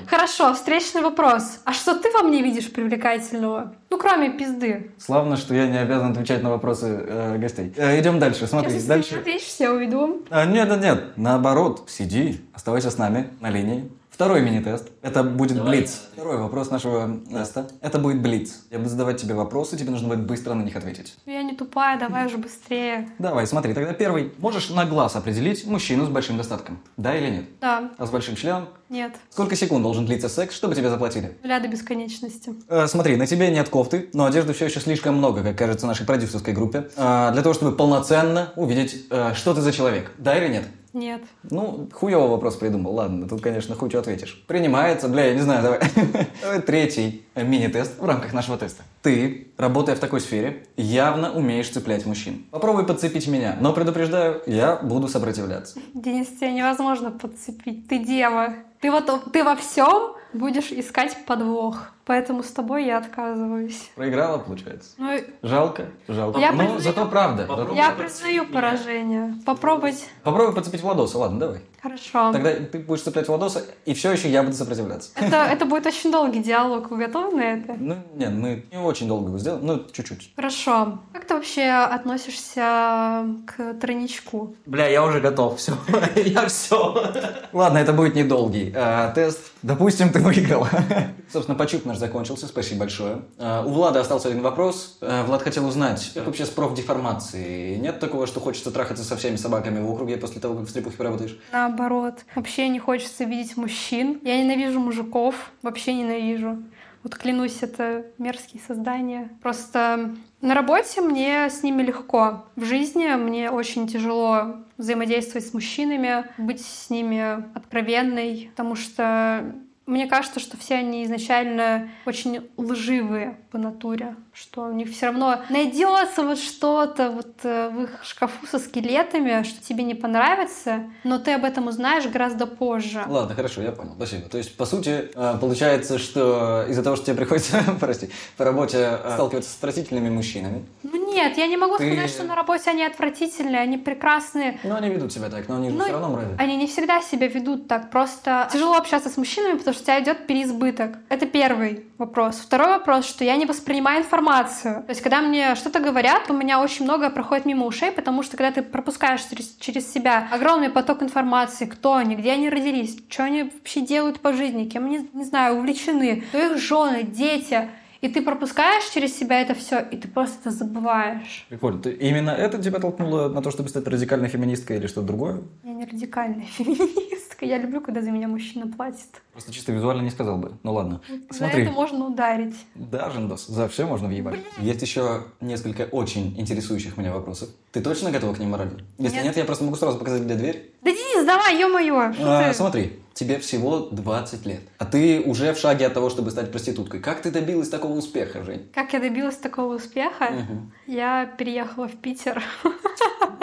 хорошо, 0.09 0.53
встречный 0.53 1.01
вопрос. 1.01 1.61
А 1.65 1.73
что 1.73 1.95
ты 1.95 2.11
во 2.11 2.25
мне 2.25 2.43
видишь 2.43 2.73
привлекательного? 2.73 3.73
Ну, 3.89 3.97
кроме 3.99 4.31
пизды. 4.31 4.91
Славно, 4.99 5.37
что 5.37 5.55
я 5.55 5.69
не 5.69 5.79
обязан 5.79 6.11
отвечать 6.11 6.43
на 6.43 6.51
вопросы 6.51 6.87
э, 7.07 7.39
гостей. 7.39 7.73
Э, 7.77 8.01
идем 8.01 8.19
дальше, 8.19 8.49
смотри, 8.49 8.73
Если 8.73 8.89
дальше. 8.89 9.11
ты 9.11 9.15
не 9.15 9.21
ответишь, 9.21 9.55
я 9.61 9.73
уйду. 9.73 10.23
А, 10.29 10.45
нет, 10.45 10.69
нет, 10.69 10.81
нет, 10.81 11.05
наоборот, 11.17 11.85
сиди, 11.89 12.41
оставайся 12.53 12.91
с 12.91 12.99
нами 12.99 13.31
на 13.41 13.49
линии. 13.49 13.89
Второй 14.15 14.43
мини-тест. 14.43 14.91
Это 15.03 15.25
будет 15.25 15.61
блиц. 15.65 16.03
Второй 16.13 16.37
вопрос 16.39 16.71
нашего 16.71 17.19
теста. 17.29 17.67
Это 17.81 17.99
будет 17.99 18.23
блиц. 18.23 18.61
Я 18.71 18.79
буду 18.79 18.91
задавать 18.91 19.21
тебе 19.21 19.35
вопросы, 19.35 19.77
тебе 19.77 19.91
нужно 19.91 20.07
будет 20.07 20.25
быстро 20.25 20.55
на 20.55 20.63
них 20.63 20.77
ответить. 20.77 21.17
Я 21.27 21.43
не 21.43 21.57
тупая, 21.57 21.99
давай 21.99 22.27
уже 22.27 22.39
быстрее. 22.39 23.09
Давай, 23.19 23.45
смотри, 23.49 23.75
тогда 23.75 23.93
первый. 23.93 24.33
Можешь 24.39 24.71
на 24.71 24.85
глаз 24.85 25.17
определить 25.17 25.67
мужчину 25.67 26.07
с 26.07 26.09
большим 26.11 26.37
достатком? 26.37 26.79
Да 26.97 27.13
или 27.17 27.29
нет? 27.29 27.45
Да, 27.61 27.91
А 27.99 28.07
с 28.07 28.11
большим 28.11 28.37
членом? 28.37 28.69
нет. 28.89 29.17
Сколько 29.31 29.57
секунд 29.57 29.83
должен 29.83 30.07
длиться 30.07 30.29
секс, 30.29 30.55
чтобы 30.55 30.77
тебе 30.77 30.91
заплатили? 30.91 31.37
Нуля 31.43 31.59
до 31.59 31.67
бесконечности. 31.67 32.55
Э, 32.69 32.87
смотри, 32.87 33.17
на 33.17 33.27
тебе 33.27 33.51
нет 33.51 33.69
кофты, 33.69 34.11
но 34.13 34.27
одежды 34.27 34.53
все 34.53 34.67
еще 34.67 34.79
слишком 34.79 35.17
много, 35.17 35.43
как 35.43 35.59
кажется 35.59 35.89
нашей 35.89 36.07
продюсерской 36.07 36.55
группе, 36.55 36.89
э, 36.97 37.31
для 37.33 37.43
того, 37.43 37.53
чтобы 37.53 37.75
полноценно 37.75 38.53
увидеть, 38.55 39.07
э, 39.11 39.33
что 39.35 39.55
ты 39.55 39.61
за 39.61 39.73
человек. 39.73 40.13
Да 40.19 40.39
или 40.39 40.53
нет? 40.53 40.65
Нет. 40.95 41.23
Ну, 41.51 41.89
хуёвый 41.93 42.31
вопрос 42.31 42.55
придумал. 42.55 42.95
Ладно, 42.95 43.29
тут, 43.29 43.43
конечно, 43.43 43.75
хуй 43.75 43.91
что 43.91 43.99
ответишь. 43.99 44.45
Принимается, 44.47 45.09
бля, 45.09 45.27
я 45.27 45.35
не 45.35 45.41
знаю, 45.41 45.63
давай. 46.43 46.61
Третий 46.63 47.27
мини-тест 47.35 47.99
в 47.99 48.07
рамках 48.07 48.33
нашего 48.33 48.57
теста. 48.57 48.85
Ты, 49.03 49.49
работая 49.59 49.97
в 49.97 49.99
такой 49.99 50.21
сфере, 50.21 50.67
явно 50.77 51.33
умеешь 51.33 51.69
цеплять 51.69 52.07
мужчин. 52.07 52.47
Попробуй 52.53 52.87
подцепить 52.87 53.27
меня, 53.27 53.57
но 53.61 53.73
предупреждаю, 53.73 54.41
я 54.47 54.77
буду 54.77 55.09
сопротивляться. 55.09 55.81
Денис, 55.95 56.29
тебя 56.29 56.53
невозможно 56.53 57.11
подцепить. 57.11 57.89
Ты 57.89 57.99
дева. 57.99 58.55
Ты 58.81 58.93
вот 58.93 59.33
ты 59.33 59.43
во 59.43 59.57
всем 59.57 60.15
будешь 60.33 60.71
искать 60.71 61.17
подвох. 61.27 61.94
Поэтому 62.07 62.43
с 62.43 62.51
тобой 62.51 62.85
я 62.85 62.99
отказываюсь. 62.99 63.91
Проиграла, 63.95 64.39
получается. 64.39 64.91
Ну, 64.99 65.19
Жалко, 65.43 65.87
жалко. 66.07 66.39
Я 66.39 66.53
но 66.53 66.59
признаю- 66.59 66.81
зато 66.81 67.07
правда. 67.07 67.47
Зато- 67.47 67.75
я 67.75 67.91
признаю 67.91 68.47
поражение. 68.47 69.35
Попробовать. 69.47 70.07
Попробуй 70.23 70.55
подцепить 70.55 70.83
Владоса, 70.83 71.19
ладно, 71.19 71.39
давай. 71.41 71.61
Хорошо. 71.83 72.33
Тогда 72.33 72.51
ты 72.55 72.79
будешь 72.79 73.03
цеплять 73.03 73.29
Владоса, 73.29 73.63
и 73.85 73.93
все 73.93 74.13
еще 74.13 74.29
я 74.31 74.43
буду 74.43 74.55
сопротивляться. 74.57 75.11
Это, 75.17 75.37
это 75.45 75.67
будет 75.67 75.85
очень 75.87 76.11
долгий 76.11 76.43
диалог. 76.43 76.91
Вы 76.91 76.97
готовы 76.97 77.37
на 77.37 77.43
это? 77.43 77.75
Ну, 77.79 77.97
нет, 78.15 78.33
мы 78.33 78.65
не 78.73 78.79
очень 78.79 79.07
долго 79.07 79.29
его 79.29 79.39
сделаем, 79.39 79.67
ну, 79.67 79.83
чуть-чуть. 79.93 80.33
Хорошо. 80.35 80.99
Как 81.13 81.27
ты 81.27 81.35
вообще 81.35 81.69
относишься 81.69 83.27
к 83.47 83.75
тройничку? 83.81 84.55
Бля, 84.67 84.87
я 84.89 85.05
уже 85.05 85.21
готов, 85.21 85.59
все. 85.59 85.73
Я 86.17 86.47
все. 86.47 87.13
Ладно, 87.53 87.79
это 87.79 87.93
будет 87.93 88.15
недолгий 88.15 88.73
э, 88.75 89.13
тест. 89.15 89.53
Допустим, 89.63 90.11
ты 90.11 90.21
выиграла. 90.21 90.69
Собственно, 91.33 91.57
почуп 91.59 91.85
наш 91.85 91.94
закончился, 91.99 92.47
спасибо 92.47 92.81
большое. 92.81 93.23
Э, 93.39 93.63
у 93.65 93.71
Влада 93.71 94.01
остался 94.01 94.29
один 94.29 94.43
вопрос. 94.43 94.99
Э, 95.01 95.25
Влад 95.25 95.43
хотел 95.43 95.67
узнать, 95.67 96.11
как 96.15 96.27
вообще 96.27 96.47
с 96.47 96.51
профдеформацией? 96.51 97.77
Нет 97.79 98.01
такого, 98.01 98.27
что 98.27 98.41
хочется 98.41 98.71
трахаться 98.71 99.05
со 99.05 99.17
всеми 99.17 99.37
собаками 99.37 99.81
в 99.81 99.91
округе 99.91 100.17
после 100.17 100.41
того, 100.41 100.55
как 100.55 100.67
в 100.67 100.71
стрипухе 100.71 100.97
поработаешь? 100.97 101.39
Наоборот. 101.53 102.25
Вообще 102.35 102.69
не 102.69 102.79
хочется 102.79 103.25
видеть 103.25 103.57
мужчин. 103.57 104.21
Я 104.23 104.43
ненавижу 104.43 104.81
мужиков. 104.81 105.53
Вообще 105.63 105.95
ненавижу. 105.95 106.59
Вот 107.05 107.17
клянусь, 107.17 107.59
это 107.61 108.07
мерзкие 108.17 108.63
создания. 108.67 109.29
Просто 109.43 110.15
на 110.41 110.55
работе 110.55 111.03
мне 111.03 111.51
с 111.51 111.63
ними 111.63 111.83
легко. 111.83 112.47
В 112.57 112.65
жизни 112.65 113.15
мне 113.15 113.51
очень 113.51 113.87
тяжело 113.87 114.57
взаимодействовать 114.79 115.47
с 115.47 115.53
мужчинами, 115.53 116.25
быть 116.39 116.65
с 116.65 116.89
ними 116.89 117.45
откровенной, 117.55 118.49
потому 118.51 118.75
что 118.75 119.55
мне 119.87 120.07
кажется, 120.07 120.41
что 120.41 120.57
все 120.57 120.77
они 120.77 121.05
изначально 121.05 121.91
очень 122.07 122.49
лживые 122.57 123.37
по 123.55 123.59
натуре, 123.59 124.17
что 124.33 124.63
у 124.63 124.73
них 124.73 124.91
все 124.91 125.07
равно 125.07 125.39
найдется 125.49 126.25
вот 126.25 126.41
что-то 126.41 127.13
вот 127.13 127.37
э, 127.45 127.69
в 127.69 127.83
их 127.85 128.01
шкафу 128.03 128.45
со 128.49 128.59
скелетами, 128.59 129.45
что 129.45 129.63
тебе 129.63 129.85
не 129.85 129.95
понравится, 129.95 130.83
но 131.05 131.21
ты 131.21 131.35
об 131.35 131.45
этом 131.45 131.69
узнаешь 131.69 132.05
гораздо 132.07 132.49
позже. 132.49 133.05
Ладно, 133.07 133.37
хорошо, 133.37 133.63
я 133.63 133.71
понял, 133.71 133.93
спасибо. 133.95 134.29
То 134.29 134.39
есть, 134.39 134.57
по 134.57 134.67
сути, 134.67 135.09
э, 135.15 135.39
получается, 135.41 136.01
что 136.01 136.65
из-за 136.69 136.83
того, 136.83 136.97
что 136.97 137.07
тебе 137.07 137.17
приходится, 137.19 137.63
прости, 137.81 138.11
по 138.37 138.45
работе 138.45 138.99
э, 139.05 139.13
сталкиваться 139.15 139.51
с 139.51 139.57
отвратительными 139.59 140.11
мужчинами. 140.11 140.65
Ну 140.83 141.13
нет, 141.13 141.39
я 141.39 141.47
не 141.47 141.57
могу 141.57 141.77
Ты- 141.77 141.93
сказать, 141.93 142.11
что 142.11 142.25
на 142.25 142.35
работе 142.35 142.71
они 142.71 142.85
отвратительные, 142.85 143.61
они 143.61 143.79
прекрасные. 143.79 144.59
Ну, 144.65 144.75
они 144.75 144.89
ведут 144.89 145.13
себя 145.13 145.31
так, 145.31 145.49
но 145.49 145.59
они 145.59 145.71
же 145.71 145.77
Ну, 145.77 145.85
все 145.85 145.93
равно 145.93 146.09
мрази. 146.09 146.35
Они 146.39 146.57
не 146.57 146.67
всегда 146.67 147.01
себя 147.01 147.29
ведут 147.29 147.69
так. 147.69 147.93
Просто 147.93 148.49
тяжело 148.53 148.75
общаться 148.75 149.11
с 149.11 149.17
мужчинами, 149.17 149.59
потому 149.59 149.75
что 149.75 149.83
у 149.83 149.85
тебя 149.85 150.03
идет 150.03 150.27
переизбыток. 150.27 150.99
Это 151.09 151.27
первый 151.27 151.87
вопрос. 151.99 152.39
Второй 152.39 152.67
вопрос, 152.67 153.07
что 153.07 153.23
я 153.23 153.37
не 153.37 153.44
воспринимаю 153.47 154.03
информацию. 154.03 154.83
То 154.83 154.91
есть, 154.91 155.01
когда 155.01 155.21
мне 155.21 155.55
что-то 155.55 155.81
говорят, 155.81 156.31
у 156.31 156.35
меня 156.35 156.61
очень 156.61 156.85
многое 156.85 157.11
проходит 157.11 157.47
мимо 157.47 157.67
ушей, 157.67 157.93
потому 157.93 158.23
что 158.23 158.37
когда 158.37 158.53
ты 158.53 158.63
пропускаешь 158.63 159.23
через, 159.23 159.57
через 159.61 159.93
себя 159.93 160.29
огромный 160.31 160.71
поток 160.71 161.03
информации, 161.03 161.67
кто 161.67 161.95
они, 161.95 162.17
где 162.17 162.33
они 162.33 162.49
родились, 162.49 162.99
что 163.09 163.25
они 163.25 163.45
вообще 163.45 163.81
делают 163.81 164.21
по 164.21 164.33
жизни, 164.33 164.69
кем 164.69 164.87
они, 164.87 165.09
не 165.13 165.25
знаю, 165.25 165.57
увлечены, 165.57 166.23
кто 166.31 166.39
их 166.39 166.59
жены, 166.59 167.03
дети, 167.03 167.69
и 168.05 168.09
ты 168.09 168.21
пропускаешь 168.21 168.85
через 168.93 169.17
себя 169.17 169.41
это 169.41 169.55
все, 169.55 169.81
и 169.81 169.97
ты 169.97 170.09
просто 170.09 170.37
это 170.41 170.51
забываешь. 170.51 171.47
Прикольно. 171.49 171.81
Ты, 171.81 171.93
именно 171.93 172.33
это 172.33 172.63
тебя 172.63 172.79
толкнуло 172.79 173.29
на 173.31 173.41
то, 173.41 173.51
чтобы 173.51 173.71
стать 173.71 173.89
радикальной 173.89 174.29
феминисткой 174.29 174.77
или 174.77 174.87
что-то 174.89 175.07
другое? 175.07 175.41
Я 175.63 175.73
не 175.73 175.87
радикальная 175.87 176.45
феминистка. 176.59 177.14
Я 177.41 177.59
люблю, 177.59 177.81
когда 177.81 178.01
за 178.03 178.11
меня 178.11 178.29
мужчина 178.29 178.67
платит. 178.67 179.23
Просто 179.33 179.53
чисто 179.53 179.73
визуально 179.73 180.03
не 180.03 180.11
сказал 180.11 180.39
бы. 180.39 180.53
Ну 180.63 180.73
ладно. 180.73 181.01
За 181.31 181.39
Смотри. 181.39 181.63
это 181.63 181.73
можно 181.73 182.07
ударить. 182.07 182.55
Да, 182.75 183.11
Жендос, 183.11 183.47
за 183.47 183.69
все 183.69 183.87
можно 183.87 184.09
въебать. 184.09 184.39
Есть 184.59 184.83
еще 184.83 185.25
несколько 185.41 185.83
очень 185.83 186.39
интересующих 186.39 186.97
меня 186.97 187.13
вопросов. 187.13 187.49
Ты 187.73 187.81
точно 187.81 188.11
готова 188.11 188.35
к 188.35 188.39
ним, 188.39 188.51
Марали? 188.51 188.85
Если 188.99 189.17
Нет. 189.17 189.25
нет, 189.27 189.37
я 189.37 189.45
просто 189.45 189.65
могу 189.65 189.77
сразу 189.77 189.99
показать, 189.99 190.23
где 190.23 190.35
дверь. 190.35 190.73
Да 190.83 190.91
Денис, 190.91 191.27
давай, 191.27 191.59
ё-моё! 191.59 192.13
что 192.13 192.39
А, 192.39 192.49
ты? 192.49 192.55
смотри, 192.55 192.99
тебе 193.15 193.39
всего 193.39 193.79
20 193.91 194.45
лет, 194.47 194.61
а 194.79 194.85
ты 194.85 195.21
уже 195.21 195.55
в 195.55 195.59
шаге 195.59 195.87
от 195.87 195.95
того, 195.95 196.11
чтобы 196.11 196.31
стать 196.31 196.51
проституткой. 196.51 197.01
Как 197.01 197.23
ты 197.23 197.31
добилась 197.31 197.69
такого 197.69 197.97
успеха, 197.97 198.43
Жень? 198.45 198.69
Как 198.75 198.93
я 198.93 198.99
добилась 199.01 199.37
такого 199.37 199.77
успеха? 199.77 200.31
Мгм. 200.31 200.73
Я 200.87 201.27
переехала 201.27 201.89
в 201.89 201.97
Питер. 201.97 202.43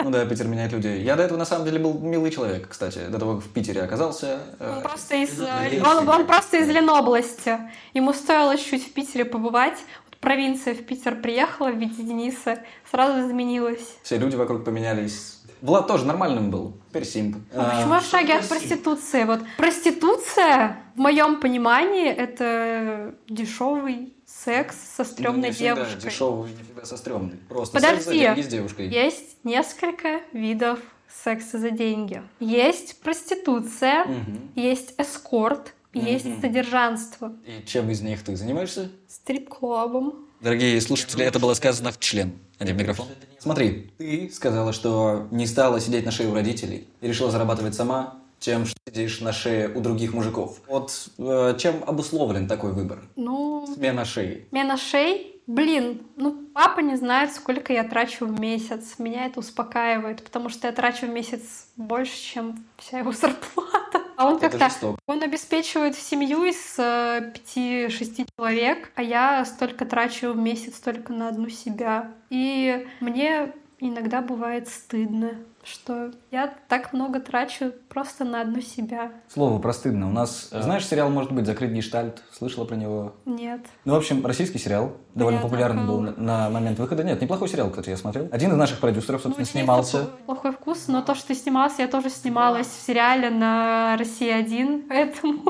Ну 0.04 0.10
да, 0.10 0.26
Питер 0.26 0.48
меняет 0.48 0.72
людей. 0.72 1.02
Я 1.02 1.14
до 1.16 1.22
этого 1.22 1.38
на 1.38 1.44
самом 1.44 1.64
деле 1.64 1.78
был 1.78 1.96
милый 1.98 2.30
человек, 2.32 2.68
кстати. 2.68 3.06
До 3.08 3.18
того, 3.20 3.36
как 3.36 3.44
в 3.44 3.48
Питере 3.50 3.82
оказался. 3.82 4.40
э, 4.58 4.74
Он 4.76 4.82
просто 4.82 5.14
из, 5.16 5.40
это 5.40 5.88
он, 5.88 6.08
он 6.08 6.26
просто 6.26 6.56
из 6.58 6.68
Ленобласти. 6.68 7.58
Ему 7.94 8.12
стоило 8.12 8.56
чуть 8.58 8.84
в 8.84 8.92
Питере 8.92 9.24
побывать. 9.24 9.78
Вот 10.08 10.18
провинция 10.18 10.74
в 10.74 10.82
Питер 10.84 11.20
приехала 11.20 11.70
в 11.70 11.76
виде 11.78 12.02
Дениса, 12.02 12.58
сразу 12.90 13.28
изменилась. 13.28 13.96
Все 14.02 14.18
люди 14.18 14.34
вокруг 14.34 14.64
поменялись. 14.64 15.38
Влад 15.60 15.86
тоже 15.86 16.04
нормальным 16.04 16.50
был. 16.50 16.76
Теперь 16.92 17.06
симп. 17.06 17.36
А 17.54 17.70
почему 17.70 17.94
я 17.94 18.00
в 18.00 18.04
шаге 18.04 18.34
от 18.34 18.46
проституции? 18.46 19.24
Вот 19.24 19.40
проституция, 19.56 20.76
в 20.94 20.98
моем 20.98 21.40
понимании, 21.40 22.06
это 22.06 23.14
дешевый 23.30 24.12
секс 24.26 24.76
со 24.94 25.02
стрёмной 25.02 25.48
Ну, 25.48 25.54
всегда 25.54 25.74
девушкой. 25.76 26.02
Дешевый, 26.02 26.50
нифига 26.50 26.84
со 26.84 26.98
стрёмной. 26.98 27.38
Просто 27.48 27.72
Подожди. 27.76 27.96
секс 27.96 28.04
за 28.04 28.12
деньги 28.12 28.40
с 28.42 28.46
девушкой. 28.46 28.88
Есть 28.88 29.38
несколько 29.42 30.20
видов 30.34 30.80
секса 31.08 31.58
за 31.58 31.70
деньги. 31.70 32.22
Есть 32.40 33.00
проституция, 33.00 34.04
Мгм. 34.04 34.50
есть 34.54 34.92
эскорт, 34.98 35.72
есть 35.94 36.26
Мгм. 36.26 36.40
содержанство. 36.42 37.32
И 37.46 37.64
чем 37.66 37.88
из 37.90 38.02
них 38.02 38.22
ты 38.22 38.36
занимаешься? 38.36 38.90
Стрип-клубом. 39.08 40.26
Дорогие 40.42 40.80
слушатели, 40.80 41.24
это 41.24 41.38
было 41.38 41.54
сказано 41.54 41.92
в 41.92 42.00
член, 42.00 42.32
в 42.58 42.64
микрофон. 42.64 43.06
Смотри, 43.38 43.92
ты 43.96 44.28
сказала, 44.34 44.72
что 44.72 45.28
не 45.30 45.46
стала 45.46 45.78
сидеть 45.78 46.04
на 46.04 46.10
шее 46.10 46.30
у 46.30 46.34
родителей 46.34 46.88
и 47.00 47.06
решила 47.06 47.30
зарабатывать 47.30 47.76
сама, 47.76 48.14
чем 48.40 48.66
что 48.66 48.74
сидишь 48.88 49.20
на 49.20 49.32
шее 49.32 49.68
у 49.68 49.80
других 49.80 50.12
мужиков. 50.14 50.58
Вот 50.66 51.10
э, 51.18 51.54
чем 51.60 51.84
обусловлен 51.86 52.48
такой 52.48 52.72
выбор? 52.72 53.04
Ну, 53.14 53.68
Смена 53.72 54.04
шеи. 54.04 54.48
смена 54.50 54.76
шей. 54.76 55.40
Блин, 55.46 56.02
ну 56.16 56.46
папа 56.54 56.80
не 56.80 56.96
знает, 56.96 57.32
сколько 57.32 57.72
я 57.72 57.84
трачу 57.84 58.26
в 58.26 58.40
месяц. 58.40 58.94
Меня 58.98 59.26
это 59.26 59.38
успокаивает, 59.38 60.24
потому 60.24 60.48
что 60.48 60.66
я 60.66 60.72
трачу 60.72 61.06
в 61.06 61.10
месяц 61.10 61.66
больше, 61.76 62.16
чем 62.20 62.64
вся 62.78 62.98
его 62.98 63.12
зарплата. 63.20 63.91
А 64.16 64.26
он 64.26 64.38
как-то. 64.38 64.96
Он 65.06 65.22
обеспечивает 65.22 65.96
семью 65.96 66.44
из 66.44 66.74
э, 66.78 67.32
пяти-шести 67.34 68.26
человек, 68.36 68.90
а 68.94 69.02
я 69.02 69.44
столько 69.44 69.84
трачу 69.84 70.32
в 70.32 70.36
месяц 70.36 70.78
только 70.80 71.12
на 71.12 71.28
одну 71.28 71.48
себя. 71.48 72.12
И 72.30 72.86
мне 73.00 73.52
иногда 73.78 74.20
бывает 74.20 74.68
стыдно, 74.68 75.32
что 75.64 76.10
я 76.30 76.52
так 76.68 76.92
много 76.92 77.20
трачу 77.20 77.72
просто 77.88 78.24
на 78.24 78.40
одну 78.40 78.60
себя. 78.60 79.12
Слово 79.32 79.58
простыдно. 79.60 80.08
У 80.08 80.12
нас, 80.12 80.48
знаешь, 80.50 80.86
сериал 80.86 81.08
«Может 81.10 81.32
быть 81.32 81.46
закрыт 81.46 81.70
гештальт»? 81.70 82.22
Слышала 82.32 82.64
про 82.64 82.74
него? 82.76 83.14
Нет. 83.24 83.60
Ну, 83.84 83.94
в 83.94 83.96
общем, 83.96 84.24
российский 84.26 84.58
сериал. 84.58 84.92
Довольно 85.14 85.36
Я 85.38 85.42
популярный 85.42 85.84
был 85.86 86.00
такого. 86.06 86.20
на, 86.20 86.44
на 86.44 86.50
момент 86.50 86.78
выхода. 86.78 87.04
Нет, 87.04 87.20
неплохой 87.20 87.48
сериал, 87.48 87.70
кстати, 87.70 87.90
я 87.90 87.96
смотрел. 87.96 88.28
Один 88.32 88.50
из 88.52 88.56
наших 88.56 88.80
продюсеров, 88.80 89.22
Ну, 89.24 89.30
собственно, 89.30 89.44
у 89.44 89.46
тебя 89.52 89.60
снимался. 89.60 90.10
плохой 90.26 90.52
вкус, 90.52 90.88
но 90.88 91.02
то, 91.02 91.14
что 91.14 91.28
ты 91.28 91.34
снимался, 91.34 91.82
я 91.82 91.88
тоже 91.88 92.10
снималась 92.10 92.66
в 92.66 92.80
сериале 92.86 93.30
на 93.30 93.96
России 93.98 94.30
1, 94.30 94.86
поэтому 94.88 95.42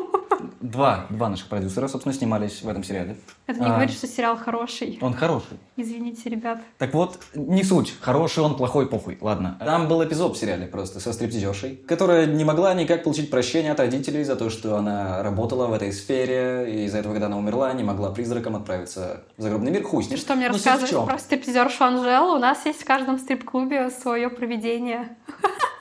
Два, 0.61 1.07
два 1.11 1.29
наших 1.29 1.49
продюсера, 1.49 1.89
собственно, 1.89 2.15
снимались 2.15 2.63
в 2.63 2.69
этом 2.69 2.85
сериале. 2.85 3.17
это 3.47 3.61
не 3.61 3.67
А. 3.67 3.71
говорит, 3.75 3.91
что 3.93 4.07
сериал 4.07 4.37
хороший. 4.37 4.99
Он 5.01 5.13
хороший. 5.13 5.59
Извините, 5.77 6.29
ребят. 6.31 6.61
Так 6.79 6.95
вот, 6.95 7.19
не 7.35 7.65
суть. 7.65 7.95
Хороший 8.01 8.45
он, 8.45 8.57
плохой, 8.57 8.89
похуй. 8.89 9.19
Ладно. 9.21 9.57
Там 9.61 9.89
был 10.03 10.09
эпизод 10.09 10.37
в 10.37 10.41
сериале 10.41 10.67
просто 10.67 11.01
со 11.01 11.13
стриптизершей, 11.13 11.77
которая 11.87 12.27
не 12.27 12.45
могла 12.45 12.75
никак 12.75 13.05
получить 13.05 13.31
прощение 13.31 13.73
от 13.73 13.81
родителей 13.81 14.25
за 14.25 14.37
то, 14.37 14.51
что 14.51 14.77
она 14.77 15.23
работала 15.23 15.67
в 15.67 15.73
этой 15.73 15.93
сфере, 15.93 16.67
и 16.73 16.85
из-за 16.87 16.99
этого, 16.99 17.13
когда 17.13 17.27
она 17.27 17.39
умерла, 17.39 17.73
не 17.73 17.85
могла 17.85 18.11
призраком 18.11 18.57
отправиться 18.57 19.23
в 19.37 19.43
загробный 19.43 19.71
мир. 19.71 19.83
Хуй 19.85 20.03
с 20.05 20.09
ним. 20.11 20.19
что 20.19 20.35
мне 20.35 20.49
Ну, 20.49 20.55
рассказываешь 20.55 20.91
чем? 20.91 21.07
про 21.07 21.19
стриптизершу 21.19 21.85
Анжелу? 21.85 22.37
У 22.37 22.39
нас 22.39 22.65
есть 22.67 22.83
в 22.83 22.85
каждом 22.85 23.19
стрип-клубе 23.19 23.91
свое 23.91 24.29
проведение. 24.29 25.17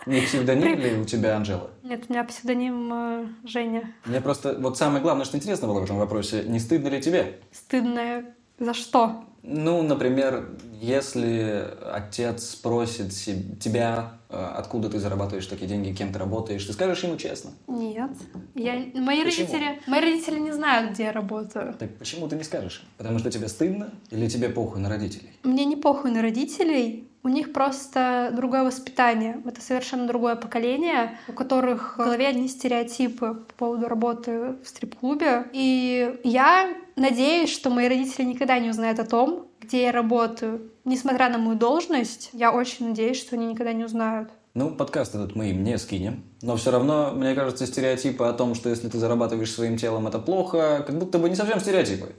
Не 0.06 0.22
псевдоним 0.22 0.80
ли 0.80 0.96
у 0.98 1.06
тебя 1.06 1.36
Анжела? 1.36 1.70
Нет, 1.84 2.06
у 2.10 2.14
меня 2.14 2.24
псевдоним 2.24 2.92
э, 2.94 3.26
Женя. 3.44 3.94
Мне 4.06 4.20
просто 4.20 4.56
вот 4.60 4.78
самое 4.78 5.02
главное, 5.02 5.26
что 5.26 5.38
интересно 5.38 5.68
было 5.68 5.80
в 5.80 5.84
этом 5.84 5.98
вопросе, 5.98 6.44
не 6.48 6.60
стыдно 6.60 6.88
ли 6.88 7.00
тебе? 7.02 7.40
Стыдная. 7.52 8.36
За 8.62 8.76
что? 8.76 9.24
Ну, 9.42 9.82
например, 9.82 10.50
если 10.80 11.68
отец 11.92 12.52
спросит 12.52 13.12
тебя, 13.60 14.12
э, 14.30 14.36
откуда 14.36 14.88
ты 14.88 15.00
зарабатываешь 15.00 15.48
такие 15.48 15.68
деньги, 15.68 15.96
кем 15.96 16.14
ты 16.14 16.20
работаешь, 16.20 16.64
ты 16.64 16.72
скажешь 16.74 17.04
ему 17.04 17.18
честно. 17.18 17.50
Нет. 17.68 18.12
Я... 18.54 18.74
Мои, 18.94 19.24
Почему? 19.24 19.48
родители... 19.48 19.82
Мои 19.88 20.02
родители 20.02 20.40
не 20.40 20.52
знают, 20.52 20.92
где 20.92 21.06
я 21.06 21.12
работаю. 21.12 21.74
Так 21.80 21.98
почему 21.98 22.28
ты 22.28 22.36
не 22.36 22.44
скажешь? 22.44 22.84
Потому 22.98 23.18
что 23.18 23.32
тебе 23.32 23.48
стыдно 23.48 23.90
или 24.12 24.30
тебе 24.30 24.48
похуй 24.50 24.80
на 24.80 24.90
родителей? 24.90 25.32
Мне 25.42 25.66
не 25.66 25.76
похуй 25.76 26.12
на 26.12 26.22
родителей. 26.22 27.08
У 27.24 27.30
них 27.30 27.54
просто 27.54 28.32
другое 28.36 28.64
воспитание. 28.64 29.42
Это 29.46 29.62
совершенно 29.62 30.08
другое 30.08 30.36
поколение, 30.36 31.18
у 31.28 31.34
которых 31.34 31.96
в 31.96 31.98
голове 31.98 32.28
одни 32.28 32.48
стереотипы 32.48 33.34
по 33.34 33.54
поводу 33.58 33.88
работы 33.88 34.56
в 34.64 34.68
стрип-клубе. 34.68 35.46
И 35.52 36.20
я 36.24 36.76
надеюсь, 37.02 37.52
что 37.52 37.70
мои 37.70 37.90
родители 37.90 38.24
никогда 38.24 38.60
не 38.60 38.70
узнают 38.70 39.00
о 39.00 39.06
том, 39.06 39.48
где 39.60 39.84
я 39.84 39.92
работаю. 39.92 40.72
Несмотря 40.86 41.30
на 41.30 41.38
мою 41.38 41.58
должность, 41.58 42.30
я 42.34 42.52
очень 42.52 42.90
надеюсь, 42.90 43.20
что 43.20 43.36
они 43.36 43.48
никогда 43.48 43.74
не 43.74 43.84
узнают. 43.84 44.30
Ну, 44.54 44.70
подкаст 44.70 45.16
этот 45.16 45.34
мы 45.34 45.52
им 45.52 45.64
не 45.64 45.78
скинем. 45.78 46.26
Но 46.42 46.58
все 46.58 46.72
равно, 46.72 47.12
мне 47.14 47.34
кажется, 47.36 47.66
стереотипы 47.66 48.26
о 48.26 48.34
том, 48.34 48.54
что 48.54 48.68
если 48.70 48.90
ты 48.90 48.98
зарабатываешь 48.98 49.50
своим 49.50 49.78
телом, 49.78 50.08
это 50.08 50.20
плохо, 50.20 50.84
как 50.86 51.00
будто 51.00 51.20
бы 51.20 51.30
не 51.30 51.36
совсем 51.36 51.62
стереотипы. 51.62 52.14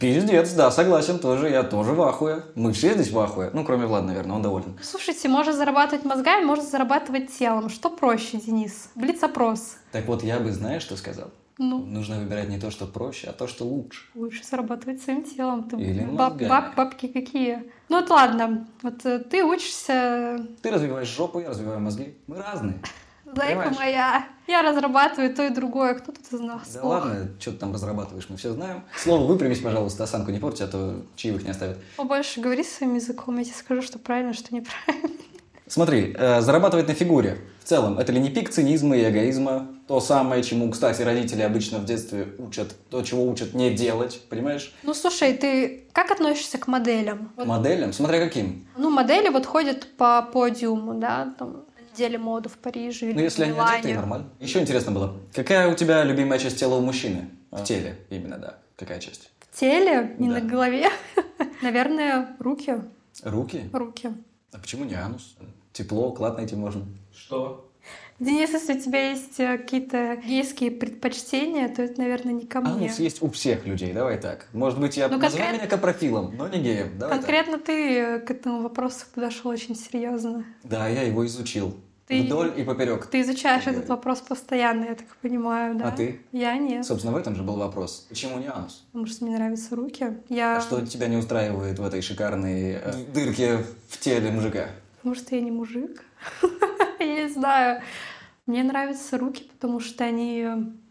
Пиздец, 0.00 0.50
да, 0.52 0.72
согласен, 0.72 1.20
тоже, 1.20 1.48
я 1.48 1.62
тоже 1.62 1.92
в 1.92 2.02
ахуе. 2.02 2.42
Мы 2.56 2.72
все 2.72 2.94
здесь 2.94 3.12
в 3.12 3.18
ахуе. 3.20 3.50
Ну, 3.52 3.64
кроме 3.64 3.86
Влада, 3.86 4.08
наверное, 4.08 4.34
он 4.34 4.42
доволен. 4.42 4.76
Слушайте, 4.82 5.28
можно 5.28 5.52
зарабатывать 5.52 6.04
мозгами, 6.04 6.44
можно 6.44 6.64
зарабатывать 6.64 7.30
телом. 7.38 7.68
Что 7.68 7.88
проще, 7.88 8.38
Денис? 8.38 8.90
Блиц-опрос. 8.96 9.76
Так 9.92 10.06
вот, 10.08 10.24
я 10.24 10.40
бы, 10.40 10.50
знаешь, 10.50 10.82
что 10.82 10.96
сказал? 10.96 11.30
Ну, 11.58 11.78
Нужно 11.78 12.18
выбирать 12.18 12.48
не 12.50 12.58
то, 12.58 12.70
что 12.70 12.86
проще, 12.86 13.28
а 13.28 13.32
то, 13.32 13.46
что 13.46 13.64
лучше. 13.64 14.04
лучше 14.14 14.44
зарабатывать 14.44 15.00
своим 15.00 15.22
телом. 15.24 15.68
Ты 15.68 15.76
Или 15.76 16.04
баб- 16.04 16.36
баб- 16.42 16.74
бабки 16.74 17.06
какие? 17.08 17.64
Ну 17.88 18.00
вот 18.00 18.10
ладно, 18.10 18.68
вот 18.82 19.06
э, 19.06 19.20
ты 19.20 19.42
учишься, 19.42 20.38
Ты 20.62 20.70
развиваешь 20.70 21.08
жопу, 21.08 21.40
я 21.40 21.48
развиваю 21.50 21.80
мозги. 21.80 22.14
Мы 22.26 22.36
разные. 22.42 22.78
зайка 23.24 23.70
моя. 23.74 24.26
Я 24.46 24.62
разрабатываю 24.62 25.34
то 25.34 25.44
и 25.46 25.50
другое. 25.50 25.94
Кто 25.94 26.12
тут 26.12 26.30
из 26.30 26.38
нас? 26.40 26.72
Да 26.74 26.82
Ох. 26.82 26.90
ладно, 27.04 27.28
что 27.40 27.52
ты 27.52 27.56
там 27.58 27.72
разрабатываешь, 27.72 28.26
мы 28.28 28.36
все 28.36 28.52
знаем. 28.52 28.82
Слово 28.96 29.26
выпрямись, 29.26 29.58
пожалуйста, 29.60 30.04
осанку 30.04 30.30
не 30.30 30.38
порти, 30.38 30.62
а 30.62 30.66
то 30.68 31.04
чаевых 31.16 31.42
не 31.42 31.50
оставят. 31.50 31.78
Побольше 31.96 32.40
говори 32.40 32.62
своим 32.64 32.94
языком, 32.94 33.38
я 33.38 33.44
тебе 33.44 33.54
скажу, 33.54 33.82
что 33.82 33.98
правильно, 33.98 34.34
что 34.34 34.54
неправильно. 34.54 35.08
Смотри, 35.68 36.14
э, 36.16 36.40
зарабатывать 36.40 36.86
на 36.88 36.94
фигуре. 36.94 37.38
В 37.64 37.68
целом, 37.68 37.98
это 37.98 38.12
ли 38.12 38.20
не 38.20 38.30
пик 38.30 38.50
цинизма 38.50 38.96
и 38.96 39.08
эгоизма? 39.10 39.66
То 39.88 40.00
самое, 40.00 40.42
чему, 40.42 40.70
кстати, 40.70 41.02
родители 41.02 41.42
обычно 41.42 41.78
в 41.78 41.84
детстве 41.84 42.28
учат, 42.38 42.74
то, 42.90 43.02
чего 43.02 43.26
учат 43.28 43.54
не 43.54 43.70
делать, 43.74 44.20
понимаешь? 44.28 44.72
Ну 44.84 44.94
слушай, 44.94 45.32
ты 45.34 45.84
как 45.92 46.10
относишься 46.12 46.58
к 46.58 46.68
моделям? 46.68 47.30
К 47.34 47.38
Вот, 47.38 47.46
моделям, 47.46 47.92
смотря 47.92 48.20
каким. 48.20 48.66
ну, 48.76 48.90
модели 48.90 49.28
вот 49.28 49.46
ходят 49.46 49.88
по 49.96 50.22
подиуму, 50.22 50.94
да, 50.94 51.34
там, 51.38 51.52
на 51.76 51.92
неделе 51.92 52.18
моды 52.18 52.48
в 52.48 52.58
Париже 52.58 53.06
или 53.06 53.14
Ну, 53.14 53.20
если 53.22 53.42
в 53.42 53.46
они 53.46 53.54
Милане. 53.54 53.78
одеты, 53.78 53.94
нормально. 53.96 54.28
Еще 54.38 54.60
интересно 54.60 54.92
было, 54.92 55.16
какая 55.34 55.68
у 55.68 55.74
тебя 55.74 56.04
любимая 56.04 56.38
часть 56.38 56.58
тела 56.60 56.76
у 56.76 56.80
мужчины? 56.80 57.30
В 57.50 57.62
теле 57.64 57.98
именно, 58.10 58.38
да. 58.38 58.58
Какая 58.76 59.00
часть? 59.00 59.30
В 59.50 59.58
теле, 59.58 60.14
не 60.18 60.28
Да. 60.28 60.34
на 60.34 60.40
голове. 60.42 60.88
Наверное, 61.62 62.36
руки. 62.38 62.76
Руки? 63.24 63.68
Руки. 63.72 64.10
А 64.52 64.58
почему 64.58 64.84
не 64.84 64.94
анус? 64.94 65.36
Тепло, 65.76 66.10
клад 66.12 66.38
найти 66.38 66.56
можно. 66.56 66.86
Что? 67.14 67.68
Денис, 68.18 68.50
если 68.50 68.78
у 68.78 68.80
тебя 68.80 69.10
есть 69.10 69.38
э, 69.38 69.58
какие-то 69.58 70.16
гейские 70.16 70.70
предпочтения, 70.70 71.68
то 71.68 71.82
это, 71.82 72.00
наверное, 72.00 72.32
не 72.32 72.46
ко 72.46 72.62
мне. 72.62 72.86
Анус 72.86 72.98
есть 72.98 73.20
у 73.22 73.28
всех 73.28 73.66
людей, 73.66 73.92
давай 73.92 74.18
так. 74.18 74.46
Может 74.54 74.80
быть, 74.80 74.96
я 74.96 75.08
Ну, 75.08 75.20
конкрет- 75.20 75.52
меня 75.52 75.66
капрофилом, 75.66 76.34
но 76.34 76.48
не 76.48 76.60
геем. 76.62 76.98
Давай 76.98 77.18
так. 77.18 77.26
Конкретно 77.26 77.58
ты 77.58 77.98
э, 77.98 78.18
к 78.20 78.30
этому 78.30 78.62
вопросу 78.62 79.04
подошел 79.14 79.50
очень 79.50 79.76
серьезно. 79.76 80.46
Да, 80.64 80.88
я 80.88 81.02
его 81.02 81.26
изучил. 81.26 81.76
Ты- 82.06 82.22
Вдоль 82.22 82.54
и 82.56 82.62
поперек. 82.64 83.04
Ты 83.06 83.20
изучаешь 83.20 83.64
Так 83.64 83.74
этот 83.74 83.84
говорю. 83.84 83.96
вопрос 83.98 84.20
постоянно, 84.20 84.84
я 84.84 84.94
так 84.94 85.08
понимаю, 85.20 85.74
да? 85.74 85.88
А 85.88 85.90
ты? 85.90 86.20
Я 86.32 86.56
нет. 86.56 86.86
Собственно, 86.86 87.12
в 87.12 87.18
этом 87.18 87.34
же 87.36 87.42
был 87.42 87.56
вопрос. 87.56 88.06
Почему 88.08 88.38
не 88.38 88.46
анус? 88.46 88.86
Потому 88.92 89.06
что 89.06 89.26
мне 89.26 89.36
нравятся 89.36 89.76
руки. 89.76 90.16
Я... 90.30 90.56
А 90.56 90.60
что 90.62 90.86
тебя 90.86 91.08
не 91.08 91.18
устраивает 91.18 91.78
в 91.78 91.84
этой 91.84 92.00
шикарной 92.00 92.78
э, 92.82 92.92
дырке 93.12 93.58
в 93.90 93.98
теле 94.00 94.30
мужика? 94.30 94.68
Потому 95.06 95.24
что 95.24 95.36
я 95.36 95.40
не 95.40 95.52
мужик. 95.52 96.02
Я 96.98 97.06
не 97.06 97.28
знаю. 97.28 97.80
Мне 98.46 98.64
нравятся 98.64 99.16
руки, 99.16 99.44
потому 99.44 99.78
что 99.78 100.02
они 100.02 100.44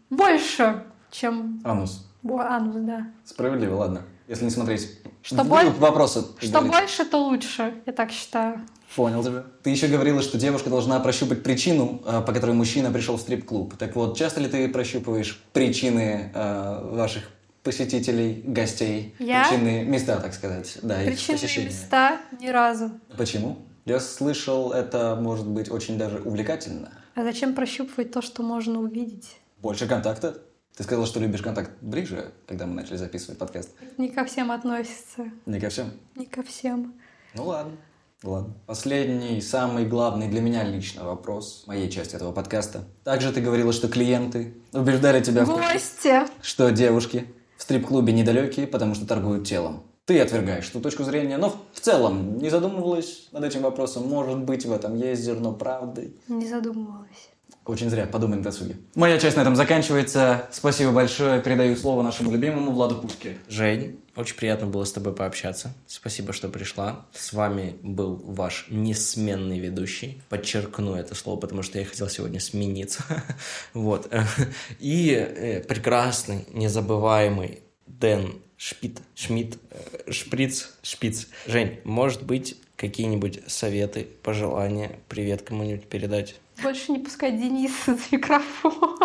больше, 0.08 0.84
чем 1.10 1.60
Анус. 1.64 2.08
анус, 2.26 2.76
да. 2.76 3.08
Справедливо, 3.26 3.74
ладно. 3.74 4.04
Если 4.26 4.44
не 4.46 4.50
смотреть 4.50 4.88
Что 5.20 5.44
боль- 5.44 5.66
как 5.66 5.74
Что 6.08 6.22
говорится. 6.60 6.60
больше, 6.62 7.04
то 7.04 7.18
лучше, 7.18 7.74
я 7.84 7.92
так 7.92 8.10
считаю. 8.10 8.62
Понял 8.94 9.22
тебя. 9.22 9.44
Ты 9.62 9.68
еще 9.68 9.86
говорила, 9.86 10.22
что 10.22 10.38
девушка 10.38 10.70
должна 10.70 10.98
прощупать 11.00 11.42
причину, 11.42 12.00
э, 12.06 12.22
по 12.26 12.32
которой 12.32 12.52
мужчина 12.52 12.90
пришел 12.90 13.18
в 13.18 13.20
стрип-клуб. 13.20 13.76
Так 13.76 13.96
вот, 13.96 14.16
часто 14.16 14.40
ли 14.40 14.48
ты 14.48 14.66
прощупываешь 14.70 15.42
причины 15.52 16.30
э, 16.34 16.90
ваших 16.94 17.24
посетителей, 17.62 18.42
гостей? 18.46 19.14
Я? 19.18 19.46
Причины, 19.46 19.84
места, 19.84 20.18
так 20.20 20.32
сказать. 20.32 20.78
Да, 20.82 21.02
их 21.02 21.08
Причинные 21.10 21.38
посещения. 21.42 21.66
места 21.66 22.18
ни 22.40 22.48
разу. 22.48 22.92
Почему? 23.18 23.58
Я 23.86 24.00
слышал, 24.00 24.72
это 24.72 25.14
может 25.14 25.46
быть 25.46 25.70
очень 25.70 25.96
даже 25.96 26.18
увлекательно. 26.18 26.90
А 27.14 27.22
зачем 27.22 27.54
прощупывать 27.54 28.10
то, 28.10 28.20
что 28.20 28.42
можно 28.42 28.80
увидеть? 28.80 29.36
Больше 29.62 29.86
контакта. 29.86 30.42
Ты 30.76 30.82
сказала, 30.82 31.06
что 31.06 31.20
любишь 31.20 31.40
контакт 31.40 31.70
ближе, 31.80 32.32
когда 32.48 32.66
мы 32.66 32.74
начали 32.74 32.96
записывать 32.96 33.38
подкаст. 33.38 33.70
Не 33.96 34.08
ко 34.08 34.24
всем 34.24 34.50
относится. 34.50 35.30
Не 35.46 35.60
ко 35.60 35.68
всем. 35.68 35.92
Не 36.16 36.26
ко 36.26 36.42
всем. 36.42 36.94
Ну 37.34 37.44
ладно. 37.44 37.76
Ладно. 38.24 38.54
Последний, 38.66 39.40
самый 39.40 39.86
главный 39.86 40.26
для 40.26 40.40
меня 40.40 40.64
лично 40.64 41.04
вопрос 41.04 41.62
моей 41.68 41.88
части 41.88 42.16
этого 42.16 42.32
подкаста. 42.32 42.88
Также 43.04 43.32
ты 43.32 43.40
говорила, 43.40 43.72
что 43.72 43.86
клиенты 43.86 44.54
убеждали 44.72 45.22
тебя 45.22 45.44
в 45.44 45.48
Гости! 45.48 46.26
что 46.42 46.70
девушки 46.70 47.32
в 47.56 47.62
стрип-клубе 47.62 48.12
недалекие, 48.12 48.66
потому 48.66 48.96
что 48.96 49.06
торгуют 49.06 49.46
телом. 49.46 49.84
Ты 50.06 50.20
отвергаешь 50.20 50.68
ту 50.68 50.80
точку 50.80 51.02
зрения, 51.02 51.36
но 51.36 51.50
в 51.72 51.80
целом 51.80 52.38
не 52.38 52.48
задумывалась 52.48 53.26
над 53.32 53.42
этим 53.42 53.62
вопросом. 53.62 54.08
Может 54.08 54.38
быть, 54.38 54.64
в 54.64 54.72
этом 54.72 54.96
есть 54.96 55.22
зерно 55.22 55.52
правды. 55.52 56.14
Не 56.28 56.46
задумывалась. 56.46 57.28
Очень 57.64 57.90
зря, 57.90 58.06
подумай 58.06 58.36
на 58.36 58.44
досуге. 58.44 58.76
Моя 58.94 59.18
часть 59.18 59.36
на 59.36 59.40
этом 59.40 59.56
заканчивается. 59.56 60.46
Спасибо 60.52 60.92
большое. 60.92 61.42
Передаю 61.42 61.74
слово 61.74 62.02
нашему 62.02 62.30
любимому 62.30 62.70
Владу 62.70 62.94
Пушке. 62.94 63.36
Жень, 63.48 63.98
очень 64.14 64.36
приятно 64.36 64.68
было 64.68 64.84
с 64.84 64.92
тобой 64.92 65.12
пообщаться. 65.12 65.74
Спасибо, 65.88 66.32
что 66.32 66.48
пришла. 66.48 67.04
С 67.12 67.32
вами 67.32 67.76
был 67.82 68.22
ваш 68.24 68.68
несменный 68.70 69.58
ведущий. 69.58 70.22
Подчеркну 70.28 70.94
это 70.94 71.16
слово, 71.16 71.40
потому 71.40 71.62
что 71.62 71.80
я 71.80 71.84
хотел 71.84 72.08
сегодня 72.08 72.38
смениться. 72.38 73.02
Вот. 73.74 74.08
И 74.78 75.10
э, 75.10 75.64
прекрасный, 75.64 76.46
незабываемый 76.52 77.62
Дэн 77.88 78.45
Шпит, 78.58 79.00
Шмидт, 79.14 79.58
э, 79.70 80.10
Шприц, 80.12 80.72
Шпиц. 80.82 81.28
Жень, 81.46 81.78
может 81.84 82.22
быть, 82.22 82.56
какие-нибудь 82.76 83.40
советы, 83.46 84.08
пожелания, 84.22 84.98
привет 85.08 85.42
кому-нибудь 85.42 85.86
передать? 85.86 86.36
Больше 86.62 86.92
не 86.92 86.98
пускать 86.98 87.38
Дениса 87.38 87.94
за 87.94 88.02
микрофон. 88.10 88.98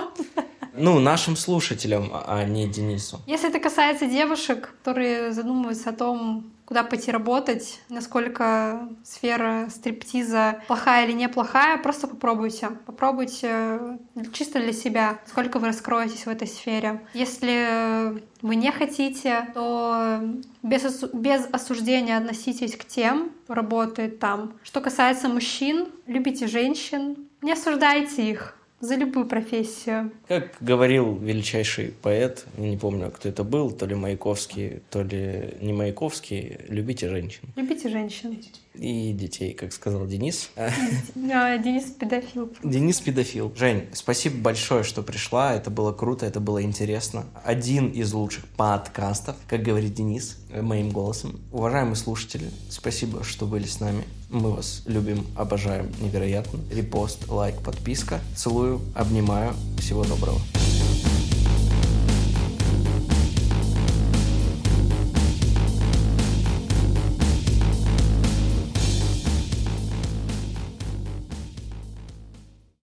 Ну, 0.73 0.99
нашим 0.99 1.35
слушателям, 1.35 2.11
а 2.13 2.45
не 2.45 2.67
Денису. 2.67 3.19
Если 3.27 3.49
это 3.49 3.59
касается 3.59 4.05
девушек, 4.05 4.73
которые 4.83 5.33
задумываются 5.33 5.89
о 5.89 5.93
том, 5.93 6.51
куда 6.71 6.85
пойти 6.85 7.11
работать, 7.11 7.81
насколько 7.89 8.87
сфера 9.03 9.67
стриптиза 9.69 10.61
плохая 10.67 11.05
или 11.05 11.11
неплохая, 11.11 11.77
просто 11.77 12.07
попробуйте. 12.07 12.69
Попробуйте 12.85 13.49
э, 13.51 13.97
чисто 14.31 14.61
для 14.61 14.71
себя, 14.71 15.19
сколько 15.25 15.59
вы 15.59 15.67
раскроетесь 15.67 16.25
в 16.25 16.29
этой 16.29 16.47
сфере. 16.47 17.01
Если 17.13 18.23
вы 18.41 18.55
не 18.55 18.71
хотите, 18.71 19.49
то 19.53 20.21
без, 20.63 20.85
осу- 20.85 21.09
без 21.11 21.45
осуждения 21.51 22.17
относитесь 22.17 22.77
к 22.77 22.85
тем, 22.85 23.33
кто 23.43 23.53
работает 23.53 24.19
там. 24.19 24.53
Что 24.63 24.79
касается 24.79 25.27
мужчин, 25.27 25.89
любите 26.07 26.47
женщин, 26.47 27.27
не 27.41 27.51
осуждайте 27.51 28.29
их 28.29 28.55
за 28.81 28.95
любую 28.95 29.27
профессию. 29.27 30.11
Как 30.27 30.55
говорил 30.59 31.15
величайший 31.17 31.93
поэт, 32.01 32.45
не 32.57 32.77
помню, 32.77 33.11
кто 33.11 33.29
это 33.29 33.43
был, 33.43 33.71
то 33.71 33.85
ли 33.85 33.95
Маяковский, 33.95 34.81
то 34.89 35.03
ли 35.03 35.55
не 35.61 35.71
Маяковский, 35.73 36.57
любите 36.67 37.09
женщин 37.09 37.43
Любите 37.55 37.89
женщин. 37.89 38.37
и 38.73 39.13
детей, 39.13 39.53
как 39.53 39.71
сказал 39.73 40.05
Денис. 40.07 40.49
А, 40.55 41.57
Денис 41.57 41.85
педофил. 41.91 42.51
Денис 42.63 42.99
педофил. 42.99 43.53
Жень, 43.55 43.87
спасибо 43.93 44.37
большое, 44.37 44.83
что 44.83 45.03
пришла. 45.03 45.53
Это 45.53 45.69
было 45.69 45.93
круто, 45.93 46.25
это 46.25 46.39
было 46.39 46.61
интересно. 46.63 47.25
Один 47.43 47.89
из 47.89 48.13
лучших 48.13 48.45
подкастов, 48.47 49.35
как 49.47 49.61
говорит 49.61 49.93
Денис, 49.93 50.37
э, 50.51 50.61
моим 50.61 50.89
голосом. 50.89 51.39
Уважаемые 51.51 51.95
слушатели, 51.95 52.49
спасибо, 52.69 53.23
что 53.23 53.45
были 53.45 53.65
с 53.65 53.79
нами. 53.79 54.03
Мы 54.31 54.51
вас 54.51 54.83
любим, 54.85 55.27
обожаем 55.35 55.91
невероятно. 55.99 56.61
Репост, 56.71 57.27
лайк, 57.27 57.61
подписка. 57.61 58.21
Целую, 58.33 58.79
обнимаю. 58.95 59.53
Всего 59.77 60.05
доброго. 60.05 60.39